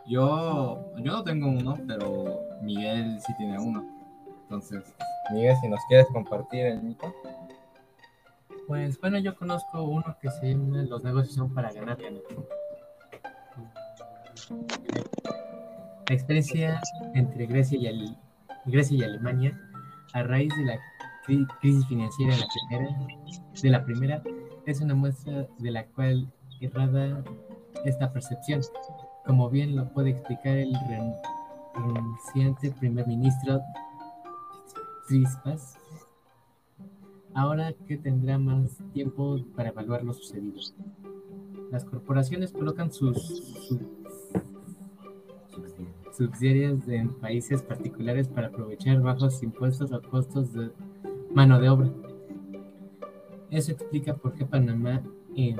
yo, 0.06 0.78
yo 0.98 1.12
no 1.12 1.24
tengo 1.24 1.48
uno, 1.48 1.76
pero 1.86 2.40
Miguel 2.62 3.20
sí 3.20 3.32
tiene 3.36 3.58
uno. 3.58 3.84
Entonces, 4.42 4.94
Miguel, 5.32 5.56
si 5.60 5.68
nos 5.68 5.80
quieres 5.88 6.06
compartir 6.12 6.66
el 6.66 6.82
mito. 6.82 7.12
Pues 8.66 8.98
bueno, 9.00 9.18
yo 9.18 9.36
conozco 9.36 9.82
uno 9.82 10.16
que 10.20 10.30
se 10.30 10.54
Los 10.54 11.02
negocios 11.04 11.34
son 11.34 11.52
para 11.52 11.72
ganar. 11.72 11.98
La 16.08 16.14
experiencia 16.14 16.80
entre 17.14 17.46
Grecia 17.46 17.78
y, 17.90 18.16
Grecia 18.66 18.98
y 18.98 19.02
Alemania 19.02 19.58
a 20.12 20.22
raíz 20.22 20.54
de 20.56 20.64
la 20.64 20.78
cri- 21.26 21.46
crisis 21.60 21.86
financiera 21.86 22.34
de 22.34 22.40
la 22.40 22.46
primera, 22.68 22.96
de 23.62 23.70
la 23.70 23.84
primera 23.84 24.22
es 24.66 24.80
una 24.80 24.94
muestra 24.94 25.46
de 25.58 25.70
la 25.70 25.84
cual 25.86 26.30
irrada 26.60 27.22
esta 27.84 28.12
percepción, 28.12 28.60
como 29.26 29.50
bien 29.50 29.76
lo 29.76 29.88
puede 29.92 30.10
explicar 30.10 30.56
el 30.56 30.72
ren- 30.88 31.14
renunciante 31.74 32.70
primer 32.72 33.06
ministro 33.06 33.60
Trispas, 35.06 35.76
ahora 37.34 37.72
que 37.86 37.96
tendrá 37.96 38.38
más 38.38 38.78
tiempo 38.92 39.38
para 39.54 39.68
evaluar 39.70 40.02
lo 40.04 40.12
sucedido. 40.12 40.60
Las 41.70 41.84
corporaciones 41.84 42.52
colocan 42.52 42.92
sus 42.92 43.16
sub- 43.68 43.88
subsidiarias 46.16 46.88
en 46.88 47.08
países 47.14 47.62
particulares 47.62 48.28
para 48.28 48.46
aprovechar 48.48 49.00
bajos 49.02 49.42
impuestos 49.42 49.92
o 49.92 50.00
costos 50.02 50.52
de 50.52 50.70
mano 51.34 51.60
de 51.60 51.68
obra. 51.68 51.90
Eso 53.50 53.72
explica 53.72 54.14
por 54.14 54.34
qué 54.34 54.46
Panamá 54.46 55.02
en 55.36 55.56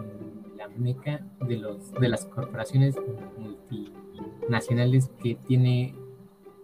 la 0.56 0.68
meca 0.68 1.26
de 1.46 1.56
los 1.56 1.92
de 1.94 2.08
las 2.08 2.24
corporaciones 2.26 2.94
multinacionales 3.38 5.10
que 5.22 5.34
tiene 5.34 5.94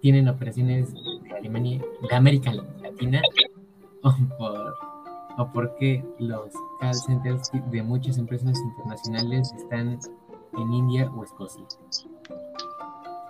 tienen 0.00 0.28
operaciones 0.28 0.94
Alemania, 1.40 1.82
de 2.08 2.14
América 2.14 2.52
Latina, 2.52 3.20
o 4.02 4.14
por 4.38 4.90
o 5.40 5.52
por 5.52 5.74
qué 5.76 6.04
los 6.18 6.52
call 6.80 6.94
centers 6.94 7.50
de 7.70 7.82
muchas 7.82 8.18
empresas 8.18 8.58
internacionales 8.58 9.52
están 9.56 9.98
en 10.58 10.72
India 10.72 11.10
o 11.16 11.24
Escocia. 11.24 11.64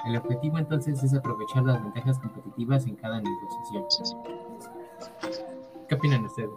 El 0.06 0.16
objetivo 0.16 0.58
entonces 0.58 1.02
es 1.02 1.14
aprovechar 1.14 1.62
las 1.62 1.82
ventajas 1.82 2.18
competitivas 2.18 2.86
en 2.86 2.96
cada 2.96 3.20
negociación. 3.20 3.84
¿Qué 5.88 5.94
opinan 5.94 6.24
ustedes? 6.24 6.50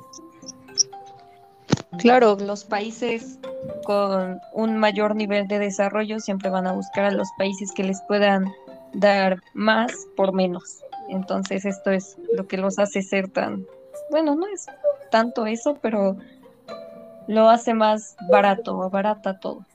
Claro, 2.00 2.36
los 2.40 2.64
países 2.64 3.40
con 3.86 4.40
un 4.54 4.78
mayor 4.78 5.16
nivel 5.16 5.48
de 5.48 5.60
desarrollo 5.60 6.20
siempre 6.20 6.50
van 6.50 6.66
a 6.66 6.72
buscar 6.72 7.06
a 7.06 7.12
los 7.12 7.28
países 7.38 7.72
que 7.74 7.84
les 7.84 8.02
puedan 8.08 8.52
dar 8.94 9.40
más 9.54 9.92
por 10.16 10.34
menos. 10.34 10.83
Entonces 11.10 11.66
esto 11.66 11.92
es 11.92 12.18
lo 12.34 12.48
que 12.48 12.58
los 12.58 12.80
hace 12.80 13.02
ser 13.02 13.28
tan, 13.30 13.66
bueno, 14.10 14.36
no 14.36 14.48
es 14.48 14.66
tanto 15.12 15.46
eso, 15.46 15.78
pero 15.82 16.18
lo 17.28 17.50
hace 17.50 17.74
más 17.74 18.16
barato, 18.30 18.90
barata 18.90 19.40
todo. 19.40 19.66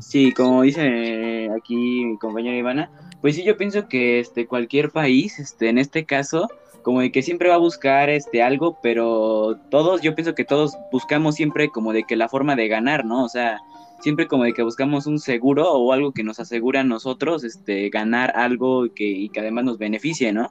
Sí, 0.00 0.32
como 0.32 0.62
dice 0.62 1.50
aquí 1.56 2.04
mi 2.04 2.18
compañera 2.18 2.56
Ivana, 2.56 2.90
pues 3.20 3.36
sí, 3.36 3.44
yo 3.44 3.56
pienso 3.56 3.88
que 3.88 4.20
este 4.20 4.46
cualquier 4.46 4.90
país, 4.90 5.38
este, 5.38 5.68
en 5.68 5.78
este 5.78 6.04
caso, 6.04 6.48
como 6.82 7.00
de 7.00 7.10
que 7.10 7.22
siempre 7.22 7.48
va 7.48 7.54
a 7.54 7.58
buscar 7.58 8.10
este 8.10 8.42
algo, 8.42 8.78
pero 8.82 9.56
todos, 9.70 10.02
yo 10.02 10.14
pienso 10.14 10.34
que 10.34 10.44
todos 10.44 10.76
buscamos 10.92 11.34
siempre 11.34 11.70
como 11.70 11.92
de 11.92 12.04
que 12.04 12.16
la 12.16 12.28
forma 12.28 12.56
de 12.56 12.68
ganar, 12.68 13.06
¿no? 13.06 13.24
O 13.24 13.28
sea, 13.28 13.62
siempre 14.04 14.28
como 14.28 14.44
de 14.44 14.52
que 14.52 14.62
buscamos 14.62 15.06
un 15.06 15.18
seguro 15.18 15.72
o 15.72 15.90
algo 15.94 16.12
que 16.12 16.22
nos 16.22 16.38
asegura 16.38 16.80
a 16.80 16.84
nosotros, 16.84 17.42
este, 17.42 17.88
ganar 17.88 18.36
algo 18.36 18.84
que, 18.94 19.06
y 19.06 19.30
que 19.30 19.40
además 19.40 19.64
nos 19.64 19.78
beneficie, 19.78 20.30
¿no? 20.30 20.50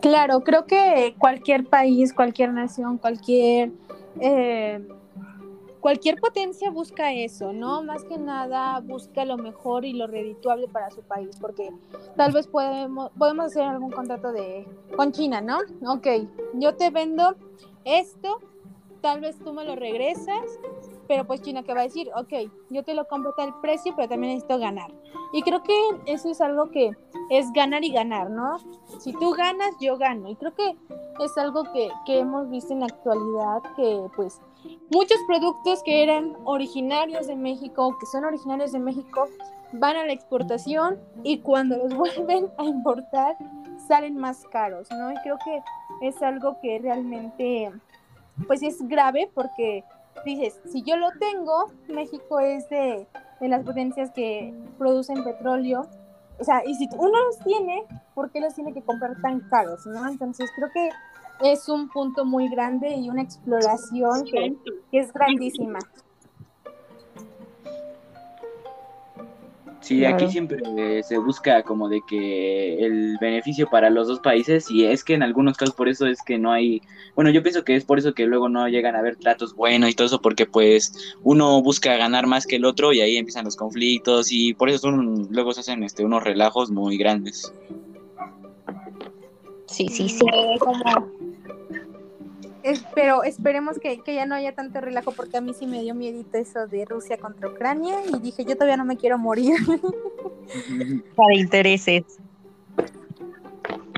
Claro, 0.00 0.40
creo 0.40 0.66
que 0.66 1.14
cualquier 1.18 1.66
país, 1.66 2.12
cualquier 2.12 2.52
nación, 2.52 2.98
cualquier 2.98 3.70
eh, 4.20 4.84
cualquier 5.78 6.18
potencia 6.18 6.68
busca 6.72 7.12
eso, 7.12 7.52
¿no? 7.52 7.84
Más 7.84 8.02
que 8.02 8.18
nada 8.18 8.80
busca 8.80 9.24
lo 9.24 9.36
mejor 9.36 9.84
y 9.84 9.92
lo 9.92 10.08
redituable 10.08 10.66
para 10.66 10.90
su 10.90 11.02
país, 11.02 11.36
porque 11.40 11.70
tal 12.16 12.32
vez 12.32 12.48
podemos 12.48 13.12
podemos 13.16 13.46
hacer 13.46 13.62
algún 13.62 13.92
contrato 13.92 14.32
de 14.32 14.66
con 14.96 15.12
China, 15.12 15.40
¿no? 15.40 15.58
Ok, 15.88 16.08
yo 16.54 16.74
te 16.74 16.90
vendo 16.90 17.36
esto, 17.84 18.40
tal 19.06 19.20
vez 19.20 19.38
tú 19.38 19.52
me 19.52 19.64
lo 19.64 19.76
regresas, 19.76 20.58
pero 21.06 21.24
pues 21.28 21.40
China 21.40 21.62
que 21.62 21.72
va 21.72 21.82
a 21.82 21.84
decir, 21.84 22.10
ok, 22.16 22.50
yo 22.70 22.82
te 22.82 22.92
lo 22.92 23.06
compro 23.06 23.34
tal 23.34 23.54
precio, 23.60 23.92
pero 23.94 24.08
también 24.08 24.32
necesito 24.32 24.58
ganar. 24.58 24.90
Y 25.32 25.42
creo 25.42 25.62
que 25.62 25.72
eso 26.06 26.28
es 26.28 26.40
algo 26.40 26.72
que 26.72 26.90
es 27.30 27.52
ganar 27.52 27.84
y 27.84 27.92
ganar, 27.92 28.30
¿no? 28.30 28.56
Si 28.98 29.12
tú 29.12 29.30
ganas, 29.30 29.76
yo 29.80 29.96
gano. 29.96 30.28
Y 30.28 30.34
creo 30.34 30.52
que 30.56 30.74
es 31.24 31.38
algo 31.38 31.62
que, 31.72 31.88
que 32.04 32.18
hemos 32.18 32.50
visto 32.50 32.72
en 32.72 32.80
la 32.80 32.86
actualidad, 32.86 33.62
que 33.76 34.08
pues 34.16 34.40
muchos 34.90 35.18
productos 35.28 35.84
que 35.84 36.02
eran 36.02 36.36
originarios 36.42 37.28
de 37.28 37.36
México, 37.36 37.96
que 38.00 38.06
son 38.06 38.24
originarios 38.24 38.72
de 38.72 38.80
México, 38.80 39.28
van 39.70 39.94
a 39.94 40.04
la 40.04 40.14
exportación 40.14 40.98
y 41.22 41.38
cuando 41.38 41.76
los 41.76 41.94
vuelven 41.96 42.50
a 42.58 42.64
importar 42.64 43.36
salen 43.86 44.16
más 44.16 44.44
caros, 44.50 44.88
¿no? 44.90 45.12
Y 45.12 45.14
creo 45.22 45.38
que 45.44 45.62
es 46.08 46.20
algo 46.22 46.58
que 46.60 46.80
realmente 46.80 47.70
pues 48.46 48.62
es 48.62 48.86
grave 48.88 49.30
porque 49.34 49.84
dices, 50.24 50.60
si 50.70 50.82
yo 50.82 50.96
lo 50.96 51.10
tengo, 51.18 51.72
México 51.88 52.40
es 52.40 52.68
de, 52.68 53.06
de 53.40 53.48
las 53.48 53.64
potencias 53.64 54.10
que 54.10 54.54
producen 54.78 55.24
petróleo, 55.24 55.86
o 56.38 56.44
sea, 56.44 56.62
y 56.66 56.74
si 56.74 56.88
uno 56.96 57.24
los 57.24 57.38
tiene, 57.40 57.84
¿por 58.14 58.30
qué 58.30 58.40
los 58.40 58.54
tiene 58.54 58.72
que 58.72 58.82
comprar 58.82 59.20
tan 59.22 59.40
caros, 59.48 59.86
no? 59.86 60.06
Entonces 60.08 60.50
creo 60.54 60.68
que 60.72 60.90
es 61.50 61.68
un 61.68 61.88
punto 61.88 62.24
muy 62.24 62.48
grande 62.48 62.94
y 62.94 63.08
una 63.08 63.22
exploración 63.22 64.24
que, 64.24 64.56
que 64.90 64.98
es 64.98 65.12
grandísima. 65.12 65.78
Sí, 69.86 69.98
Claro. 70.00 70.16
aquí 70.16 70.26
siempre 70.32 70.58
eh, 70.78 71.02
se 71.04 71.16
busca 71.16 71.62
como 71.62 71.88
de 71.88 72.02
que 72.08 72.84
el 72.84 73.18
beneficio 73.20 73.68
para 73.70 73.88
los 73.88 74.08
dos 74.08 74.18
países 74.18 74.68
y 74.68 74.84
es 74.84 75.04
que 75.04 75.14
en 75.14 75.22
algunos 75.22 75.56
casos 75.56 75.76
por 75.76 75.88
eso 75.88 76.06
es 76.08 76.22
que 76.22 76.38
no 76.38 76.50
hay, 76.50 76.82
bueno, 77.14 77.30
yo 77.30 77.40
pienso 77.40 77.62
que 77.62 77.76
es 77.76 77.84
por 77.84 78.00
eso 78.00 78.12
que 78.12 78.26
luego 78.26 78.48
no 78.48 78.66
llegan 78.68 78.96
a 78.96 78.98
haber 78.98 79.14
tratos 79.14 79.54
buenos 79.54 79.88
y 79.88 79.94
todo 79.94 80.08
eso 80.08 80.20
porque 80.20 80.44
pues 80.44 81.14
uno 81.22 81.62
busca 81.62 81.96
ganar 81.96 82.26
más 82.26 82.48
que 82.48 82.56
el 82.56 82.64
otro 82.64 82.92
y 82.92 83.00
ahí 83.00 83.16
empiezan 83.16 83.44
los 83.44 83.54
conflictos 83.54 84.32
y 84.32 84.54
por 84.54 84.70
eso 84.70 84.78
son, 84.78 85.28
luego 85.30 85.52
se 85.52 85.60
hacen 85.60 85.84
este, 85.84 86.04
unos 86.04 86.24
relajos 86.24 86.68
muy 86.68 86.96
grandes. 86.98 87.52
Sí, 89.68 89.86
sí, 89.88 90.08
sí. 90.08 90.26
Eh, 90.32 90.58
como- 90.58 91.08
es- 92.70 92.84
pero 92.94 93.22
esperemos 93.22 93.78
que, 93.78 94.00
que 94.02 94.14
ya 94.14 94.26
no 94.26 94.34
haya 94.34 94.54
tanto 94.54 94.80
relajo 94.80 95.12
porque 95.12 95.36
a 95.38 95.40
mí 95.40 95.54
sí 95.54 95.66
me 95.66 95.80
dio 95.82 95.94
miedito 95.94 96.36
eso 96.38 96.66
de 96.66 96.84
Rusia 96.84 97.18
contra 97.18 97.48
Ucrania 97.48 97.96
y 98.06 98.18
dije 98.18 98.44
yo 98.44 98.54
todavía 98.54 98.76
no 98.76 98.84
me 98.84 98.96
quiero 98.96 99.18
morir. 99.18 99.54
Para 101.16 101.34
intereses. 101.34 102.04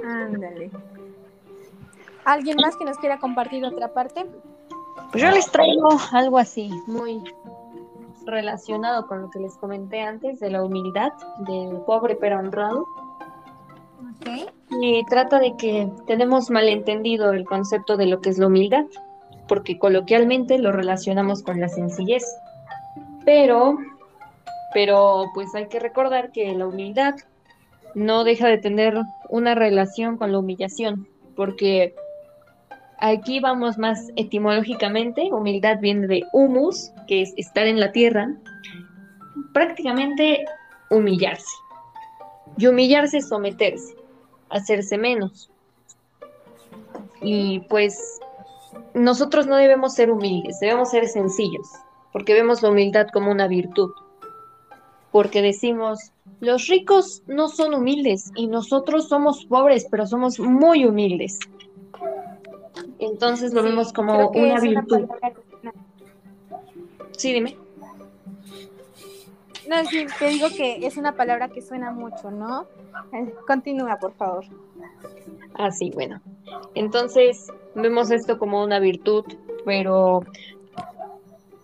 Ándale. 0.04 0.70
¿Alguien 2.24 2.56
más 2.60 2.76
que 2.76 2.84
nos 2.84 2.98
quiera 2.98 3.18
compartir 3.18 3.64
otra 3.64 3.92
parte? 3.92 4.26
Pues 5.12 5.22
yo 5.22 5.30
les 5.30 5.50
traigo 5.50 5.88
algo 6.12 6.38
así, 6.38 6.70
muy 6.86 7.22
relacionado 8.26 9.06
con 9.06 9.22
lo 9.22 9.30
que 9.30 9.38
les 9.38 9.54
comenté 9.54 10.02
antes 10.02 10.38
de 10.38 10.50
la 10.50 10.62
humildad, 10.62 11.12
del 11.46 11.78
pobre 11.86 12.14
pero 12.16 12.38
honrado. 12.38 12.86
Y 14.80 15.04
trata 15.06 15.38
de 15.38 15.56
que 15.56 15.88
tenemos 16.06 16.50
malentendido 16.50 17.32
el 17.32 17.44
concepto 17.44 17.96
de 17.96 18.06
lo 18.06 18.20
que 18.20 18.30
es 18.30 18.38
la 18.38 18.46
humildad, 18.46 18.84
porque 19.48 19.78
coloquialmente 19.78 20.58
lo 20.58 20.72
relacionamos 20.72 21.42
con 21.42 21.60
la 21.60 21.68
sencillez. 21.68 22.24
Pero, 23.24 23.78
pero 24.74 25.26
pues 25.34 25.54
hay 25.54 25.68
que 25.68 25.80
recordar 25.80 26.30
que 26.32 26.52
la 26.54 26.66
humildad 26.66 27.14
no 27.94 28.24
deja 28.24 28.48
de 28.48 28.58
tener 28.58 29.00
una 29.30 29.54
relación 29.54 30.16
con 30.16 30.32
la 30.32 30.38
humillación, 30.38 31.08
porque 31.34 31.94
aquí 32.98 33.40
vamos 33.40 33.78
más 33.78 34.10
etimológicamente, 34.16 35.32
humildad 35.32 35.78
viene 35.80 36.06
de 36.06 36.24
humus, 36.32 36.92
que 37.06 37.22
es 37.22 37.32
estar 37.36 37.66
en 37.66 37.80
la 37.80 37.92
tierra, 37.92 38.34
prácticamente 39.52 40.44
humillarse. 40.90 41.50
Y 42.58 42.66
humillarse 42.66 43.18
es 43.18 43.28
someterse, 43.28 43.94
hacerse 44.50 44.98
menos. 44.98 45.48
Y 47.20 47.60
pues 47.60 48.20
nosotros 48.94 49.46
no 49.46 49.56
debemos 49.56 49.94
ser 49.94 50.10
humildes, 50.10 50.58
debemos 50.60 50.90
ser 50.90 51.06
sencillos, 51.06 51.68
porque 52.12 52.34
vemos 52.34 52.62
la 52.62 52.70
humildad 52.70 53.06
como 53.12 53.30
una 53.30 53.46
virtud. 53.46 53.92
Porque 55.12 55.40
decimos, 55.40 56.10
los 56.40 56.66
ricos 56.66 57.22
no 57.28 57.48
son 57.48 57.74
humildes 57.74 58.32
y 58.34 58.48
nosotros 58.48 59.08
somos 59.08 59.44
pobres, 59.46 59.86
pero 59.90 60.06
somos 60.06 60.40
muy 60.40 60.84
humildes. 60.84 61.38
Entonces 62.98 63.54
lo 63.54 63.62
Sí, 63.62 63.68
vemos 63.68 63.92
como 63.92 64.30
una 64.30 64.60
virtud. 64.60 65.06
Sí, 67.12 67.32
dime. 67.32 67.56
No, 69.68 69.84
sí, 69.84 70.06
te 70.18 70.28
digo 70.28 70.48
que 70.48 70.86
es 70.86 70.96
una 70.96 71.12
palabra 71.12 71.48
que 71.48 71.60
suena 71.60 71.90
mucho, 71.90 72.30
¿no? 72.30 72.66
Continúa, 73.46 73.98
por 73.98 74.14
favor. 74.14 74.44
Ah, 75.54 75.70
sí, 75.70 75.90
bueno. 75.92 76.22
Entonces, 76.74 77.52
vemos 77.74 78.10
esto 78.10 78.38
como 78.38 78.62
una 78.62 78.78
virtud, 78.78 79.24
pero 79.66 80.22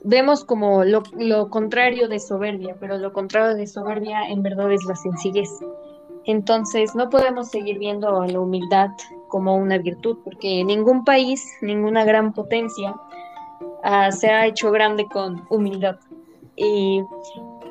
vemos 0.03 0.45
como 0.45 0.85
lo, 0.85 1.03
lo 1.17 1.49
contrario 1.49 2.09
de 2.09 2.21
soberbia, 2.21 2.77
pero 2.79 2.99
lo 2.99 3.13
contrario 3.15 3.57
de 3.57 3.67
soberbia 3.67 4.29
en 4.29 4.43
verdad 4.43 4.71
es 4.71 4.85
la 4.85 4.97
sencillez. 4.97 5.49
Entonces, 6.27 6.95
no 6.95 7.09
podemos 7.09 7.49
seguir 7.49 7.79
viendo 7.79 8.21
a 8.21 8.27
la 8.27 8.41
humildad 8.41 8.91
como 9.29 9.57
una 9.57 9.79
virtud, 9.79 10.19
porque 10.25 10.63
ningún 10.63 11.05
país, 11.05 11.43
ninguna 11.63 12.05
gran 12.05 12.35
potencia 12.35 12.95
ah, 13.83 14.11
se 14.13 14.29
ha 14.29 14.47
hecho 14.47 14.71
grande 14.71 15.07
con 15.07 15.47
humildad. 15.49 15.97
Y 16.57 17.03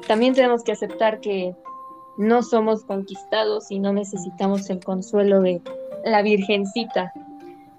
también 0.07 0.33
tenemos 0.33 0.63
que 0.63 0.71
aceptar 0.71 1.19
que 1.19 1.55
no 2.17 2.43
somos 2.43 2.83
conquistados 2.83 3.71
y 3.71 3.79
no 3.79 3.93
necesitamos 3.93 4.69
el 4.69 4.83
consuelo 4.83 5.41
de 5.41 5.61
la 6.05 6.21
virgencita 6.21 7.11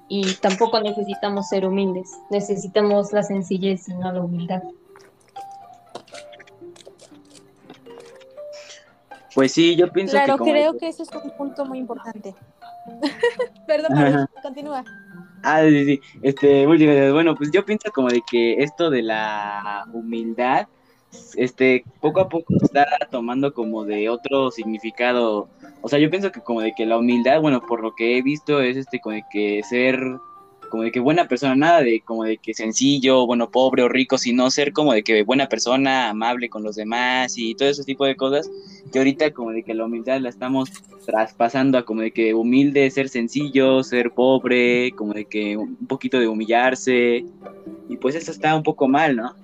y 0.09 0.35
tampoco 0.35 0.81
necesitamos 0.81 1.49
ser 1.49 1.67
humildes, 1.67 2.11
necesitamos 2.31 3.13
la 3.13 3.23
sencillez 3.23 3.89
y 3.89 3.95
no 3.95 4.13
la 4.13 4.21
humildad. 4.21 4.63
Pues 9.35 9.53
sí, 9.53 9.75
yo 9.75 9.91
pienso 9.91 10.13
Claro, 10.13 10.35
que 10.35 10.39
como 10.39 10.53
creo 10.53 10.79
que 10.79 10.89
ese 10.89 11.03
es 11.03 11.11
un 11.13 11.31
punto 11.37 11.65
muy 11.65 11.79
importante. 11.79 12.35
Perdón, 13.67 13.99
Ajá. 13.99 14.31
continúa. 14.43 14.85
Ah, 15.43 15.63
sí, 15.69 15.85
sí. 15.85 16.01
Este, 16.23 16.67
muy 16.67 16.79
bien, 16.79 17.13
bueno, 17.13 17.35
pues 17.35 17.51
yo 17.51 17.65
pienso 17.65 17.91
como 17.93 18.09
de 18.09 18.23
que 18.31 18.63
esto 18.63 18.91
de 18.91 19.03
la 19.03 19.85
humildad, 19.93 20.69
este, 21.37 21.85
poco 22.01 22.21
a 22.21 22.29
poco 22.29 22.55
está 22.63 22.87
tomando 23.11 23.53
como 23.53 23.85
de 23.85 24.09
otro 24.09 24.51
significado. 24.51 25.49
O 25.83 25.89
sea, 25.89 25.99
yo 25.99 26.11
pienso 26.11 26.33
que 26.33 26.41
como 26.41 26.61
de 26.61 26.75
que 26.75 26.87
la 26.87 26.99
humildad, 26.99 27.41
bueno, 27.41 27.61
por 27.67 27.83
lo 27.83 27.95
que 27.95 28.17
he 28.17 28.23
visto 28.23 28.61
es 28.61 28.77
este, 28.77 29.01
como 29.01 29.15
de 29.15 29.25
que 29.31 29.63
ser, 29.63 29.99
como 30.71 30.83
de 30.83 30.93
que 30.93 31.01
buena 31.01 31.29
persona, 31.29 31.55
nada 31.55 31.83
de 31.83 32.01
como 32.01 32.25
de 32.25 32.39
que 32.39 32.55
sencillo, 32.55 33.27
bueno, 33.27 33.51
pobre 33.51 33.83
o 33.83 33.89
rico, 33.89 34.19
sino 34.19 34.51
ser 34.51 34.73
como 34.73 34.93
de 34.93 35.03
que 35.03 35.23
buena 35.23 35.49
persona, 35.49 36.09
amable 36.11 36.49
con 36.49 36.63
los 36.63 36.77
demás 36.77 37.35
y 37.37 37.55
todo 37.55 37.69
ese 37.69 37.85
tipo 37.85 38.05
de 38.05 38.17
cosas, 38.17 38.51
que 38.93 38.99
ahorita 38.99 39.33
como 39.33 39.51
de 39.51 39.63
que 39.63 39.75
la 39.75 39.85
humildad 39.85 40.21
la 40.21 40.31
estamos 40.31 40.71
traspasando 41.05 41.79
a 41.79 41.85
como 41.85 42.01
de 42.01 42.13
que 42.13 42.35
humilde, 42.35 42.91
ser 42.91 43.09
sencillo, 43.09 43.83
ser 43.83 44.13
pobre, 44.13 44.93
como 44.93 45.13
de 45.13 45.27
que 45.27 45.57
un 45.57 45.77
poquito 45.87 46.19
de 46.19 46.29
humillarse. 46.29 47.25
Y 47.89 47.97
pues 47.99 48.15
eso 48.15 48.31
está 48.31 48.57
un 48.57 48.63
poco 48.63 48.89
mal, 48.89 49.17
¿no? 49.17 49.44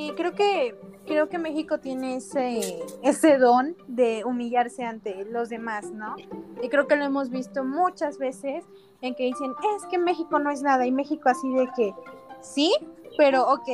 Sí, 0.00 0.14
creo 0.16 0.32
que 0.34 0.80
creo 1.04 1.28
que 1.28 1.36
México 1.36 1.78
tiene 1.78 2.16
ese 2.16 2.82
ese 3.02 3.36
don 3.36 3.76
de 3.86 4.24
humillarse 4.24 4.82
ante 4.82 5.26
los 5.26 5.50
demás, 5.50 5.90
¿no? 5.90 6.16
Y 6.62 6.70
creo 6.70 6.86
que 6.86 6.96
lo 6.96 7.04
hemos 7.04 7.28
visto 7.28 7.64
muchas 7.64 8.16
veces 8.16 8.64
en 9.02 9.14
que 9.14 9.24
dicen, 9.24 9.52
es 9.76 9.84
que 9.90 9.98
México 9.98 10.38
no 10.38 10.50
es 10.50 10.62
nada 10.62 10.86
y 10.86 10.90
México 10.90 11.28
así 11.28 11.52
de 11.52 11.68
que 11.76 11.94
sí, 12.40 12.72
pero 13.18 13.46
ok, 13.52 13.68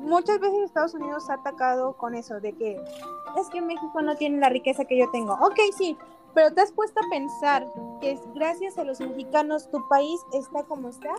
muchas 0.00 0.40
veces 0.40 0.58
Estados 0.64 0.94
Unidos 0.94 1.30
ha 1.30 1.34
atacado 1.34 1.92
con 1.96 2.16
eso 2.16 2.40
de 2.40 2.52
que 2.52 2.72
es 3.38 3.48
que 3.50 3.62
México 3.62 4.02
no 4.02 4.16
tiene 4.16 4.38
la 4.38 4.48
riqueza 4.48 4.84
que 4.84 4.98
yo 4.98 5.08
tengo. 5.12 5.34
Ok, 5.34 5.60
sí, 5.78 5.96
pero 6.34 6.52
te 6.52 6.62
has 6.62 6.72
puesto 6.72 6.98
a 6.98 7.08
pensar 7.10 7.64
que 8.00 8.18
gracias 8.34 8.76
a 8.76 8.82
los 8.82 8.98
mexicanos 8.98 9.70
tu 9.70 9.86
país 9.88 10.20
está 10.32 10.64
como 10.64 10.88
está, 10.88 11.14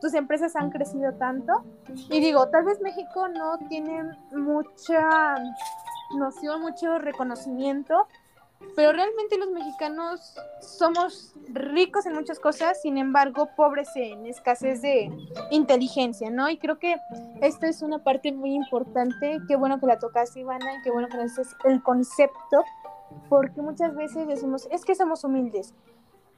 tus 0.00 0.14
empresas 0.14 0.56
han 0.56 0.70
crecido 0.70 1.14
tanto. 1.14 1.64
Y 2.10 2.20
digo, 2.20 2.48
tal 2.48 2.64
vez 2.64 2.80
México 2.80 3.28
no 3.28 3.58
tiene 3.68 4.02
mucha 4.32 5.36
noción, 6.16 6.60
mucho 6.60 6.98
reconocimiento, 6.98 8.06
pero 8.76 8.92
realmente 8.92 9.36
los 9.38 9.50
mexicanos 9.50 10.34
somos 10.60 11.34
ricos 11.48 12.06
en 12.06 12.14
muchas 12.14 12.38
cosas, 12.38 12.80
sin 12.80 12.98
embargo, 12.98 13.48
pobres 13.56 13.88
en 13.94 14.26
escasez 14.26 14.82
de 14.82 15.10
inteligencia, 15.50 16.30
¿no? 16.30 16.48
Y 16.48 16.58
creo 16.58 16.78
que 16.78 16.96
esta 17.40 17.68
es 17.68 17.82
una 17.82 17.98
parte 17.98 18.32
muy 18.32 18.54
importante. 18.54 19.38
Qué 19.46 19.56
bueno 19.56 19.78
que 19.78 19.86
la 19.86 19.98
tocaste, 19.98 20.40
Ivana, 20.40 20.76
y 20.76 20.82
qué 20.82 20.90
bueno 20.90 21.08
que 21.08 21.16
nos 21.16 21.36
dices 21.36 21.54
el 21.64 21.82
concepto, 21.82 22.64
porque 23.28 23.60
muchas 23.60 23.94
veces 23.94 24.26
decimos, 24.26 24.66
es 24.70 24.84
que 24.84 24.94
somos 24.94 25.24
humildes. 25.24 25.74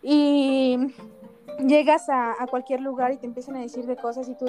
Y 0.02 0.94
llegas 1.64 2.09
a, 2.09 2.34
cualquier 2.50 2.80
lugar 2.80 3.12
y 3.12 3.16
te 3.16 3.26
empiezan 3.26 3.57
a 3.57 3.61
decir 3.61 3.86
de 3.86 3.96
cosas 3.96 4.28
y 4.28 4.34
tú 4.34 4.46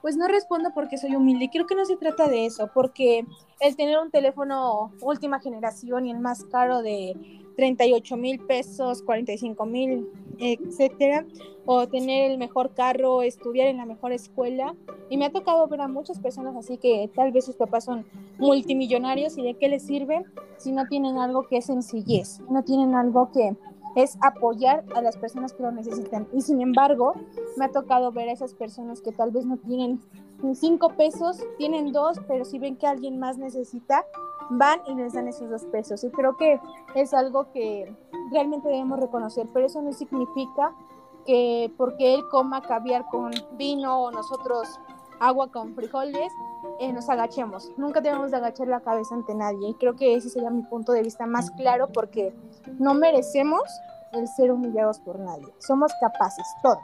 pues 0.00 0.16
no 0.16 0.28
respondo 0.28 0.70
porque 0.74 0.96
soy 0.96 1.16
humilde. 1.16 1.50
Creo 1.52 1.66
que 1.66 1.74
no 1.74 1.84
se 1.84 1.96
trata 1.96 2.28
de 2.28 2.46
eso, 2.46 2.70
porque 2.72 3.26
el 3.60 3.76
tener 3.76 3.98
un 3.98 4.10
teléfono 4.10 4.92
última 5.02 5.40
generación 5.40 6.06
y 6.06 6.12
el 6.12 6.20
más 6.20 6.44
caro 6.44 6.82
de 6.82 7.16
38 7.56 8.16
mil 8.16 8.38
pesos, 8.38 9.02
45 9.02 9.66
mil, 9.66 10.08
etcétera, 10.38 11.26
o 11.66 11.88
tener 11.88 12.30
el 12.30 12.38
mejor 12.38 12.72
carro, 12.72 13.22
estudiar 13.22 13.66
en 13.66 13.78
la 13.78 13.86
mejor 13.86 14.12
escuela. 14.12 14.74
Y 15.10 15.16
me 15.16 15.26
ha 15.26 15.32
tocado 15.32 15.66
ver 15.66 15.80
a 15.80 15.88
muchas 15.88 16.20
personas 16.20 16.54
así 16.56 16.78
que 16.78 17.10
tal 17.14 17.32
vez 17.32 17.44
sus 17.44 17.56
papás 17.56 17.84
son 17.84 18.06
multimillonarios 18.38 19.36
y 19.36 19.42
de 19.42 19.54
qué 19.54 19.68
les 19.68 19.82
sirve 19.82 20.24
si 20.58 20.70
no 20.70 20.86
tienen 20.86 21.18
algo 21.18 21.48
que 21.48 21.56
es 21.56 21.66
sencillez, 21.66 22.40
no 22.48 22.62
tienen 22.62 22.94
algo 22.94 23.32
que 23.32 23.56
es 23.96 24.18
apoyar 24.20 24.84
a 24.94 25.02
las 25.02 25.16
personas 25.16 25.52
que 25.52 25.62
lo 25.62 25.72
necesitan. 25.72 26.26
Y 26.32 26.42
sin 26.42 26.60
embargo, 26.60 27.14
me 27.56 27.66
ha 27.66 27.70
tocado 27.70 28.12
ver 28.12 28.28
a 28.28 28.32
esas 28.32 28.54
personas 28.54 29.00
que 29.00 29.12
tal 29.12 29.30
vez 29.30 29.46
no 29.46 29.56
tienen 29.56 30.00
cinco 30.54 30.90
pesos, 30.90 31.42
tienen 31.56 31.92
dos, 31.92 32.20
pero 32.28 32.44
si 32.44 32.58
ven 32.58 32.76
que 32.76 32.86
alguien 32.86 33.18
más 33.18 33.38
necesita, 33.38 34.04
van 34.50 34.80
y 34.86 34.94
les 34.94 35.12
dan 35.12 35.28
esos 35.28 35.50
dos 35.50 35.64
pesos. 35.66 36.04
Y 36.04 36.10
creo 36.10 36.36
que 36.36 36.60
es 36.94 37.12
algo 37.14 37.50
que 37.52 37.92
realmente 38.30 38.68
debemos 38.68 39.00
reconocer, 39.00 39.46
pero 39.52 39.66
eso 39.66 39.82
no 39.82 39.92
significa 39.92 40.74
que 41.26 41.72
porque 41.76 42.14
él 42.14 42.22
coma 42.30 42.62
caviar 42.62 43.06
con 43.10 43.32
vino 43.58 44.02
o 44.02 44.10
nosotros 44.10 44.80
agua 45.20 45.50
con 45.50 45.74
frijoles, 45.74 46.32
eh, 46.80 46.92
nos 46.92 47.08
agachemos. 47.08 47.70
Nunca 47.76 48.00
debemos 48.00 48.30
de 48.30 48.36
agachar 48.36 48.68
la 48.68 48.80
cabeza 48.80 49.14
ante 49.14 49.34
nadie. 49.34 49.70
Y 49.70 49.74
creo 49.74 49.96
que 49.96 50.14
ese 50.14 50.28
sería 50.28 50.50
mi 50.50 50.62
punto 50.62 50.92
de 50.92 51.02
vista 51.02 51.26
más 51.26 51.50
claro 51.52 51.88
porque 51.92 52.32
no 52.78 52.94
merecemos 52.94 53.62
el 54.12 54.26
ser 54.28 54.52
humillados 54.52 54.98
por 55.00 55.18
nadie. 55.18 55.46
Somos 55.58 55.92
capaces, 56.00 56.46
todos. 56.62 56.78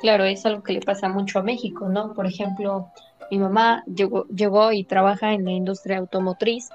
Claro, 0.00 0.24
es 0.24 0.44
algo 0.44 0.62
que 0.62 0.72
le 0.72 0.80
pasa 0.80 1.08
mucho 1.08 1.38
a 1.38 1.42
México, 1.42 1.88
¿no? 1.88 2.12
Por 2.14 2.26
ejemplo, 2.26 2.88
mi 3.30 3.38
mamá 3.38 3.82
llegó, 3.86 4.26
llegó 4.26 4.72
y 4.72 4.84
trabaja 4.84 5.32
en 5.32 5.44
la 5.44 5.52
industria 5.52 5.98
automotriz 5.98 6.68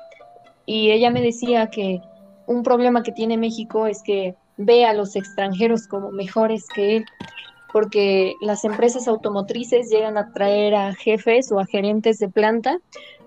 y 0.66 0.91
ella 0.91 1.10
me 1.10 1.22
decía 1.22 1.68
que 1.68 2.02
un 2.47 2.64
problema 2.64 3.04
que 3.04 3.12
tiene 3.12 3.38
México 3.38 3.88
es 3.88 4.02
que 4.02 4.36
ve 4.58 4.86
a 4.86 4.93
los 4.93 5.16
extranjeros 5.16 5.88
como 5.88 6.12
mejores 6.12 6.68
que 6.74 6.97
él, 6.97 7.06
porque 7.72 8.36
las 8.42 8.66
empresas 8.66 9.08
automotrices 9.08 9.90
llegan 9.90 10.18
a 10.18 10.32
traer 10.34 10.76
a 10.76 10.94
jefes 10.94 11.52
o 11.52 11.60
a 11.60 11.66
gerentes 11.66 12.20
de 12.20 12.30
planta 12.30 12.80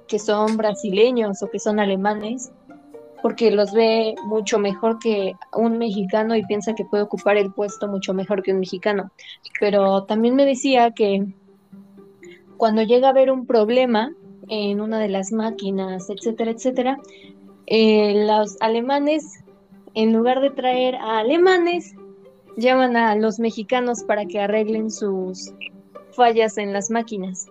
que 0.09 0.19
son 0.19 0.57
brasileños 0.57 1.43
o 1.43 1.51
que 1.51 1.59
son 1.59 1.81
alemanes, 1.81 2.53
porque 3.23 3.51
los 3.51 3.73
ve 3.73 4.15
mucho 4.25 4.59
mejor 4.59 4.99
que 4.99 5.35
un 5.57 5.79
mexicano 5.79 6.37
y 6.37 6.45
piensa 6.45 6.75
que 6.75 6.85
puede 6.85 7.05
ocupar 7.05 7.37
el 7.37 7.53
puesto 7.53 7.89
mucho 7.89 8.13
mejor 8.13 8.43
que 8.43 8.53
un 8.53 8.61
mexicano. 8.61 9.11
Pero 9.61 10.05
también 10.05 10.35
me 10.35 10.45
decía 10.45 10.91
que 10.91 11.25
cuando 12.57 12.83
llega 12.83 13.07
a 13.07 13.11
haber 13.11 13.31
un 13.31 13.47
problema 13.47 14.13
en 14.49 14.81
una 14.81 14.99
de 14.99 15.09
las 15.09 15.33
máquinas, 15.33 16.11
etcétera, 16.11 16.51
etcétera, 16.51 16.99
eh, 17.67 18.27
los 18.27 18.57
alemanes, 18.61 19.43
en 19.95 20.13
lugar 20.13 20.41
de 20.41 20.51
traer 20.51 20.97
a 20.97 21.21
alemanes, 21.21 21.95
llaman 22.57 22.97
a 22.97 23.15
los 23.17 23.39
mexicanos 23.39 24.03
para 24.05 24.27
que 24.27 24.41
arreglen 24.41 24.91
sus 24.91 25.53
fallas 26.13 26.59
en 26.59 26.73
las 26.73 26.91
máquinas. 26.91 27.47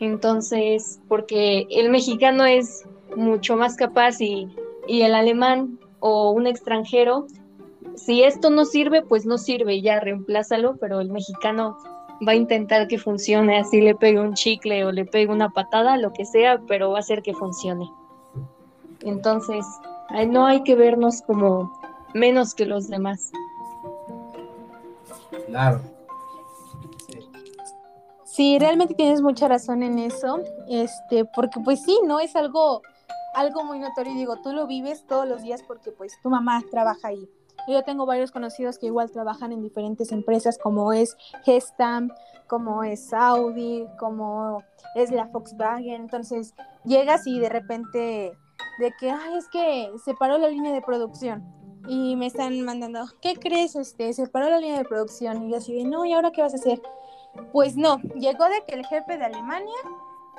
Entonces, 0.00 1.00
porque 1.08 1.66
el 1.70 1.90
mexicano 1.90 2.44
es 2.44 2.84
mucho 3.16 3.56
más 3.56 3.76
capaz 3.76 4.20
y, 4.20 4.48
y 4.86 5.02
el 5.02 5.14
alemán 5.14 5.78
o 6.00 6.30
un 6.30 6.46
extranjero, 6.46 7.26
si 7.96 8.24
esto 8.24 8.50
no 8.50 8.64
sirve, 8.64 9.02
pues 9.02 9.24
no 9.24 9.38
sirve, 9.38 9.80
ya 9.80 10.00
reemplázalo, 10.00 10.76
pero 10.76 11.00
el 11.00 11.10
mexicano 11.10 11.78
va 12.26 12.32
a 12.32 12.36
intentar 12.36 12.88
que 12.88 12.98
funcione, 12.98 13.58
así 13.58 13.80
le 13.80 13.94
pegue 13.94 14.20
un 14.20 14.34
chicle 14.34 14.84
o 14.84 14.92
le 14.92 15.04
pegue 15.04 15.32
una 15.32 15.50
patada, 15.50 15.96
lo 15.96 16.12
que 16.12 16.24
sea, 16.24 16.60
pero 16.66 16.90
va 16.90 16.98
a 16.98 17.00
hacer 17.00 17.22
que 17.22 17.34
funcione. 17.34 17.88
Entonces, 19.02 19.64
no 20.28 20.46
hay 20.46 20.62
que 20.62 20.74
vernos 20.74 21.22
como 21.22 21.72
menos 22.14 22.54
que 22.54 22.66
los 22.66 22.88
demás. 22.88 23.32
Claro. 25.54 25.82
Sí. 28.24 28.58
realmente 28.58 28.94
tienes 28.94 29.22
mucha 29.22 29.46
razón 29.46 29.84
en 29.84 30.00
eso, 30.00 30.40
este, 30.68 31.24
porque 31.26 31.60
pues 31.60 31.80
sí, 31.80 31.96
no 32.04 32.18
es 32.18 32.34
algo, 32.34 32.82
algo 33.34 33.62
muy 33.62 33.78
notorio. 33.78 34.14
Digo, 34.14 34.34
tú 34.42 34.52
lo 34.52 34.66
vives 34.66 35.06
todos 35.06 35.28
los 35.28 35.42
días 35.42 35.62
porque 35.62 35.92
pues 35.92 36.20
tu 36.24 36.28
mamá 36.28 36.60
trabaja 36.72 37.06
ahí. 37.06 37.30
Yo 37.68 37.84
tengo 37.84 38.04
varios 38.04 38.32
conocidos 38.32 38.78
que 38.80 38.86
igual 38.86 39.12
trabajan 39.12 39.52
en 39.52 39.62
diferentes 39.62 40.10
empresas 40.10 40.58
como 40.58 40.92
es 40.92 41.16
Gestam, 41.44 42.10
como 42.48 42.82
es 42.82 43.14
Audi, 43.14 43.86
como 44.00 44.60
es 44.96 45.12
la 45.12 45.26
Volkswagen. 45.26 46.02
Entonces 46.02 46.52
llegas 46.84 47.28
y 47.28 47.38
de 47.38 47.48
repente 47.48 48.36
de 48.80 48.92
que, 48.98 49.08
ay, 49.08 49.36
es 49.36 49.48
que 49.50 49.92
se 50.04 50.14
paró 50.14 50.36
la 50.36 50.48
línea 50.48 50.72
de 50.72 50.82
producción 50.82 51.63
y 51.86 52.16
me 52.16 52.26
están 52.26 52.60
mandando, 52.62 53.06
¿qué 53.20 53.34
crees? 53.34 53.76
Este, 53.76 54.12
se 54.12 54.26
paró 54.26 54.48
la 54.48 54.58
línea 54.58 54.78
de 54.78 54.84
producción 54.84 55.44
y 55.44 55.50
yo 55.50 55.58
así 55.58 55.74
de, 55.74 55.84
no, 55.84 56.04
¿y 56.04 56.12
ahora 56.12 56.32
qué 56.32 56.42
vas 56.42 56.54
a 56.54 56.56
hacer? 56.56 56.80
Pues 57.52 57.76
no, 57.76 58.00
llegó 58.14 58.44
de 58.44 58.62
que 58.66 58.74
el 58.74 58.86
jefe 58.86 59.18
de 59.18 59.24
Alemania 59.24 59.74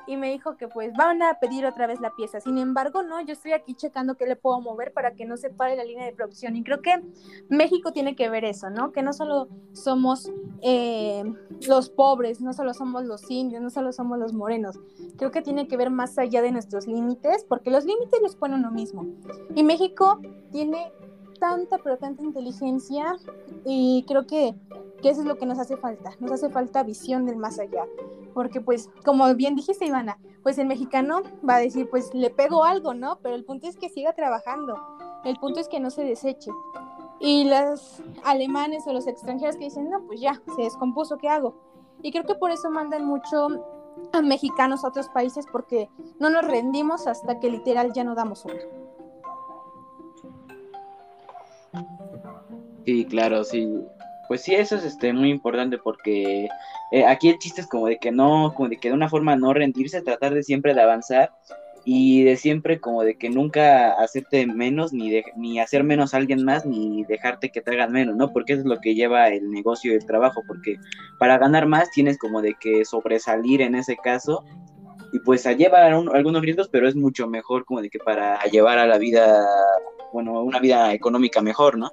y 0.07 0.17
me 0.17 0.31
dijo 0.31 0.55
que 0.57 0.67
pues 0.67 0.93
van 0.93 1.21
a 1.21 1.35
pedir 1.39 1.65
otra 1.65 1.87
vez 1.87 1.99
la 1.99 2.11
pieza. 2.11 2.39
Sin 2.39 2.57
embargo, 2.57 3.03
no, 3.03 3.21
yo 3.21 3.33
estoy 3.33 3.53
aquí 3.53 3.73
checando 3.73 4.15
qué 4.15 4.25
le 4.25 4.35
puedo 4.35 4.59
mover 4.61 4.93
para 4.93 5.15
que 5.15 5.25
no 5.25 5.37
se 5.37 5.49
pare 5.49 5.75
la 5.75 5.83
línea 5.83 6.05
de 6.05 6.13
producción. 6.13 6.55
Y 6.55 6.63
creo 6.63 6.81
que 6.81 7.01
México 7.49 7.91
tiene 7.91 8.15
que 8.15 8.29
ver 8.29 8.45
eso, 8.45 8.69
¿no? 8.69 8.91
Que 8.91 9.01
no 9.01 9.13
solo 9.13 9.47
somos 9.73 10.31
eh, 10.61 11.23
los 11.67 11.89
pobres, 11.89 12.41
no 12.41 12.53
solo 12.53 12.73
somos 12.73 13.05
los 13.05 13.29
indios, 13.29 13.61
no 13.61 13.69
solo 13.69 13.91
somos 13.91 14.19
los 14.19 14.33
morenos. 14.33 14.79
Creo 15.17 15.31
que 15.31 15.41
tiene 15.41 15.67
que 15.67 15.77
ver 15.77 15.89
más 15.89 16.17
allá 16.17 16.41
de 16.41 16.51
nuestros 16.51 16.87
límites, 16.87 17.45
porque 17.47 17.71
los 17.71 17.85
límites 17.85 18.21
los 18.21 18.35
pone 18.35 18.55
uno 18.55 18.71
mismo. 18.71 19.05
Y 19.55 19.63
México 19.63 20.19
tiene 20.51 20.91
tanta, 21.39 21.77
pero 21.77 21.97
tanta 21.97 22.23
inteligencia 22.23 23.17
y 23.65 24.03
creo 24.07 24.25
que, 24.27 24.55
que 25.01 25.09
eso 25.09 25.21
es 25.21 25.27
lo 25.27 25.38
que 25.38 25.45
nos 25.45 25.59
hace 25.59 25.77
falta. 25.77 26.11
Nos 26.19 26.31
hace 26.31 26.49
falta 26.49 26.83
visión 26.83 27.25
del 27.25 27.38
más 27.38 27.59
allá 27.59 27.86
porque 28.36 28.59
pues 28.59 28.91
como 29.03 29.33
bien 29.33 29.55
dijiste 29.55 29.86
Ivana, 29.86 30.19
pues 30.43 30.59
el 30.59 30.67
mexicano 30.67 31.21
va 31.47 31.55
a 31.55 31.59
decir 31.59 31.89
pues 31.89 32.13
le 32.13 32.29
pego 32.29 32.65
algo, 32.65 32.93
¿no? 32.93 33.17
Pero 33.23 33.33
el 33.33 33.45
punto 33.45 33.65
es 33.65 33.77
que 33.77 33.89
siga 33.89 34.13
trabajando, 34.13 34.77
el 35.23 35.38
punto 35.38 35.61
es 35.61 35.69
que 35.69 35.79
no 35.79 35.89
se 35.89 36.03
deseche. 36.03 36.51
Y 37.19 37.45
los 37.45 38.03
alemanes 38.25 38.86
o 38.86 38.93
los 38.93 39.07
extranjeros 39.07 39.55
que 39.55 39.63
dicen, 39.63 39.89
no, 39.89 40.05
pues 40.05 40.19
ya, 40.19 40.41
se 40.53 40.63
descompuso, 40.63 41.17
¿qué 41.17 41.29
hago? 41.29 41.55
Y 42.01 42.11
creo 42.11 42.25
que 42.25 42.36
por 42.36 42.51
eso 42.51 42.69
mandan 42.69 43.05
mucho 43.05 43.47
a 44.11 44.21
mexicanos 44.21 44.83
a 44.83 44.89
otros 44.89 45.07
países 45.07 45.45
porque 45.49 45.89
no 46.19 46.29
nos 46.29 46.45
rendimos 46.45 47.07
hasta 47.07 47.39
que 47.39 47.49
literal 47.49 47.93
ya 47.93 48.03
no 48.03 48.15
damos 48.15 48.43
una. 48.43 48.59
Sí, 52.86 53.05
claro, 53.05 53.43
sí. 53.43 53.67
Pues 54.28 54.41
sí, 54.41 54.55
eso 54.55 54.76
es 54.76 54.84
este, 54.84 55.13
muy 55.13 55.30
importante 55.30 55.78
porque 55.78 56.47
eh, 56.91 57.05
aquí 57.05 57.30
el 57.30 57.38
chiste 57.38 57.61
es 57.61 57.67
como 57.67 57.88
de 57.88 57.97
que 57.97 58.11
no, 58.11 58.53
como 58.55 58.69
de 58.69 58.78
que 58.78 58.89
de 58.89 58.95
una 58.95 59.09
forma 59.09 59.36
no 59.36 59.53
rendirse, 59.53 60.01
tratar 60.01 60.34
de 60.34 60.43
siempre 60.43 60.73
de 60.73 60.82
avanzar 60.82 61.32
y 61.86 62.23
de 62.23 62.36
siempre 62.36 62.80
como 62.80 63.03
de 63.03 63.15
que 63.15 63.30
nunca 63.30 63.91
hacerte 63.91 64.47
menos, 64.47 64.91
ni, 64.91 65.21
ni 65.36 65.59
hacer 65.59 65.84
menos 65.84 66.13
a 66.13 66.17
alguien 66.17 66.43
más, 66.43 66.65
ni 66.65 67.03
dejarte 67.03 67.51
que 67.51 67.61
te 67.61 67.88
menos, 67.88 68.15
¿no? 68.15 68.34
Porque 68.34 68.53
eso 68.53 68.61
es 68.63 68.67
lo 68.67 68.80
que 68.80 68.95
lleva 68.95 69.28
el 69.30 69.51
negocio 69.51 69.91
y 69.91 69.95
el 69.95 70.05
trabajo, 70.05 70.43
porque 70.47 70.78
para 71.19 71.38
ganar 71.38 71.67
más 71.67 71.91
tienes 71.91 72.17
como 72.17 72.41
de 72.41 72.55
que 72.59 72.84
sobresalir 72.86 73.61
en 73.61 73.76
ese 73.76 73.95
caso 73.97 74.43
y 75.16 75.20
pues 75.20 75.45
a 75.45 75.53
llevar 75.53 75.93
algunos 75.93 76.41
riesgos, 76.41 76.68
pero 76.68 76.89
es 76.89 76.95
mucho 76.95 77.26
mejor 77.26 77.63
como 77.63 77.82
de 77.82 77.89
que 77.89 77.99
para 77.99 78.43
llevar 78.51 78.78
a 78.80 78.86
la 78.86 78.97
vida, 78.97 79.47
bueno, 80.11 80.43
una 80.43 80.59
vida 80.59 80.93
económica 80.93 81.41
mejor, 81.41 81.78
¿no? 81.78 81.89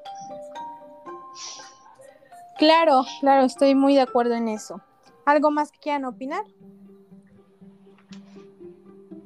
Claro, 2.59 3.05
claro, 3.21 3.45
estoy 3.45 3.77
muy 3.77 3.95
de 3.95 4.01
acuerdo 4.01 4.35
en 4.35 4.49
eso. 4.49 4.81
¿Algo 5.25 5.53
más 5.53 5.71
que 5.71 5.79
quieran 5.79 6.05
opinar? 6.05 6.43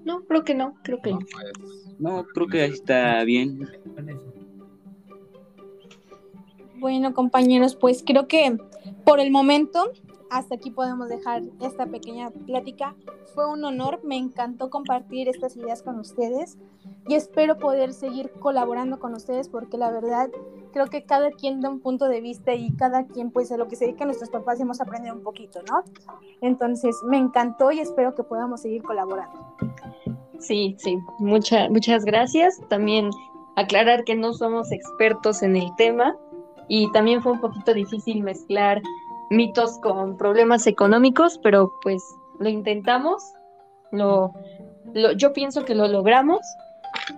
No, 0.05 0.27
creo 0.27 0.45
que 0.45 0.55
no, 0.55 0.75
creo 0.83 1.01
que 1.01 1.13
no. 1.13 1.21
No, 1.99 2.27
creo 2.35 2.49
que 2.49 2.67
está 2.67 3.25
bien. 3.25 3.67
Bueno, 6.75 7.15
compañeros, 7.15 7.75
pues 7.75 8.05
creo 8.07 8.29
que 8.29 8.59
por 9.07 9.21
el 9.21 9.31
momento 9.31 9.91
hasta 10.31 10.57
aquí 10.57 10.71
podemos 10.71 11.09
dejar 11.09 11.43
esta 11.61 11.87
pequeña 11.87 12.31
plática. 12.31 12.95
Fue 13.35 13.51
un 13.51 13.65
honor, 13.65 14.01
me 14.03 14.17
encantó 14.17 14.71
compartir 14.71 15.29
estas 15.29 15.57
ideas 15.57 15.83
con 15.83 15.99
ustedes 15.99 16.57
y 17.09 17.15
espero 17.15 17.59
poder 17.59 17.93
seguir 17.93 18.31
colaborando 18.41 18.99
con 18.99 19.15
ustedes 19.15 19.49
porque 19.49 19.79
la 19.79 19.91
verdad 19.91 20.31
creo 20.73 20.87
que 20.87 21.05
cada 21.05 21.31
quien 21.31 21.61
da 21.61 21.71
un 21.71 21.81
punto 21.81 22.07
de 22.07 22.21
vista 22.21 22.55
y 22.55 22.75
cada 22.77 23.07
quien 23.07 23.31
pues 23.31 23.51
a 23.53 23.57
lo 23.57 23.69
que 23.69 23.77
se 23.77 23.87
dedica 23.87 24.05
a 24.05 24.07
nuestros 24.07 24.31
papás 24.31 24.61
hemos 24.61 24.81
aprendido 24.81 25.15
un 25.15 25.23
poquito, 25.23 25.61
¿no? 25.71 25.83
Entonces 26.41 26.97
me 27.05 27.19
encantó 27.19 27.71
y 27.71 27.81
espero 27.81 28.15
que 28.15 28.23
podamos 28.23 28.61
seguir 28.61 28.83
colaborando. 28.83 29.55
Sí, 30.39 30.77
sí, 30.79 30.99
Mucha, 31.19 31.69
muchas 31.71 32.05
gracias. 32.05 32.61
También 32.69 33.11
aclarar 33.57 34.05
que 34.05 34.15
no 34.15 34.35
somos 34.35 34.71
expertos 34.71 35.43
en 35.43 35.57
el 35.57 35.75
tema 35.77 36.15
y 36.69 36.91
también 36.93 37.23
fue 37.23 37.33
un 37.33 37.41
poquito 37.41 37.73
difícil 37.73 38.23
mezclar 38.23 38.83
mitos 39.31 39.79
con 39.79 40.17
problemas 40.17 40.67
económicos, 40.67 41.39
pero 41.43 41.73
pues 41.83 42.03
lo 42.39 42.49
intentamos, 42.49 43.23
lo, 43.93 44.33
lo 44.95 45.13
yo 45.13 45.33
pienso 45.33 45.65
que 45.65 45.75
lo 45.75 45.89
logramos. 45.89 46.41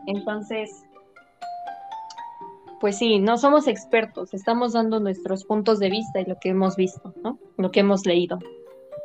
Entonces, 0.06 0.70
pues 2.80 2.98
sí, 2.98 3.18
no 3.18 3.38
somos 3.38 3.66
expertos, 3.66 4.34
estamos 4.34 4.72
dando 4.72 5.00
nuestros 5.00 5.44
puntos 5.44 5.78
de 5.78 5.90
vista 5.90 6.20
y 6.20 6.24
lo 6.24 6.36
que 6.38 6.50
hemos 6.50 6.76
visto, 6.76 7.14
¿no? 7.22 7.38
Lo 7.56 7.70
que 7.70 7.80
hemos 7.80 8.06
leído 8.06 8.38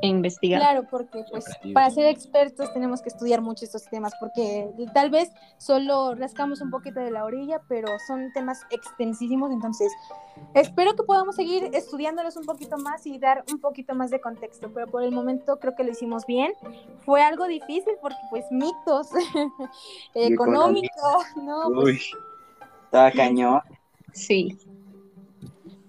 e 0.03 0.07
investigado. 0.07 0.61
Claro, 0.61 0.87
porque 0.91 1.23
pues 1.31 1.45
para 1.73 1.89
ser 1.89 2.07
expertos 2.07 2.73
tenemos 2.73 3.01
que 3.01 3.07
estudiar 3.07 3.41
mucho 3.41 3.63
estos 3.63 3.85
temas, 3.85 4.11
porque 4.19 4.69
tal 4.93 5.09
vez 5.09 5.31
solo 5.57 6.13
rascamos 6.13 6.59
un 6.59 6.69
poquito 6.69 6.99
de 6.99 7.09
la 7.09 7.23
orilla, 7.23 7.61
pero 7.69 7.87
son 8.05 8.33
temas 8.33 8.63
extensísimos, 8.69 9.49
entonces 9.53 9.93
espero 10.55 10.93
que 10.97 11.03
podamos 11.03 11.37
seguir 11.37 11.69
estudiándolos 11.71 12.35
un 12.35 12.43
poquito 12.43 12.77
más 12.77 13.07
y 13.07 13.17
dar 13.17 13.45
un 13.49 13.61
poquito 13.61 13.95
más 13.95 14.11
de 14.11 14.19
contexto, 14.19 14.69
pero 14.73 14.87
por 14.87 15.03
el 15.03 15.13
momento 15.13 15.57
creo 15.57 15.73
que 15.73 15.85
lo 15.85 15.91
hicimos 15.91 16.25
bien. 16.25 16.51
Fue 17.05 17.21
algo 17.21 17.47
difícil 17.47 17.93
porque 18.01 18.19
pues 18.29 18.43
mitos 18.51 19.07
económicos, 20.13 21.23
¿no? 21.37 21.71
Pues, 21.73 22.11
estaba 22.83 23.09
cañón. 23.09 23.61
Sí. 24.11 24.57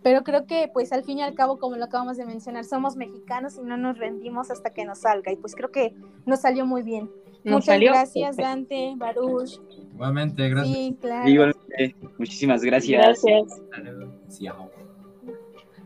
Pero 0.04 0.22
creo 0.22 0.46
que, 0.46 0.70
pues 0.70 0.92
al 0.92 1.02
fin 1.02 1.18
y 1.18 1.22
al 1.22 1.34
cabo, 1.34 1.58
como 1.58 1.76
lo 1.76 1.84
acabamos 1.86 2.18
de 2.18 2.26
mencionar, 2.26 2.66
somos 2.66 2.94
mexicanos 2.94 3.56
y 3.56 3.62
no 3.62 3.78
nos 3.78 3.96
rendimos 3.96 4.50
hasta 4.50 4.68
que 4.68 4.84
nos 4.84 4.98
salga. 4.98 5.32
Y 5.32 5.36
pues 5.36 5.54
creo 5.56 5.70
que 5.72 5.94
nos 6.26 6.42
salió 6.42 6.66
muy 6.66 6.82
bien. 6.82 7.10
Muchas 7.42 7.80
gracias, 7.80 8.36
Dante, 8.36 8.92
Baruch. 8.96 9.58
Igualmente, 9.94 10.46
gracias. 10.50 10.76
Sí, 10.76 10.98
claro. 11.00 11.26
Igualmente, 11.26 11.96
muchísimas 12.18 12.62
gracias. 12.62 13.24
Gracias. 13.24 13.62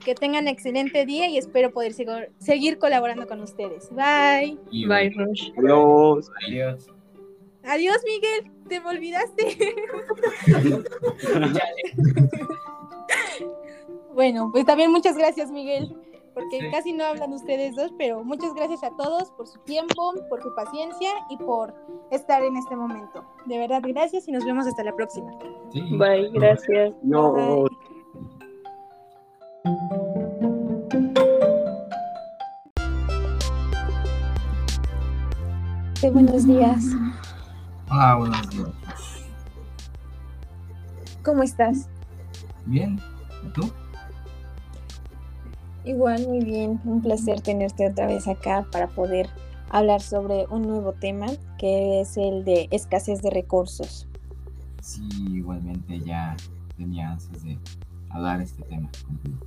Que 0.04 0.16
tengan 0.16 0.48
excelente 0.48 1.06
día 1.06 1.28
y 1.28 1.38
espero 1.38 1.70
poder 1.70 1.92
seguir 1.92 2.78
colaborando 2.78 3.28
con 3.28 3.40
ustedes. 3.40 3.88
Bye. 3.90 4.58
Bye, 4.88 5.10
Rush. 5.10 5.52
Adiós. 5.56 6.28
Adiós. 6.44 6.88
Adiós, 7.62 7.98
Miguel. 8.04 8.50
Te 8.68 8.80
me 8.80 8.88
olvidaste. 8.88 9.58
bueno, 14.18 14.50
pues 14.50 14.66
también 14.66 14.90
muchas 14.90 15.16
gracias, 15.16 15.48
Miguel, 15.52 15.96
porque 16.34 16.72
casi 16.72 16.92
no 16.92 17.04
hablan 17.04 17.32
ustedes 17.32 17.76
dos, 17.76 17.92
pero 17.96 18.24
muchas 18.24 18.52
gracias 18.52 18.82
a 18.82 18.90
todos 18.96 19.30
por 19.30 19.46
su 19.46 19.60
tiempo, 19.60 20.12
por 20.28 20.42
su 20.42 20.52
paciencia 20.56 21.10
y 21.30 21.36
por 21.36 21.72
estar 22.10 22.42
en 22.42 22.56
este 22.56 22.74
momento. 22.74 23.24
De 23.46 23.58
verdad, 23.58 23.80
gracias 23.86 24.26
y 24.26 24.32
nos 24.32 24.44
vemos 24.44 24.66
hasta 24.66 24.82
la 24.82 24.92
próxima. 24.92 25.30
Bye, 25.72 26.30
gracias. 26.32 26.94
No. 27.04 27.68
buenos 36.12 36.44
días. 36.44 36.84
Hola, 37.88 38.16
buenos 38.16 38.50
días. 38.50 38.68
¿Cómo 41.22 41.44
estás? 41.44 41.88
Bien, 42.66 42.98
¿y 43.46 43.52
tú? 43.52 43.70
Igual, 45.84 46.26
muy 46.26 46.44
bien. 46.44 46.80
Un 46.84 47.02
placer 47.02 47.40
tenerte 47.40 47.88
otra 47.88 48.06
vez 48.06 48.28
acá 48.28 48.66
para 48.70 48.88
poder 48.88 49.28
hablar 49.70 50.00
sobre 50.00 50.46
un 50.46 50.62
nuevo 50.62 50.92
tema 50.92 51.26
que 51.58 52.00
es 52.00 52.16
el 52.16 52.44
de 52.44 52.68
escasez 52.70 53.22
de 53.22 53.30
recursos. 53.30 54.06
sí, 54.80 55.06
igualmente 55.30 56.00
ya 56.00 56.36
tenía 56.76 57.12
ansias 57.12 57.42
de 57.44 57.58
hablar 58.10 58.40
este 58.40 58.62
tema 58.62 58.88
contigo. 59.06 59.38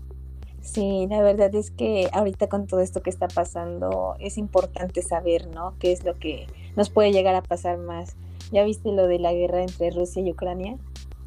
Sí, 0.61 1.07
la 1.09 1.23
verdad 1.23 1.53
es 1.55 1.71
que 1.71 2.07
ahorita 2.13 2.47
con 2.47 2.67
todo 2.67 2.81
esto 2.81 3.01
que 3.01 3.09
está 3.09 3.27
pasando 3.27 4.15
es 4.19 4.37
importante 4.37 5.01
saber, 5.01 5.47
¿no? 5.47 5.73
¿Qué 5.79 5.91
es 5.91 6.03
lo 6.03 6.19
que 6.19 6.45
nos 6.75 6.91
puede 6.91 7.11
llegar 7.11 7.33
a 7.33 7.41
pasar 7.41 7.79
más? 7.79 8.15
¿Ya 8.51 8.63
viste 8.63 8.91
lo 8.91 9.07
de 9.07 9.17
la 9.17 9.33
guerra 9.33 9.63
entre 9.63 9.89
Rusia 9.89 10.21
y 10.21 10.31
Ucrania? 10.31 10.77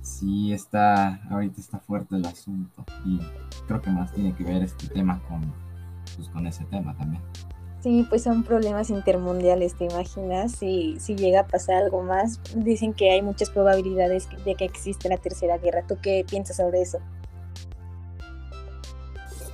Sí, 0.04 0.52
está, 0.52 1.18
ahorita 1.30 1.58
está 1.58 1.78
fuerte 1.78 2.16
el 2.16 2.26
asunto 2.26 2.84
y 3.06 3.18
creo 3.66 3.80
que 3.80 3.88
más 3.88 4.12
tiene 4.12 4.34
que 4.34 4.44
ver 4.44 4.62
este 4.62 4.86
tema 4.88 5.18
con, 5.26 5.40
pues, 6.14 6.28
con 6.28 6.46
ese 6.46 6.62
tema 6.66 6.94
también. 6.94 7.22
Sí, 7.80 8.06
pues 8.10 8.22
son 8.22 8.42
problemas 8.42 8.90
intermundiales, 8.90 9.74
¿te 9.74 9.86
imaginas? 9.86 10.52
Si, 10.52 11.00
si 11.00 11.16
llega 11.16 11.40
a 11.40 11.46
pasar 11.46 11.84
algo 11.84 12.02
más, 12.02 12.38
dicen 12.54 12.92
que 12.92 13.12
hay 13.12 13.22
muchas 13.22 13.48
probabilidades 13.48 14.28
de 14.44 14.54
que 14.54 14.66
existe 14.66 15.08
la 15.08 15.16
tercera 15.16 15.56
guerra. 15.56 15.86
¿Tú 15.86 15.96
qué 16.02 16.22
piensas 16.28 16.58
sobre 16.58 16.82
eso? 16.82 16.98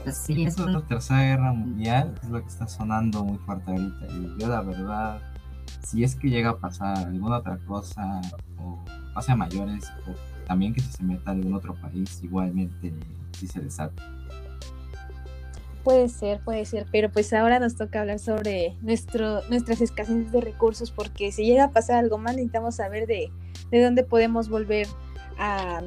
Pues 0.02 0.16
sí, 0.16 0.44
eso 0.44 0.66
de 0.66 0.72
la 0.72 0.82
tercera 0.82 1.22
guerra 1.22 1.52
mundial 1.52 2.18
es 2.24 2.28
lo 2.28 2.40
que 2.40 2.48
está 2.48 2.66
sonando 2.66 3.22
muy 3.22 3.38
fuerte 3.38 3.70
ahorita. 3.70 4.06
Y 4.08 4.40
yo 4.40 4.48
la 4.48 4.62
verdad, 4.62 5.22
si 5.84 6.02
es 6.02 6.16
que 6.16 6.28
llega 6.28 6.50
a 6.50 6.58
pasar 6.58 6.98
alguna 6.98 7.38
otra 7.38 7.56
cosa 7.58 8.20
o 8.58 8.84
pase 9.14 9.30
a 9.30 9.36
mayores 9.36 9.92
o 10.08 10.39
también 10.50 10.74
que 10.74 10.80
si 10.80 10.90
se 10.90 11.04
meta 11.04 11.30
algún 11.30 11.54
otro 11.54 11.76
país, 11.76 12.18
igualmente 12.24 12.92
sí 13.38 13.46
se 13.46 13.60
desata. 13.60 14.02
Puede 15.84 16.08
ser, 16.08 16.40
puede 16.40 16.64
ser, 16.64 16.88
pero 16.90 17.08
pues 17.08 17.32
ahora 17.32 17.60
nos 17.60 17.76
toca 17.76 18.00
hablar 18.00 18.18
sobre 18.18 18.76
nuestro, 18.82 19.48
nuestras 19.48 19.80
escasez 19.80 20.32
de 20.32 20.40
recursos, 20.40 20.90
porque 20.90 21.30
si 21.30 21.44
llega 21.44 21.66
a 21.66 21.70
pasar 21.70 21.98
algo 21.98 22.18
más, 22.18 22.34
necesitamos 22.34 22.74
saber 22.74 23.06
de, 23.06 23.30
de 23.70 23.80
dónde 23.80 24.02
podemos 24.02 24.48
volver 24.48 24.88
a, 25.38 25.82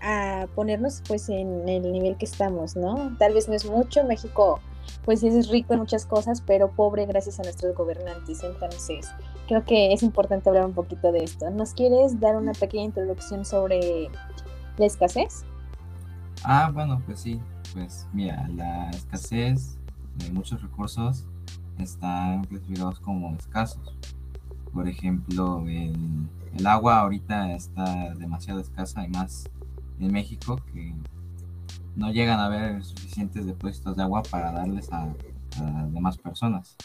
a, 0.00 0.46
ponernos 0.54 1.02
pues 1.06 1.28
en 1.28 1.68
el 1.68 1.92
nivel 1.92 2.16
que 2.16 2.24
estamos, 2.24 2.74
¿no? 2.74 3.14
Tal 3.18 3.34
vez 3.34 3.48
no 3.48 3.54
es 3.54 3.66
mucho, 3.66 4.02
México 4.04 4.60
pues 5.04 5.22
es 5.22 5.48
rico 5.48 5.74
en 5.74 5.80
muchas 5.80 6.06
cosas, 6.06 6.40
pero 6.40 6.70
pobre 6.70 7.06
gracias 7.06 7.38
a 7.40 7.42
nuestros 7.42 7.74
gobernantes, 7.74 8.42
entonces 8.42 9.08
creo 9.46 9.64
que 9.64 9.92
es 9.92 10.02
importante 10.02 10.48
hablar 10.48 10.66
un 10.66 10.74
poquito 10.74 11.12
de 11.12 11.24
esto. 11.24 11.50
¿Nos 11.50 11.74
quieres 11.74 12.18
dar 12.20 12.36
una 12.36 12.52
pequeña 12.52 12.84
introducción 12.84 13.44
sobre 13.44 14.10
la 14.76 14.86
escasez? 14.86 15.44
Ah, 16.42 16.70
bueno, 16.72 17.00
pues 17.06 17.20
sí, 17.20 17.40
pues 17.72 18.06
mira, 18.12 18.48
la 18.54 18.90
escasez 18.90 19.78
de 20.16 20.30
muchos 20.32 20.62
recursos 20.62 21.24
están 21.78 22.44
clasificados 22.44 23.00
como 23.00 23.34
escasos. 23.36 23.94
Por 24.72 24.88
ejemplo, 24.88 25.64
el, 25.66 26.28
el, 26.56 26.66
agua 26.66 27.00
ahorita 27.00 27.54
está 27.54 28.14
demasiado 28.14 28.60
escasa 28.60 29.04
y 29.04 29.08
más 29.08 29.48
en 29.98 30.12
México 30.12 30.60
que 30.72 30.92
no 31.96 32.12
llegan 32.12 32.38
a 32.38 32.46
haber 32.46 32.84
suficientes 32.84 33.46
depósitos 33.46 33.96
de 33.96 34.02
agua 34.02 34.22
para 34.30 34.52
darles 34.52 34.92
a, 34.92 35.02
a 35.02 35.86
demás 35.88 36.18
personas. 36.18 36.76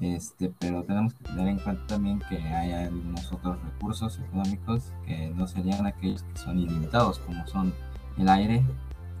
Este, 0.00 0.52
pero 0.58 0.82
tenemos 0.84 1.12
que 1.12 1.24
tener 1.24 1.48
en 1.48 1.58
cuenta 1.58 1.86
también 1.86 2.20
que 2.28 2.38
hay 2.38 2.72
algunos 2.72 3.30
otros 3.32 3.62
recursos 3.62 4.18
económicos 4.18 4.92
que 5.06 5.28
no 5.28 5.46
serían 5.46 5.86
aquellos 5.86 6.22
que 6.22 6.38
son 6.38 6.58
ilimitados, 6.58 7.18
como 7.18 7.46
son 7.46 7.74
el 8.18 8.28
aire 8.28 8.62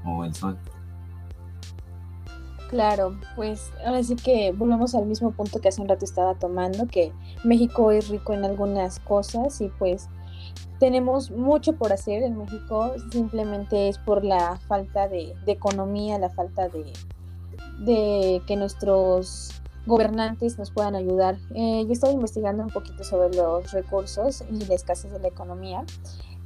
o 0.04 0.24
el 0.24 0.34
sol. 0.34 0.58
Claro, 2.70 3.18
pues 3.34 3.72
ahora 3.84 4.02
sí 4.02 4.16
que 4.16 4.52
volvemos 4.52 4.94
al 4.94 5.04
mismo 5.04 5.32
punto 5.32 5.60
que 5.60 5.68
hace 5.68 5.82
un 5.82 5.88
rato 5.88 6.04
estaba 6.04 6.34
tomando, 6.36 6.86
que 6.86 7.12
México 7.44 7.90
es 7.90 8.08
rico 8.08 8.32
en 8.32 8.44
algunas 8.44 9.00
cosas 9.00 9.60
y 9.60 9.68
pues 9.78 10.08
tenemos 10.80 11.30
mucho 11.30 11.74
por 11.74 11.92
hacer 11.92 12.22
en 12.22 12.38
México, 12.38 12.94
simplemente 13.12 13.88
es 13.88 13.98
por 13.98 14.24
la 14.24 14.58
falta 14.66 15.06
de, 15.08 15.34
de 15.44 15.52
economía, 15.52 16.18
la 16.18 16.30
falta 16.30 16.68
de, 16.68 16.92
de, 17.80 18.42
que 18.46 18.56
nuestros 18.56 19.62
gobernantes 19.86 20.58
nos 20.58 20.70
puedan 20.70 20.94
ayudar. 20.94 21.36
Eh, 21.54 21.84
yo 21.86 21.92
estoy 21.92 22.12
investigando 22.12 22.62
un 22.62 22.70
poquito 22.70 23.04
sobre 23.04 23.36
los 23.36 23.70
recursos 23.72 24.42
y 24.50 24.64
la 24.64 24.74
escasez 24.74 25.12
de 25.12 25.20
la 25.20 25.28
economía 25.28 25.84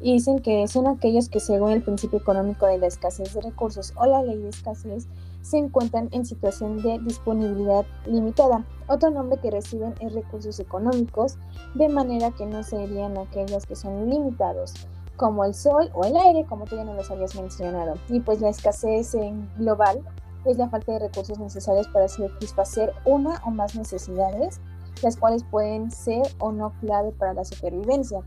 y 0.01 0.15
dicen 0.15 0.41
que 0.41 0.67
son 0.67 0.89
aquellos 0.89 1.29
que 1.29 1.39
según 1.39 1.71
el 1.71 1.83
principio 1.83 2.19
económico 2.19 2.67
de 2.67 2.79
la 2.79 2.89
escasez 2.89 3.33
de 3.35 3.41
recursos 3.41 3.93
o 3.97 4.05
la 4.05 4.23
ley 4.23 4.39
de 4.39 4.49
escasez 4.49 5.07
se 5.45 5.59
encuentran 5.59 6.09
en 6.13 6.25
situación 6.25 6.81
de 6.83 6.99
disponibilidad 7.01 7.85
limitada. 8.07 8.65
Otro 8.89 9.11
nombre 9.11 9.39
que 9.39 9.51
reciben 9.51 9.95
es 10.01 10.15
recursos 10.15 10.59
económicos, 10.59 11.37
de 11.75 11.91
manera 11.91 12.31
que 12.31 12.47
no 12.47 12.63
serían 12.63 13.19
aquellos 13.19 13.67
que 13.67 13.77
son 13.77 14.09
limitados, 14.09 14.73
como 15.17 15.45
el 15.45 15.53
sol 15.53 15.91
o 15.93 16.05
el 16.05 16.17
aire, 16.17 16.47
como 16.47 16.65
tú 16.65 16.77
ya 16.77 16.85
nos 16.85 16.97
los 16.97 17.11
habías 17.11 17.35
mencionado. 17.35 17.95
Y 18.09 18.21
pues 18.21 18.41
la 18.41 18.49
escasez 18.49 19.15
en 19.15 19.47
global 19.59 20.03
es 20.47 20.57
la 20.57 20.71
falta 20.71 20.93
de 20.93 21.01
recursos 21.01 21.39
necesarios 21.39 21.89
para 21.89 22.09
satisfacer 22.09 22.95
una 23.05 23.39
o 23.45 23.51
más 23.51 23.77
necesidades, 23.77 24.61
las 25.03 25.19
cuales 25.19 25.45
pueden 25.45 25.91
ser 25.91 26.23
o 26.39 26.53
no 26.53 26.73
clave 26.81 27.13
para 27.13 27.35
la 27.35 27.45
supervivencia. 27.45 28.21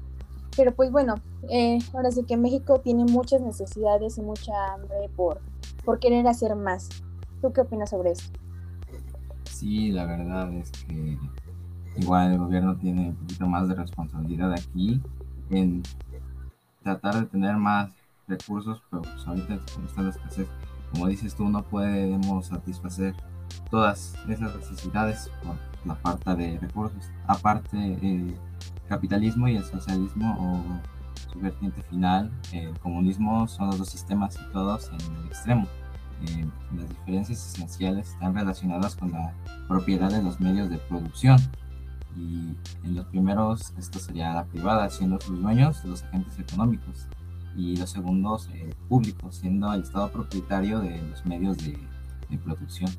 Pero 0.55 0.71
pues 0.71 0.91
bueno, 0.91 1.15
eh, 1.49 1.79
ahora 1.95 2.11
sí 2.11 2.23
que 2.25 2.37
México 2.37 2.79
tiene 2.79 3.05
muchas 3.05 3.41
necesidades 3.41 4.19
y 4.19 4.21
mucha 4.21 4.73
hambre 4.73 5.09
por, 5.15 5.41
por 5.83 5.99
querer 5.99 6.27
hacer 6.27 6.55
más. 6.55 6.89
¿Tú 7.41 7.53
qué 7.53 7.61
opinas 7.61 7.89
sobre 7.89 8.11
eso? 8.11 8.31
Sí, 9.45 9.91
la 9.91 10.05
verdad 10.05 10.51
es 10.53 10.71
que 10.71 11.17
igual 11.97 12.31
el 12.33 12.39
gobierno 12.39 12.75
tiene 12.75 13.09
un 13.09 13.15
poquito 13.15 13.47
más 13.47 13.67
de 13.67 13.75
responsabilidad 13.75 14.53
aquí 14.53 15.01
en 15.49 15.83
tratar 16.83 17.15
de 17.15 17.25
tener 17.25 17.57
más 17.57 17.91
recursos, 18.27 18.81
pero 18.89 19.01
pues 19.01 19.27
ahorita 19.27 19.59
con 19.73 19.85
esta 19.85 20.09
escasez, 20.09 20.47
como 20.91 21.07
dices 21.07 21.35
tú, 21.35 21.49
no 21.49 21.63
podemos 21.63 22.47
satisfacer 22.47 23.15
todas 23.69 24.15
esas 24.27 24.55
necesidades 24.55 25.29
por 25.43 25.55
la 25.85 25.95
falta 25.95 26.35
de 26.35 26.59
recursos. 26.59 27.11
Aparte, 27.27 27.77
el 28.01 28.35
capitalismo 28.87 29.47
y 29.47 29.57
el 29.57 29.63
socialismo 29.63 30.37
o 30.39 31.31
su 31.31 31.39
vertiente 31.39 31.81
final, 31.83 32.31
el 32.51 32.77
comunismo, 32.79 33.47
son 33.47 33.67
los 33.67 33.79
dos 33.79 33.89
sistemas 33.89 34.33
situados 34.33 34.89
en 34.89 35.15
el 35.15 35.27
extremo 35.27 35.67
eh, 36.25 36.45
las 36.75 36.89
diferencias 36.89 37.53
esenciales 37.53 38.09
están 38.09 38.35
relacionadas 38.35 38.95
con 38.95 39.11
la 39.11 39.33
propiedad 39.67 40.11
de 40.11 40.23
los 40.23 40.39
medios 40.39 40.69
de 40.69 40.77
producción. 40.77 41.37
Y 42.15 42.55
en 42.83 42.95
los 42.95 43.05
primeros, 43.05 43.73
esto 43.77 43.99
sería 43.99 44.33
la 44.33 44.45
privada, 44.45 44.89
siendo 44.89 45.19
sus 45.19 45.41
dueños 45.41 45.83
los 45.85 46.03
agentes 46.03 46.39
económicos. 46.39 47.07
Y 47.55 47.75
los 47.75 47.89
segundos, 47.89 48.49
el 48.53 48.75
público, 48.87 49.31
siendo 49.31 49.71
el 49.73 49.83
Estado 49.83 50.11
propietario 50.11 50.79
de 50.79 51.01
los 51.01 51.25
medios 51.25 51.57
de 51.57 51.77
producción. 52.43 52.91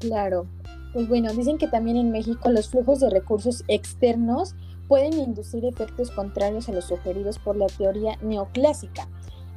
Claro. 0.00 0.46
Pues 0.92 1.08
bueno, 1.08 1.32
dicen 1.32 1.58
que 1.58 1.66
también 1.66 1.96
en 1.96 2.12
México 2.12 2.50
los 2.50 2.68
flujos 2.68 3.00
de 3.00 3.10
recursos 3.10 3.64
externos 3.68 4.54
pueden 4.86 5.14
inducir 5.14 5.64
efectos 5.64 6.10
contrarios 6.10 6.68
a 6.68 6.72
los 6.72 6.84
sugeridos 6.84 7.38
por 7.38 7.56
la 7.56 7.66
teoría 7.66 8.16
neoclásica 8.22 9.08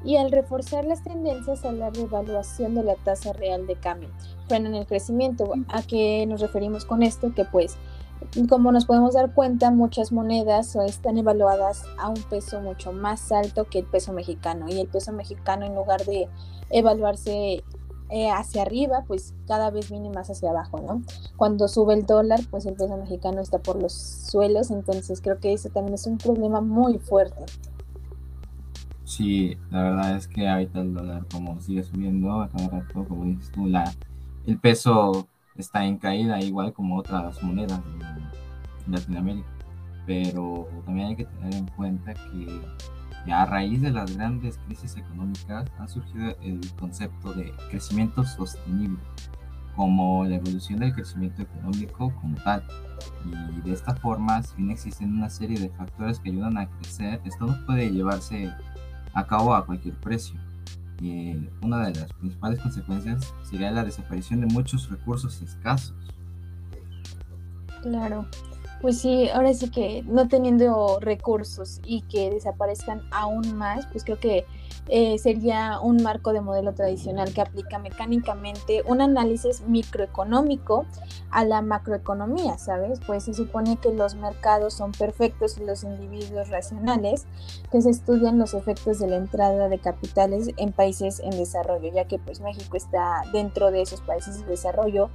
y 0.03 0.17
al 0.17 0.31
reforzar 0.31 0.85
las 0.85 1.03
tendencias 1.03 1.65
a 1.65 1.71
la 1.71 1.89
revaluación 1.89 2.75
de 2.75 2.83
la 2.83 2.95
tasa 2.95 3.33
real 3.33 3.67
de 3.67 3.75
cambio. 3.75 4.09
Frenan 4.47 4.75
el 4.75 4.85
crecimiento. 4.85 5.51
¿A 5.67 5.81
qué 5.81 6.25
nos 6.27 6.41
referimos 6.41 6.85
con 6.85 7.03
esto? 7.03 7.33
Que 7.33 7.45
pues, 7.45 7.77
como 8.49 8.71
nos 8.71 8.85
podemos 8.85 9.13
dar 9.13 9.33
cuenta, 9.33 9.71
muchas 9.71 10.11
monedas 10.11 10.75
están 10.75 11.17
evaluadas 11.17 11.83
a 11.99 12.09
un 12.09 12.21
peso 12.23 12.61
mucho 12.61 12.91
más 12.91 13.31
alto 13.31 13.65
que 13.65 13.79
el 13.79 13.85
peso 13.85 14.13
mexicano 14.13 14.67
y 14.69 14.79
el 14.79 14.87
peso 14.87 15.11
mexicano 15.11 15.65
en 15.65 15.75
lugar 15.75 16.05
de 16.05 16.27
evaluarse 16.69 17.63
eh, 18.09 18.29
hacia 18.29 18.61
arriba, 18.61 19.03
pues 19.05 19.33
cada 19.47 19.69
vez 19.69 19.89
viene 19.89 20.09
más 20.09 20.29
hacia 20.29 20.51
abajo, 20.51 20.79
¿no? 20.79 21.01
Cuando 21.35 21.67
sube 21.67 21.93
el 21.93 22.05
dólar, 22.05 22.39
pues 22.49 22.65
el 22.65 22.75
peso 22.75 22.95
mexicano 22.95 23.41
está 23.41 23.59
por 23.59 23.81
los 23.81 23.91
suelos, 23.91 24.71
entonces 24.71 25.19
creo 25.19 25.39
que 25.39 25.51
eso 25.51 25.67
también 25.69 25.95
es 25.95 26.07
un 26.07 26.17
problema 26.17 26.61
muy 26.61 26.99
fuerte. 26.99 27.43
Sí, 29.07 29.57
la 29.71 29.83
verdad 29.83 30.17
es 30.17 30.27
que 30.27 30.49
ahorita 30.49 30.81
el 30.81 30.93
dólar 30.93 31.25
como 31.31 31.57
sigue 31.61 31.81
subiendo 31.81 32.41
a 32.41 32.49
cada 32.49 32.67
rato, 32.67 33.05
como 33.05 33.23
dices 33.23 33.49
tú, 33.53 33.65
la, 33.65 33.89
el 34.45 34.59
peso 34.59 35.29
está 35.55 35.85
en 35.85 35.97
caída 35.97 36.41
igual 36.41 36.73
como 36.73 36.97
otras 36.97 37.41
monedas 37.41 37.81
de 37.85 38.91
Latinoamérica. 38.91 39.47
Pero 40.05 40.67
también 40.85 41.07
hay 41.07 41.15
que 41.15 41.23
tener 41.23 41.55
en 41.55 41.67
cuenta 41.67 42.13
que 42.15 43.31
a 43.31 43.45
raíz 43.45 43.81
de 43.81 43.91
las 43.91 44.13
grandes 44.13 44.57
crisis 44.67 44.97
económicas 44.97 45.71
ha 45.79 45.87
surgido 45.87 46.35
el 46.41 46.59
concepto 46.77 47.31
de 47.31 47.53
crecimiento 47.69 48.25
sostenible 48.25 48.99
como 49.77 50.25
la 50.25 50.35
evolución 50.35 50.79
del 50.79 50.93
crecimiento 50.93 51.43
económico 51.43 52.13
como 52.19 52.35
tal. 52.43 52.61
Y 53.23 53.61
de 53.61 53.71
esta 53.71 53.95
forma, 53.95 54.43
si 54.43 54.57
bien 54.57 54.71
existen 54.71 55.15
una 55.15 55.29
serie 55.29 55.57
de 55.57 55.69
factores 55.69 56.19
que 56.19 56.29
ayudan 56.29 56.57
a 56.57 56.67
crecer, 56.67 57.21
esto 57.23 57.45
no 57.45 57.65
puede 57.65 57.89
llevarse 57.89 58.51
a 59.17 59.25
cabo 59.25 59.55
a 59.55 59.65
cualquier 59.65 59.95
precio. 59.95 60.39
Y 61.01 61.35
una 61.61 61.87
de 61.87 61.99
las 61.99 62.13
principales 62.13 62.59
consecuencias 62.59 63.33
sería 63.49 63.71
la 63.71 63.83
desaparición 63.83 64.41
de 64.41 64.47
muchos 64.47 64.89
recursos 64.89 65.41
escasos. 65.41 65.93
Claro. 67.81 68.27
Pues 68.79 68.99
sí, 68.99 69.27
ahora 69.29 69.53
sí 69.55 69.71
que 69.71 70.03
no 70.03 70.27
teniendo 70.27 70.99
recursos 70.99 71.81
y 71.83 72.01
que 72.01 72.29
desaparezcan 72.29 73.01
aún 73.11 73.57
más, 73.57 73.87
pues 73.87 74.03
creo 74.03 74.19
que 74.19 74.45
eh, 74.89 75.17
sería 75.17 75.79
un 75.81 76.01
marco 76.01 76.33
de 76.33 76.41
modelo 76.41 76.73
tradicional 76.73 77.33
que 77.33 77.41
aplica 77.41 77.79
mecánicamente 77.79 78.83
un 78.85 79.01
análisis 79.01 79.61
microeconómico 79.67 80.85
a 81.29 81.43
la 81.43 81.61
macroeconomía, 81.61 82.57
¿sabes? 82.57 82.99
Pues 83.05 83.23
se 83.23 83.33
supone 83.33 83.77
que 83.77 83.93
los 83.93 84.15
mercados 84.15 84.73
son 84.73 84.91
perfectos 84.91 85.57
y 85.57 85.65
los 85.65 85.83
individuos 85.83 86.49
racionales, 86.49 87.27
que 87.71 87.81
se 87.81 87.89
estudian 87.89 88.39
los 88.39 88.53
efectos 88.53 88.99
de 88.99 89.07
la 89.07 89.17
entrada 89.17 89.67
de 89.69 89.79
capitales 89.79 90.51
en 90.57 90.71
países 90.71 91.19
en 91.19 91.31
desarrollo, 91.31 91.91
ya 91.91 92.05
que 92.05 92.19
pues 92.19 92.39
México 92.39 92.77
está 92.77 93.23
dentro 93.33 93.71
de 93.71 93.81
esos 93.81 94.01
países 94.01 94.39
de 94.39 94.45
desarrollo, 94.45 95.09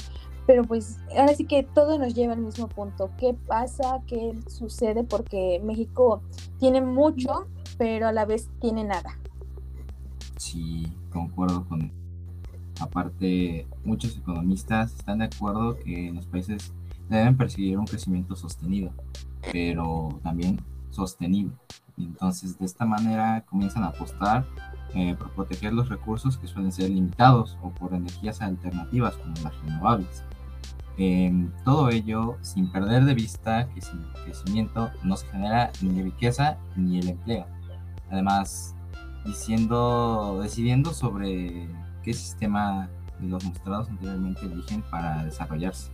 pero 0.47 0.65
pues 0.65 0.99
ahora 1.17 1.35
sí 1.35 1.47
que 1.47 1.63
todo 1.63 1.99
nos 1.99 2.15
lleva 2.15 2.33
al 2.35 2.41
mismo 2.41 2.69
punto. 2.69 3.11
¿Qué 3.17 3.35
pasa? 3.47 4.03
¿Qué 4.07 4.35
sucede? 4.49 5.05
Porque 5.05 5.61
México 5.65 6.21
tiene 6.59 6.81
mucho, 6.81 7.47
pero 7.79 8.09
a 8.09 8.13
la 8.13 8.25
vez 8.25 8.49
tiene 8.61 8.85
nada. 8.85 9.22
Sí, 10.43 10.93
concuerdo 11.13 11.65
con... 11.69 11.93
Aparte, 12.81 13.65
muchos 13.85 14.17
economistas 14.17 14.93
están 14.93 15.19
de 15.19 15.27
acuerdo 15.27 15.79
que 15.79 16.11
los 16.13 16.27
países 16.27 16.73
deben 17.09 17.37
perseguir 17.37 17.79
un 17.79 17.87
crecimiento 17.87 18.35
sostenido, 18.35 18.91
pero 19.53 20.19
también 20.25 20.61
sostenible. 20.91 21.55
Entonces, 21.97 22.59
de 22.59 22.67
esta 22.67 22.85
manera 22.85 23.45
comienzan 23.49 23.85
a 23.85 23.89
apostar 23.89 24.45
eh, 24.97 25.15
por 25.17 25.31
proteger 25.31 25.73
los 25.75 25.89
recursos 25.89 26.37
que 26.37 26.49
suelen 26.49 26.73
ser 26.73 26.91
limitados 26.91 27.57
o 27.63 27.71
por 27.71 27.95
energías 27.95 28.43
alternativas 28.43 29.17
como 29.19 29.35
las 29.45 29.57
renovables. 29.63 30.25
Em, 30.99 31.53
todo 31.65 31.89
ello 31.89 32.37
sin 32.41 32.73
perder 32.73 33.05
de 33.05 33.15
vista 33.15 33.69
que 33.69 33.81
sin 33.81 34.03
crecimiento 34.25 34.91
no 35.05 35.17
se 35.17 35.29
genera 35.29 35.71
ni 35.83 36.03
riqueza 36.03 36.59
ni 36.75 36.99
el 36.99 37.11
empleo. 37.11 37.47
Además, 38.11 38.75
diciendo, 39.25 40.39
decidiendo 40.43 40.93
sobre 40.93 41.69
qué 42.03 42.13
sistema 42.13 42.89
los 43.21 43.45
mostrados 43.45 43.89
anteriormente 43.89 44.45
eligen 44.45 44.83
para 44.83 45.25
desarrollarse. 45.25 45.91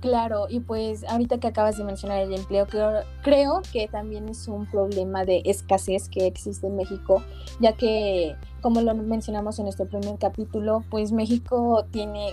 Claro, 0.00 0.46
y 0.48 0.60
pues 0.60 1.04
ahorita 1.04 1.38
que 1.38 1.48
acabas 1.48 1.76
de 1.76 1.84
mencionar 1.84 2.20
el 2.20 2.32
empleo, 2.32 2.66
creo, 2.66 3.02
creo, 3.22 3.60
que 3.70 3.86
también 3.86 4.30
es 4.30 4.48
un 4.48 4.64
problema 4.64 5.26
de 5.26 5.42
escasez 5.44 6.08
que 6.08 6.26
existe 6.26 6.68
en 6.68 6.76
México, 6.76 7.22
ya 7.60 7.74
que, 7.74 8.34
como 8.62 8.80
lo 8.80 8.94
mencionamos 8.94 9.58
en 9.58 9.64
nuestro 9.64 9.86
primer 9.86 10.18
capítulo, 10.18 10.82
pues 10.88 11.12
México 11.12 11.84
tiene 11.90 12.30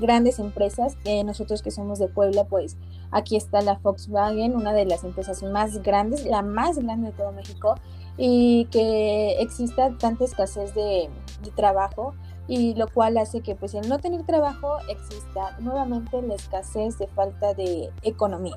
grandes 0.00 0.38
empresas, 0.38 0.96
eh, 1.04 1.22
nosotros 1.22 1.60
que 1.60 1.70
somos 1.70 1.98
de 1.98 2.08
Puebla, 2.08 2.44
pues 2.44 2.78
aquí 3.10 3.36
está 3.36 3.60
la 3.60 3.74
Volkswagen, 3.74 4.56
una 4.56 4.72
de 4.72 4.86
las 4.86 5.04
empresas 5.04 5.42
más 5.42 5.82
grandes, 5.82 6.24
la 6.24 6.40
más 6.40 6.78
grande 6.78 7.08
de 7.08 7.12
todo 7.12 7.32
México, 7.32 7.74
y 8.22 8.66
que 8.66 9.40
exista 9.40 9.96
tanta 9.96 10.24
escasez 10.24 10.74
de, 10.74 11.08
trabajo 11.56 12.14
y 12.46 12.74
lo 12.74 12.86
cual 12.86 13.16
hace 13.16 13.40
que 13.40 13.54
pues 13.54 13.72
el 13.72 13.88
no 13.88 13.98
tener 13.98 14.24
trabajo 14.24 14.76
exista 14.90 15.58
nuevamente 15.58 16.20
la 16.20 16.34
escasez 16.34 16.98
de 16.98 17.06
falta 17.06 17.54
de 17.54 17.88
economía. 18.02 18.56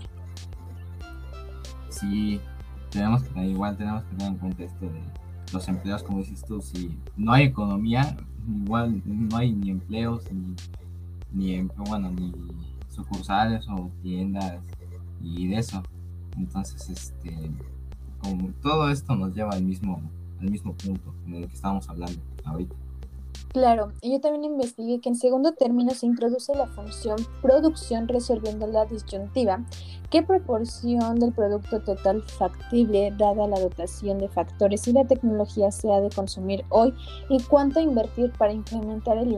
Sí, 1.90 2.42
tenemos 2.90 3.24
que, 3.24 3.40
igual 3.46 3.78
tenemos 3.78 4.04
que 4.04 4.16
tener 4.18 4.34
en 4.34 4.38
cuenta 4.38 4.64
esto 4.64 4.86
de 4.86 5.02
los 5.54 5.68
empleos, 5.70 6.04
como 6.04 6.18
dices 6.18 6.44
tú, 6.44 6.62
si 6.62 7.00
no 7.16 7.32
hay 7.32 7.46
economía, 7.46 8.18
igual 8.66 9.02
no 9.06 9.38
hay 9.38 9.54
ni 9.54 9.70
empleos, 9.70 10.26
ni, 10.30 10.56
ni, 11.32 11.70
bueno, 11.88 12.12
ni 12.12 12.34
sucursales 12.90 13.66
o 13.70 13.90
tiendas 14.02 14.60
y 15.22 15.48
de 15.48 15.56
eso. 15.56 15.82
Entonces, 16.38 16.90
este, 16.90 17.50
todo 18.62 18.90
esto 18.90 19.16
nos 19.16 19.34
lleva 19.36 19.52
al 19.52 19.64
mismo, 19.64 20.02
al 20.40 20.50
mismo 20.50 20.74
punto 20.74 21.14
en 21.28 21.36
el 21.36 21.48
que 21.48 21.54
estamos 21.54 21.88
hablando 21.90 22.20
ahorita. 22.44 22.76
Claro, 23.54 23.92
yo 24.02 24.20
también 24.20 24.46
investigué 24.46 25.00
que 25.00 25.10
en 25.10 25.16
segundo 25.16 25.54
término 25.54 25.92
se 25.92 26.08
introduce 26.08 26.56
la 26.56 26.66
función 26.66 27.18
producción 27.40 28.08
resolviendo 28.08 28.66
la 28.66 28.86
disyuntiva. 28.86 29.64
¿Qué 30.14 30.22
proporción 30.22 31.20
del 31.20 31.34
producto 31.34 31.82
total 31.82 32.22
factible, 32.22 33.12
dada 33.18 33.48
la 33.48 33.60
dotación 33.60 34.20
de 34.20 34.30
factores 34.30 34.88
y 34.88 34.94
la 34.94 35.06
tecnología, 35.06 35.72
se 35.72 35.92
ha 35.92 36.02
de 36.02 36.12
consumir 36.12 36.64
hoy? 36.70 36.94
¿Y 37.30 37.42
cuánto 37.42 37.80
invertir 37.80 38.32
para 38.34 38.54
incrementar 38.54 39.18
el, 39.18 39.34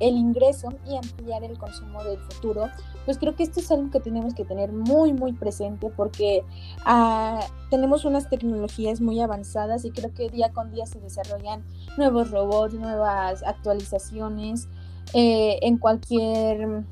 ingreso 0.00 0.70
y 0.84 0.96
ampliar 0.96 1.44
el 1.44 1.56
consumo 1.56 2.02
del 2.02 2.18
futuro? 2.18 2.68
Pues 3.04 3.18
creo 3.18 3.36
que 3.36 3.44
esto 3.44 3.60
es 3.60 3.70
algo 3.70 3.92
que 3.92 4.00
tenemos 4.00 4.34
que 4.34 4.44
tener 4.44 4.72
muy, 4.72 5.12
muy 5.12 5.32
presente 5.32 5.88
porque 5.96 6.42
ah, 6.84 7.46
tenemos 7.70 8.04
unas 8.04 8.28
tecnologías 8.28 9.00
muy 9.00 9.20
avanzadas 9.20 9.84
y 9.84 9.92
creo 9.92 10.12
que 10.12 10.28
día 10.28 10.50
con 10.50 10.72
día 10.72 10.86
se 10.86 10.98
desarrollan 10.98 11.62
nuevos 11.96 12.32
robots, 12.32 12.74
nuevas 12.74 13.44
actualizaciones 13.44 14.66
eh, 15.12 15.60
en 15.62 15.78
cualquier, 15.78 16.82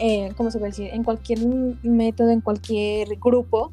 eh, 0.00 0.32
¿cómo 0.36 0.50
se 0.50 0.58
puede 0.58 0.72
decir? 0.72 0.90
En 0.92 1.04
cualquier 1.04 1.38
método, 1.82 2.30
en 2.30 2.40
cualquier 2.40 3.08
grupo. 3.18 3.72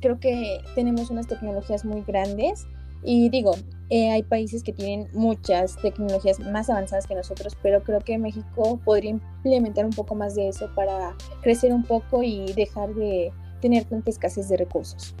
Creo 0.00 0.20
que 0.20 0.60
tenemos 0.74 1.10
unas 1.10 1.26
tecnologías 1.26 1.84
muy 1.84 2.02
grandes 2.02 2.66
y 3.02 3.28
digo, 3.30 3.52
eh, 3.90 4.10
hay 4.10 4.22
países 4.22 4.62
que 4.62 4.72
tienen 4.72 5.08
muchas 5.12 5.76
tecnologías 5.76 6.40
más 6.40 6.68
avanzadas 6.68 7.06
que 7.06 7.14
nosotros, 7.14 7.56
pero 7.62 7.82
creo 7.82 8.00
que 8.00 8.18
México 8.18 8.80
podría 8.84 9.10
implementar 9.10 9.84
un 9.84 9.92
poco 9.92 10.14
más 10.14 10.34
de 10.34 10.48
eso 10.48 10.68
para 10.74 11.14
crecer 11.42 11.72
un 11.72 11.84
poco 11.84 12.22
y 12.22 12.52
dejar 12.52 12.94
de 12.94 13.32
tener 13.60 13.84
tanta 13.84 14.10
escasez 14.10 14.48
de 14.48 14.56
recursos. 14.56 15.14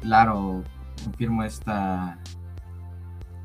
Claro, 0.00 0.62
confirmo 1.04 1.42
esta 1.42 2.18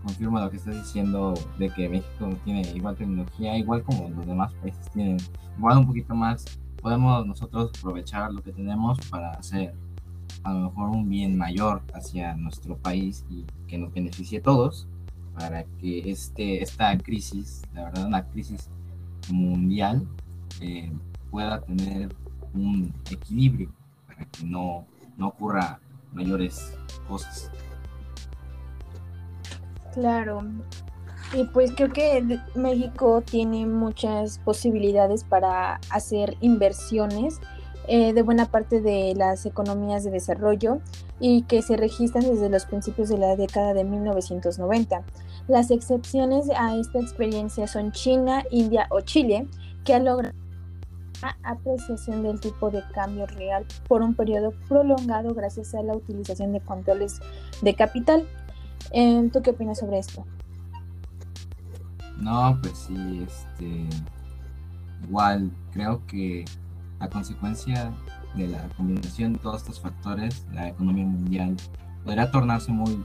confirmo 0.03 0.39
lo 0.39 0.49
que 0.49 0.57
estás 0.57 0.75
diciendo 0.75 1.33
de 1.57 1.69
que 1.69 1.89
México 1.89 2.29
tiene 2.43 2.61
igual 2.73 2.95
tecnología, 2.95 3.57
igual 3.57 3.83
como 3.83 4.09
los 4.09 4.25
demás 4.25 4.53
países 4.55 4.89
tienen, 4.91 5.17
igual 5.57 5.79
un 5.79 5.87
poquito 5.87 6.13
más, 6.13 6.45
podemos 6.81 7.25
nosotros 7.25 7.71
aprovechar 7.79 8.31
lo 8.31 8.43
que 8.43 8.51
tenemos 8.51 8.99
para 9.09 9.31
hacer 9.31 9.73
a 10.43 10.53
lo 10.53 10.69
mejor 10.69 10.89
un 10.89 11.09
bien 11.09 11.37
mayor 11.37 11.81
hacia 11.93 12.35
nuestro 12.35 12.77
país 12.77 13.25
y 13.29 13.45
que 13.67 13.77
nos 13.77 13.93
beneficie 13.93 14.39
a 14.39 14.41
todos, 14.41 14.87
para 15.33 15.63
que 15.79 16.11
este, 16.11 16.61
esta 16.61 16.95
crisis, 16.97 17.63
la 17.73 17.85
verdad 17.85 18.05
una 18.05 18.25
crisis 18.27 18.69
mundial, 19.31 20.05
eh, 20.59 20.91
pueda 21.31 21.61
tener 21.61 22.13
un 22.53 22.93
equilibrio, 23.09 23.71
para 24.05 24.25
que 24.25 24.45
no, 24.45 24.85
no 25.17 25.29
ocurra 25.29 25.79
mayores 26.11 26.77
cosas. 27.07 27.49
Claro. 29.93 30.41
Y 31.33 31.45
pues 31.45 31.71
creo 31.75 31.91
que 31.91 32.39
México 32.55 33.21
tiene 33.21 33.65
muchas 33.65 34.37
posibilidades 34.39 35.23
para 35.23 35.79
hacer 35.89 36.37
inversiones 36.41 37.39
eh, 37.87 38.13
de 38.13 38.21
buena 38.21 38.45
parte 38.45 38.81
de 38.81 39.13
las 39.15 39.45
economías 39.45 40.03
de 40.03 40.11
desarrollo 40.11 40.79
y 41.19 41.41
que 41.43 41.61
se 41.61 41.75
registran 41.75 42.23
desde 42.23 42.49
los 42.49 42.65
principios 42.65 43.09
de 43.09 43.17
la 43.17 43.35
década 43.35 43.73
de 43.73 43.83
1990. 43.83 45.03
Las 45.47 45.71
excepciones 45.71 46.49
a 46.55 46.77
esta 46.77 46.99
experiencia 46.99 47.67
son 47.67 47.91
China, 47.91 48.43
India 48.51 48.87
o 48.89 49.01
Chile, 49.01 49.47
que 49.83 49.93
han 49.93 50.05
logrado 50.05 50.33
apreciación 51.43 52.23
del 52.23 52.39
tipo 52.39 52.69
de 52.69 52.83
cambio 52.93 53.25
real 53.25 53.65
por 53.87 54.01
un 54.01 54.13
periodo 54.13 54.53
prolongado 54.67 55.33
gracias 55.33 55.73
a 55.73 55.81
la 55.81 55.93
utilización 55.93 56.51
de 56.53 56.61
controles 56.61 57.19
de 57.61 57.75
capital. 57.75 58.27
Em, 58.91 59.29
¿Tú 59.29 59.41
qué 59.41 59.51
opinas 59.51 59.79
sobre 59.79 59.99
esto? 59.99 60.25
No, 62.17 62.57
pues 62.61 62.77
sí, 62.77 63.25
este, 63.27 63.87
igual 65.03 65.51
creo 65.71 66.05
que 66.05 66.45
a 66.99 67.09
consecuencia 67.09 67.91
de 68.35 68.47
la 68.47 68.67
combinación 68.77 69.33
de 69.33 69.39
todos 69.39 69.61
estos 69.61 69.79
factores, 69.79 70.45
la 70.53 70.69
economía 70.69 71.05
mundial 71.05 71.55
podría 72.03 72.31
tornarse 72.31 72.71
muy 72.71 73.03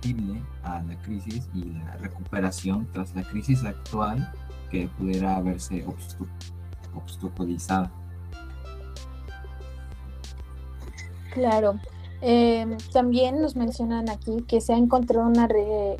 sensible 0.00 0.42
a 0.62 0.82
la 0.82 0.96
crisis 1.02 1.48
y 1.54 1.64
la 1.64 1.96
recuperación 1.96 2.86
tras 2.92 3.14
la 3.14 3.22
crisis 3.22 3.64
actual 3.64 4.32
que 4.70 4.88
pudiera 4.98 5.40
verse 5.40 5.84
obstaculizada. 6.94 7.90
Claro, 11.32 11.78
Em, 12.24 12.76
también 12.92 13.40
nos 13.40 13.56
mencionan 13.56 14.08
aquí 14.08 14.42
que 14.46 14.60
se 14.60 14.72
ha 14.72 14.76
encontrado 14.76 15.26
una, 15.26 15.48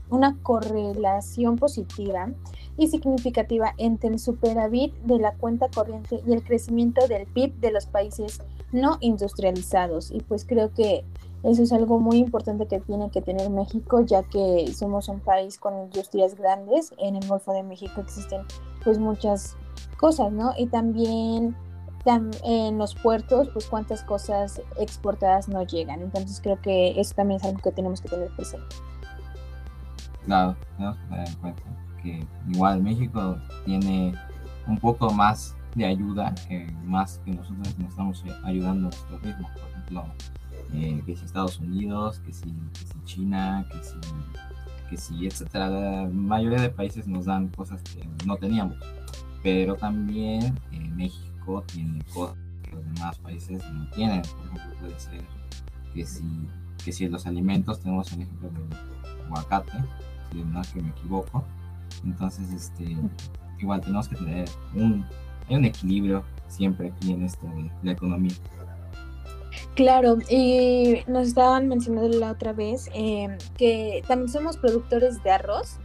una 0.09 0.39
correlación 0.43 1.57
positiva 1.57 2.31
y 2.79 2.87
significativa 2.87 3.75
entre 3.77 4.11
el 4.11 4.21
superávit 4.21 4.95
de 5.03 5.19
la 5.19 5.35
cuenta 5.35 5.69
corriente 5.69 6.23
y 6.25 6.33
el 6.33 6.45
crecimiento 6.45 7.09
del 7.09 7.27
PIB 7.27 7.55
de 7.57 7.73
los 7.73 7.87
países 7.87 8.41
no 8.71 8.99
industrializados. 9.01 10.13
Y 10.13 10.21
pues 10.21 10.45
creo 10.45 10.73
que 10.73 11.05
eso 11.43 11.65
es 11.65 11.73
algo 11.73 11.99
muy 11.99 12.19
importante 12.19 12.67
que 12.67 12.79
tiene 12.79 13.11
que 13.11 13.21
tener 13.21 13.51
México, 13.51 14.01
ya 14.03 14.23
que 14.23 14.73
somos 14.73 15.09
un 15.09 15.19
país 15.19 15.59
con 15.59 15.77
industrias 15.77 16.37
grandes. 16.37 16.93
En 16.99 17.17
el 17.17 17.27
Golfo 17.27 17.53
de 17.53 17.65
México 17.65 18.01
existen 18.01 18.43
pues 18.85 19.01
muchas 19.01 19.57
cosas, 19.99 20.33
¿no? 20.33 20.53
Y 20.57 20.67
también 20.67 21.57
en 22.05 22.79
los 22.79 22.95
puertos, 22.95 23.49
pues 23.53 23.67
cuántas 23.67 24.03
cosas 24.03 24.61
exportadas 24.79 25.49
no 25.49 25.63
llegan. 25.63 26.01
Entonces 26.01 26.41
creo 26.43 26.61
que 26.61 27.01
eso 27.01 27.15
también 27.15 27.41
es 27.41 27.47
algo 27.47 27.61
que 27.61 27.73
tenemos 27.73 28.01
que 28.01 28.09
tener 28.09 28.29
presente. 28.31 28.75
Claro, 30.25 30.57
tenemos 30.77 30.97
que 30.97 31.07
tener 31.09 31.29
en 31.29 31.35
cuenta 31.37 31.63
que 32.03 32.27
igual 32.49 32.83
México 32.83 33.37
tiene 33.65 34.15
un 34.67 34.79
poco 34.79 35.13
más 35.13 35.57
de 35.75 35.87
ayuda, 35.87 36.35
más 36.85 37.21
que 37.25 37.33
nosotros 37.33 37.79
nos 37.79 37.89
estamos 37.89 38.25
ayudando 38.45 38.89
a 38.89 38.91
nuestro 38.91 39.19
ritmo. 39.19 39.49
Por 39.55 39.71
ejemplo, 39.71 40.05
eh, 40.75 41.03
que 41.07 41.17
si 41.17 41.25
Estados 41.25 41.59
Unidos, 41.61 42.21
que 42.21 42.33
si, 42.33 42.51
que 42.73 42.87
si 42.87 43.05
China, 43.05 43.67
que 43.71 43.83
si, 43.83 43.97
que 44.91 44.97
si, 44.97 45.27
etcétera. 45.27 45.69
La 45.69 46.09
mayoría 46.09 46.61
de 46.61 46.69
países 46.69 47.07
nos 47.07 47.27
dan 47.27 47.49
cosas 47.49 47.83
que 47.83 48.07
no 48.27 48.37
teníamos, 48.37 48.77
pero 49.43 49.77
también 49.77 50.59
eh, 50.73 50.91
México 50.95 51.32
tiene 51.67 52.03
cosas 52.13 52.37
que 52.63 52.71
los 52.73 52.85
demás 52.95 53.19
países 53.19 53.63
no 53.73 53.89
tienen. 53.91 54.23
Por 54.23 54.47
ejemplo, 54.47 54.79
puede 54.81 55.01
ser 55.01 55.25
que 55.95 56.07
si, 56.07 56.25
que 56.85 56.93
si 56.93 57.09
los 57.09 57.27
alimentos, 57.27 57.81
tenemos 57.81 58.13
el 58.13 58.23
ejemplo 58.23 58.49
del 58.51 59.25
aguacate, 59.27 59.73
si 60.31 60.43
no 60.43 60.61
es 60.61 60.69
que 60.69 60.83
me 60.83 60.91
equivoco, 60.91 61.45
entonces 62.05 62.51
este, 62.53 62.97
igual 63.59 63.81
tenemos 63.81 64.09
que 64.09 64.17
tener 64.17 64.49
un, 64.75 65.05
hay 65.49 65.57
un 65.57 65.65
equilibrio 65.65 66.25
siempre 66.49 66.89
aquí 66.89 67.13
en 67.13 67.25
esto 67.25 67.47
de 67.47 67.71
la 67.83 67.93
economía. 67.93 68.35
Claro, 69.75 70.19
y 70.29 70.99
nos 71.07 71.29
estaban 71.29 71.69
mencionando 71.69 72.19
la 72.19 72.33
otra 72.33 72.53
vez 72.53 72.91
eh, 72.95 73.39
que 73.57 74.03
también 74.07 74.29
somos 74.29 74.57
productores 74.59 75.23
de 75.23 75.31
arroz, 75.31 75.79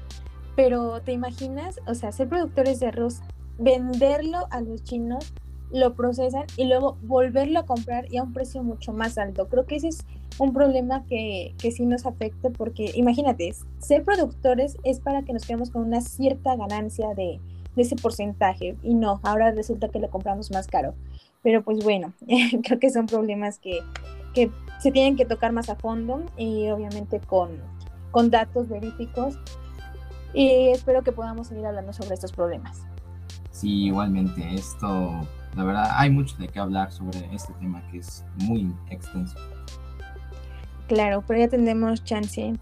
pero 0.55 1.01
¿te 1.01 1.14
imaginas? 1.14 1.80
O 1.88 1.93
sea, 1.93 2.12
ser 2.12 2.28
productores 2.28 2.80
de 2.80 2.88
arroz, 2.88 3.22
venderlo 3.58 4.47
a 4.51 4.62
los 4.62 4.84
chinos, 4.84 5.34
lo 5.72 5.93
procesan 5.95 6.45
y 6.55 6.65
luego 6.65 6.97
volverlo 7.03 7.59
a 7.59 7.65
comprar 7.65 8.11
y 8.11 8.18
a 8.18 8.24
un 8.24 8.34
precio 8.34 8.63
mucho 8.63 8.93
más 8.93 9.18
alto. 9.18 9.47
Creo 9.47 9.65
que 9.65 9.76
ese 9.76 9.89
es 9.89 10.05
un 10.39 10.53
problema 10.53 11.03
que, 11.05 11.53
que 11.57 11.72
sí 11.72 11.86
nos 11.86 12.05
afecta 12.05 12.49
porque 12.49 12.91
imagínate, 12.95 13.53
ser 13.80 14.03
productores 14.03 14.78
es 14.84 14.99
para 14.99 15.24
que 15.24 15.34
nos 15.34 15.45
quedemos 15.45 15.70
con 15.72 15.84
una 15.84 16.01
cierta 16.01 16.55
ganancia 16.55 17.13
de, 17.15 17.39
de 17.78 17.82
ese 17.82 17.95
porcentaje 17.95 18.76
y 18.84 18.93
no, 18.95 19.20
ahora 19.24 19.51
resulta 19.51 19.89
que 19.89 19.99
lo 19.99 20.09
compramos 20.09 20.51
más 20.51 20.68
caro. 20.68 20.95
Pero 21.43 21.63
pues 21.63 21.84
bueno, 21.84 22.11
creo 22.63 22.80
que 22.80 22.89
son 22.89 23.05
problemas 23.05 23.59
que, 23.59 23.80
que, 24.34 24.51
se 24.80 24.91
tienen 24.91 25.15
que 25.15 25.26
tocar 25.26 25.53
más 25.53 25.70
a 25.70 25.76
fondo 25.76 26.22
y 26.38 26.70
obviamente 26.70 27.20
con, 27.20 27.49
con 28.11 28.30
datos 28.30 28.68
verídicos. 28.70 29.39
Y 30.34 30.68
espero 30.68 31.03
que 31.03 31.11
podamos 31.11 31.47
seguir 31.47 31.65
hablando 31.65 31.93
sobre 31.93 32.13
estos 32.13 32.32
problemas. 32.32 32.84
Sí, 33.49 33.86
igualmente, 33.86 34.53
esto, 34.53 35.11
la 35.58 35.64
verdad, 35.64 35.89
hay 35.93 36.12
mucho 36.12 36.38
de 36.38 36.47
qué 36.47 36.60
hablar 36.60 36.91
sobre 36.91 37.28
este 37.34 37.51
tema 37.53 37.82
que 37.91 37.97
es 37.97 38.24
muy 38.43 38.72
extenso. 38.91 39.36
Claro, 40.88 41.24
pero 41.28 41.39
ya 41.39 41.47
tendremos 41.47 42.03
chance. 42.03 42.53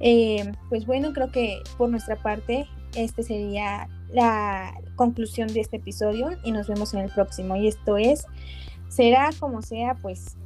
Eh, 0.00 0.52
pues 0.68 0.84
bueno, 0.84 1.14
creo 1.14 1.32
que 1.32 1.62
por 1.78 1.88
nuestra 1.88 2.16
parte, 2.16 2.68
este 2.94 3.22
sería 3.22 3.88
la 4.12 4.74
conclusión 4.94 5.48
de 5.48 5.60
este 5.60 5.78
episodio 5.78 6.32
y 6.44 6.52
nos 6.52 6.68
vemos 6.68 6.92
en 6.92 7.00
el 7.00 7.10
próximo. 7.10 7.56
Y 7.56 7.66
esto 7.66 7.96
es, 7.96 8.26
será 8.88 9.30
como 9.40 9.62
sea, 9.62 9.94
pues 9.94 10.36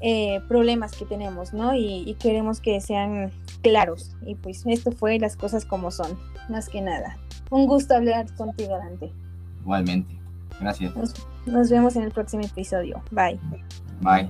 eh, 0.00 0.40
problemas 0.46 0.92
que 0.92 1.04
tenemos, 1.04 1.52
¿no? 1.52 1.74
Y, 1.74 2.16
queremos 2.20 2.60
que 2.60 2.80
sean 2.80 3.32
claros. 3.60 4.16
Y 4.24 4.36
pues 4.36 4.64
esto 4.66 4.92
fue 4.92 5.18
las 5.18 5.36
cosas 5.36 5.64
como 5.64 5.90
son, 5.90 6.16
más 6.48 6.68
que 6.68 6.80
nada. 6.80 7.18
Un 7.50 7.66
gusto 7.66 7.96
hablar 7.96 8.32
contigo, 8.36 8.78
Dante. 8.78 9.12
Igualmente. 9.62 10.19
Gracias. 10.60 10.92
nos 11.46 11.70
vemos 11.70 11.96
en 11.96 12.02
el 12.02 12.10
próximo 12.10 12.42
episodio. 12.42 13.02
Bye. 13.10 13.38
Bye. 14.00 14.28